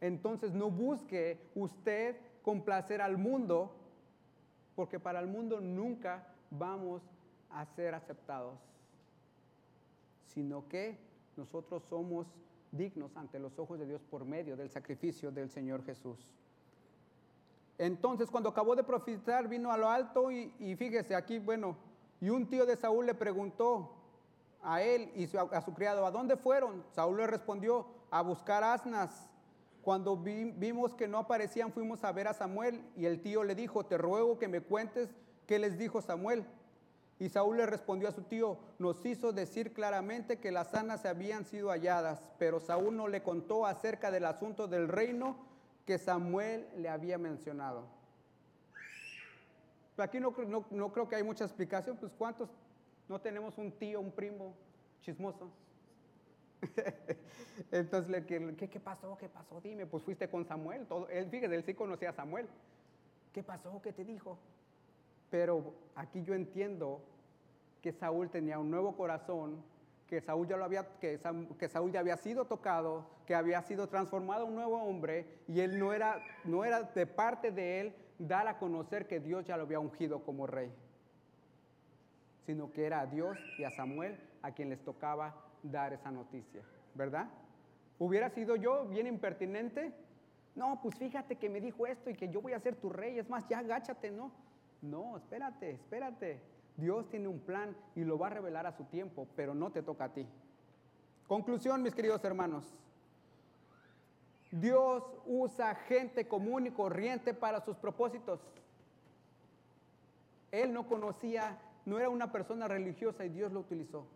Entonces 0.00 0.52
no 0.52 0.70
busque 0.70 1.38
usted 1.54 2.16
complacer 2.48 3.02
al 3.02 3.18
mundo, 3.18 3.70
porque 4.74 4.98
para 4.98 5.20
el 5.20 5.26
mundo 5.26 5.60
nunca 5.60 6.26
vamos 6.50 7.02
a 7.50 7.66
ser 7.66 7.94
aceptados, 7.94 8.58
sino 10.28 10.66
que 10.66 10.96
nosotros 11.36 11.82
somos 11.90 12.26
dignos 12.72 13.14
ante 13.18 13.38
los 13.38 13.58
ojos 13.58 13.78
de 13.78 13.84
Dios 13.84 14.00
por 14.10 14.24
medio 14.24 14.56
del 14.56 14.70
sacrificio 14.70 15.30
del 15.30 15.50
Señor 15.50 15.84
Jesús. 15.84 16.26
Entonces 17.76 18.30
cuando 18.30 18.48
acabó 18.48 18.74
de 18.74 18.82
profetizar 18.82 19.46
vino 19.46 19.70
a 19.70 19.76
lo 19.76 19.90
alto 19.90 20.32
y, 20.32 20.50
y 20.58 20.74
fíjese 20.74 21.14
aquí, 21.14 21.38
bueno, 21.38 21.76
y 22.18 22.30
un 22.30 22.48
tío 22.48 22.64
de 22.64 22.76
Saúl 22.76 23.04
le 23.04 23.14
preguntó 23.14 23.92
a 24.62 24.80
él 24.80 25.12
y 25.14 25.24
a 25.36 25.60
su 25.60 25.74
criado, 25.74 26.06
¿a 26.06 26.10
dónde 26.10 26.38
fueron? 26.38 26.82
Saúl 26.92 27.18
le 27.18 27.26
respondió, 27.26 27.84
a 28.10 28.22
buscar 28.22 28.64
asnas. 28.64 29.28
Cuando 29.82 30.16
vi- 30.16 30.52
vimos 30.52 30.94
que 30.94 31.08
no 31.08 31.18
aparecían, 31.18 31.72
fuimos 31.72 32.04
a 32.04 32.12
ver 32.12 32.28
a 32.28 32.34
Samuel 32.34 32.82
y 32.96 33.06
el 33.06 33.20
tío 33.22 33.44
le 33.44 33.54
dijo, 33.54 33.86
te 33.86 33.96
ruego 33.96 34.38
que 34.38 34.48
me 34.48 34.60
cuentes 34.60 35.08
qué 35.46 35.58
les 35.58 35.78
dijo 35.78 36.02
Samuel. 36.02 36.44
Y 37.20 37.30
Saúl 37.30 37.56
le 37.56 37.66
respondió 37.66 38.08
a 38.08 38.12
su 38.12 38.22
tío, 38.22 38.58
nos 38.78 39.04
hizo 39.04 39.32
decir 39.32 39.72
claramente 39.72 40.38
que 40.38 40.52
las 40.52 40.68
se 40.70 41.08
habían 41.08 41.44
sido 41.44 41.70
halladas, 41.70 42.22
pero 42.38 42.60
Saúl 42.60 42.96
no 42.96 43.08
le 43.08 43.22
contó 43.22 43.66
acerca 43.66 44.10
del 44.10 44.24
asunto 44.26 44.68
del 44.68 44.86
reino 44.88 45.36
que 45.84 45.98
Samuel 45.98 46.68
le 46.76 46.88
había 46.88 47.18
mencionado. 47.18 47.86
Aquí 49.96 50.20
no- 50.20 50.32
no 50.70 50.92
creo 50.92 51.08
que 51.08 51.16
hay 51.16 51.24
mucha 51.24 51.44
explicación, 51.44 51.96
pues 51.96 52.12
¿cuántos 52.16 52.48
no 53.08 53.20
tenemos 53.20 53.58
un 53.58 53.72
tío, 53.72 54.00
un 54.00 54.12
primo 54.12 54.54
chismoso? 55.02 55.50
Entonces, 57.72 58.24
¿qué, 58.26 58.68
¿qué 58.68 58.80
pasó? 58.80 59.16
¿Qué 59.18 59.28
pasó? 59.28 59.60
Dime, 59.60 59.86
pues 59.86 60.02
fuiste 60.02 60.28
con 60.28 60.44
Samuel. 60.44 60.86
Todo, 60.86 61.08
él, 61.08 61.28
fíjate, 61.28 61.54
él 61.54 61.64
sí 61.64 61.74
conocía 61.74 62.10
a 62.10 62.12
Samuel. 62.14 62.48
¿Qué 63.32 63.42
pasó? 63.42 63.80
¿Qué 63.82 63.92
te 63.92 64.04
dijo? 64.04 64.38
Pero 65.30 65.74
aquí 65.94 66.22
yo 66.22 66.34
entiendo 66.34 67.02
que 67.82 67.92
Saúl 67.92 68.30
tenía 68.30 68.58
un 68.58 68.70
nuevo 68.70 68.96
corazón, 68.96 69.62
que 70.06 70.20
Saúl 70.20 70.48
ya 70.48 70.56
lo 70.56 70.64
había, 70.64 70.98
que, 70.98 71.18
Saúl 71.68 71.92
ya 71.92 72.00
había 72.00 72.16
sido 72.16 72.46
tocado, 72.46 73.06
que 73.26 73.34
había 73.34 73.62
sido 73.62 73.88
transformado 73.88 74.46
un 74.46 74.54
nuevo 74.54 74.82
hombre, 74.82 75.26
y 75.46 75.60
él 75.60 75.78
no 75.78 75.92
era, 75.92 76.24
no 76.44 76.64
era 76.64 76.82
de 76.82 77.06
parte 77.06 77.52
de 77.52 77.80
él 77.80 77.94
dar 78.18 78.48
a 78.48 78.58
conocer 78.58 79.06
que 79.06 79.20
Dios 79.20 79.44
ya 79.44 79.56
lo 79.56 79.64
había 79.64 79.78
ungido 79.78 80.24
como 80.24 80.46
rey, 80.46 80.72
sino 82.46 82.72
que 82.72 82.86
era 82.86 83.00
a 83.00 83.06
Dios 83.06 83.38
y 83.58 83.64
a 83.64 83.70
Samuel 83.70 84.18
a 84.42 84.52
quien 84.52 84.70
les 84.70 84.82
tocaba 84.82 85.47
dar 85.62 85.92
esa 85.92 86.10
noticia, 86.10 86.62
¿verdad? 86.94 87.28
¿Hubiera 87.98 88.30
sido 88.30 88.56
yo 88.56 88.86
bien 88.86 89.06
impertinente? 89.06 89.92
No, 90.54 90.80
pues 90.82 90.96
fíjate 90.96 91.36
que 91.36 91.48
me 91.48 91.60
dijo 91.60 91.86
esto 91.86 92.10
y 92.10 92.14
que 92.14 92.28
yo 92.28 92.40
voy 92.40 92.52
a 92.52 92.60
ser 92.60 92.76
tu 92.76 92.90
rey, 92.90 93.18
es 93.18 93.28
más, 93.28 93.46
ya 93.48 93.58
agáchate, 93.58 94.10
¿no? 94.10 94.32
No, 94.82 95.16
espérate, 95.16 95.70
espérate. 95.72 96.40
Dios 96.76 97.08
tiene 97.10 97.26
un 97.26 97.40
plan 97.40 97.76
y 97.96 98.04
lo 98.04 98.18
va 98.18 98.28
a 98.28 98.30
revelar 98.30 98.66
a 98.66 98.76
su 98.76 98.84
tiempo, 98.84 99.26
pero 99.34 99.54
no 99.54 99.70
te 99.72 99.82
toca 99.82 100.04
a 100.04 100.12
ti. 100.12 100.26
Conclusión, 101.26 101.82
mis 101.82 101.94
queridos 101.94 102.24
hermanos. 102.24 102.64
Dios 104.50 105.02
usa 105.26 105.74
gente 105.74 106.26
común 106.26 106.68
y 106.68 106.70
corriente 106.70 107.34
para 107.34 107.60
sus 107.60 107.76
propósitos. 107.76 108.40
Él 110.50 110.72
no 110.72 110.86
conocía, 110.86 111.58
no 111.84 111.98
era 111.98 112.08
una 112.08 112.32
persona 112.32 112.66
religiosa 112.66 113.24
y 113.24 113.28
Dios 113.28 113.52
lo 113.52 113.60
utilizó. 113.60 114.06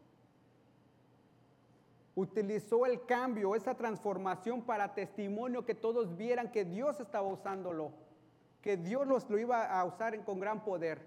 Utilizó 2.15 2.85
el 2.85 3.07
cambio, 3.07 3.55
esa 3.55 3.75
transformación 3.75 4.63
para 4.63 4.95
testimonio 4.95 5.65
que 5.65 5.75
todos 5.75 6.17
vieran 6.17 6.53
que 6.53 6.65
Dios 6.65 7.01
estaba 7.01 7.27
usándolo, 7.27 7.93
que 8.61 8.77
Dios 8.77 9.07
los, 9.07 9.31
lo 9.31 9.39
iba 9.39 9.65
a 9.65 9.85
usar 9.85 10.23
con 10.25 10.39
gran 10.39 10.63
poder. 10.63 11.01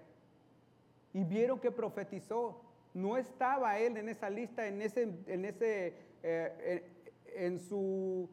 Y 1.12 1.22
vieron 1.24 1.60
que 1.60 1.70
profetizó. 1.70 2.62
No 2.92 3.16
estaba 3.16 3.78
él 3.78 3.96
en 3.98 4.08
esa 4.08 4.30
lista, 4.30 4.66
en, 4.66 4.82
ese, 4.82 5.02
en, 5.26 5.44
ese, 5.44 5.94
eh, 6.22 6.90
en 7.34 7.60
su, 7.60 8.28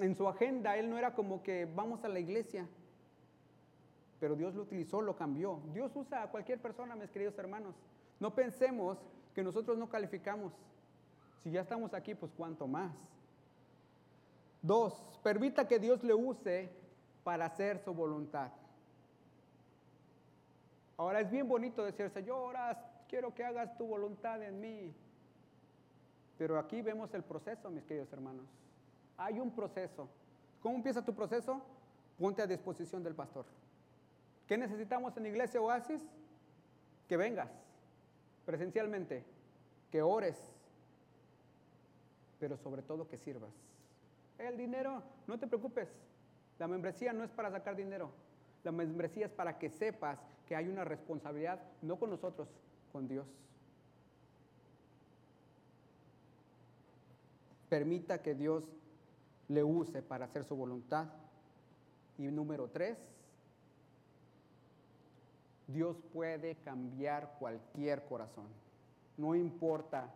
en 0.00 0.14
su 0.16 0.26
agenda. 0.26 0.76
Él 0.76 0.90
no 0.90 0.98
era 0.98 1.14
como 1.14 1.42
que 1.42 1.66
vamos 1.66 2.02
a 2.02 2.08
la 2.08 2.18
iglesia. 2.18 2.66
Pero 4.18 4.36
Dios 4.36 4.54
lo 4.54 4.62
utilizó, 4.62 5.00
lo 5.00 5.16
cambió. 5.16 5.60
Dios 5.72 5.92
usa 5.94 6.22
a 6.22 6.30
cualquier 6.30 6.60
persona, 6.60 6.96
mis 6.96 7.10
queridos 7.10 7.38
hermanos. 7.38 7.74
No 8.18 8.34
pensemos 8.34 8.98
que 9.34 9.42
nosotros 9.42 9.78
no 9.78 9.88
calificamos. 9.88 10.52
Si 11.42 11.50
ya 11.50 11.62
estamos 11.62 11.94
aquí, 11.94 12.14
pues 12.14 12.32
cuánto 12.36 12.66
más. 12.66 12.92
Dos, 14.62 14.92
permita 15.22 15.66
que 15.66 15.78
Dios 15.78 16.02
le 16.04 16.14
use 16.14 16.70
para 17.24 17.46
hacer 17.46 17.78
su 17.78 17.94
voluntad. 17.94 18.50
Ahora 20.96 21.20
es 21.20 21.30
bien 21.30 21.48
bonito 21.48 21.82
decir, 21.82 22.10
Señor, 22.10 22.56
quiero 23.08 23.34
que 23.34 23.42
hagas 23.42 23.76
tu 23.78 23.86
voluntad 23.86 24.42
en 24.42 24.60
mí. 24.60 24.94
Pero 26.36 26.58
aquí 26.58 26.82
vemos 26.82 27.12
el 27.14 27.22
proceso, 27.22 27.70
mis 27.70 27.84
queridos 27.84 28.12
hermanos. 28.12 28.46
Hay 29.16 29.40
un 29.40 29.50
proceso. 29.50 30.08
¿Cómo 30.62 30.76
empieza 30.76 31.04
tu 31.04 31.14
proceso? 31.14 31.62
Ponte 32.18 32.42
a 32.42 32.46
disposición 32.46 33.02
del 33.02 33.14
pastor. 33.14 33.46
¿Qué 34.46 34.58
necesitamos 34.58 35.16
en 35.16 35.26
Iglesia 35.26 35.60
Oasis? 35.60 36.02
Que 37.08 37.16
vengas 37.16 37.50
presencialmente, 38.44 39.24
que 39.90 40.02
ores, 40.02 40.36
pero 42.40 42.56
sobre 42.56 42.82
todo 42.82 43.06
que 43.06 43.18
sirvas. 43.18 43.52
El 44.38 44.56
dinero, 44.56 45.02
no 45.26 45.38
te 45.38 45.46
preocupes. 45.46 45.88
La 46.58 46.66
membresía 46.66 47.12
no 47.12 47.22
es 47.22 47.30
para 47.30 47.50
sacar 47.50 47.76
dinero. 47.76 48.10
La 48.64 48.72
membresía 48.72 49.26
es 49.26 49.32
para 49.32 49.58
que 49.58 49.70
sepas 49.70 50.18
que 50.46 50.56
hay 50.56 50.66
una 50.66 50.84
responsabilidad, 50.84 51.60
no 51.82 51.98
con 51.98 52.10
nosotros, 52.10 52.48
con 52.92 53.06
Dios. 53.06 53.26
Permita 57.68 58.20
que 58.20 58.34
Dios 58.34 58.64
le 59.48 59.62
use 59.62 60.02
para 60.02 60.24
hacer 60.24 60.44
su 60.44 60.56
voluntad. 60.56 61.06
Y 62.18 62.24
número 62.24 62.68
tres, 62.68 62.98
Dios 65.68 65.96
puede 66.12 66.56
cambiar 66.56 67.36
cualquier 67.38 68.04
corazón. 68.04 68.46
No 69.16 69.34
importa 69.34 70.10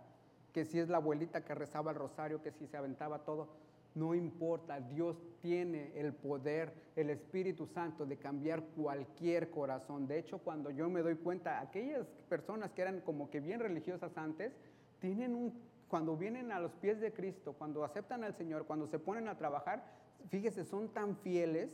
que 0.55 0.65
si 0.65 0.79
es 0.79 0.89
la 0.89 0.99
abuelita 0.99 1.45
que 1.45 1.53
rezaba 1.53 1.91
el 1.91 1.99
rosario, 1.99 2.41
que 2.41 2.53
si 2.53 2.69
se 2.69 2.77
aventaba 2.77 3.25
todo, 3.25 3.49
no 3.97 4.15
importa. 4.15 4.79
Dios 4.79 5.17
tiene 5.43 5.91
el 5.97 6.15
poder, 6.15 6.73
el 6.95 7.11
Espíritu 7.11 7.67
Santo 7.67 8.07
de 8.07 8.17
cambiar 8.19 8.63
cualquier 8.77 9.51
corazón. 9.51 10.07
De 10.07 10.17
hecho, 10.17 10.39
cuando 10.39 10.71
yo 10.71 10.89
me 10.89 11.03
doy 11.03 11.17
cuenta, 11.17 11.61
aquellas 11.61 12.07
personas 12.29 12.71
que 12.71 12.83
eran 12.83 13.01
como 13.01 13.31
que 13.31 13.41
bien 13.41 13.59
religiosas 13.59 14.17
antes, 14.17 14.53
tienen 15.01 15.35
un, 15.35 15.61
cuando 15.89 16.17
vienen 16.17 16.53
a 16.53 16.61
los 16.61 16.73
pies 16.75 17.01
de 17.01 17.13
Cristo, 17.13 17.55
cuando 17.55 17.85
aceptan 17.85 18.23
al 18.23 18.35
Señor, 18.35 18.65
cuando 18.65 18.87
se 18.87 19.01
ponen 19.01 19.27
a 19.27 19.37
trabajar, 19.37 19.85
fíjese, 20.29 20.65
son 20.65 20.89
tan 20.89 21.17
fieles 21.17 21.69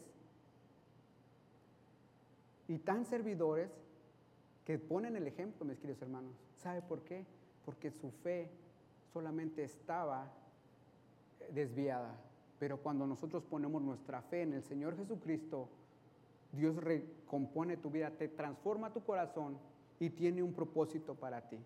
y 2.67 2.79
tan 2.79 3.05
servidores 3.05 3.71
que 4.65 4.79
ponen 4.79 5.17
el 5.17 5.27
ejemplo, 5.27 5.67
mis 5.67 5.79
queridos 5.79 6.01
hermanos. 6.01 6.33
¿Sabe 6.57 6.81
por 6.81 7.03
qué? 7.03 7.27
Porque 7.67 7.91
su 7.91 8.11
fe 8.11 8.49
solamente 9.13 9.65
estaba 9.65 10.31
eh, 11.41 11.51
desviada. 11.53 12.15
Pero 12.59 12.79
cuando 12.79 13.07
nosotros 13.07 13.43
ponemos 13.43 13.83
nuestra 13.83 14.21
fe 14.23 14.43
en 14.43 14.53
el 14.53 14.63
Señor 14.63 14.97
Jesucristo, 14.97 15.69
Dios 16.53 16.77
recompone 16.77 17.77
tu 17.77 17.91
vida, 17.91 18.11
te 18.11 18.29
transforma 18.29 18.93
tu 18.93 19.03
corazón 19.03 19.57
y 19.99 20.11
tiene 20.11 20.43
un 20.43 20.53
propósito 20.53 21.15
para 21.15 21.49
ti. 21.49 21.59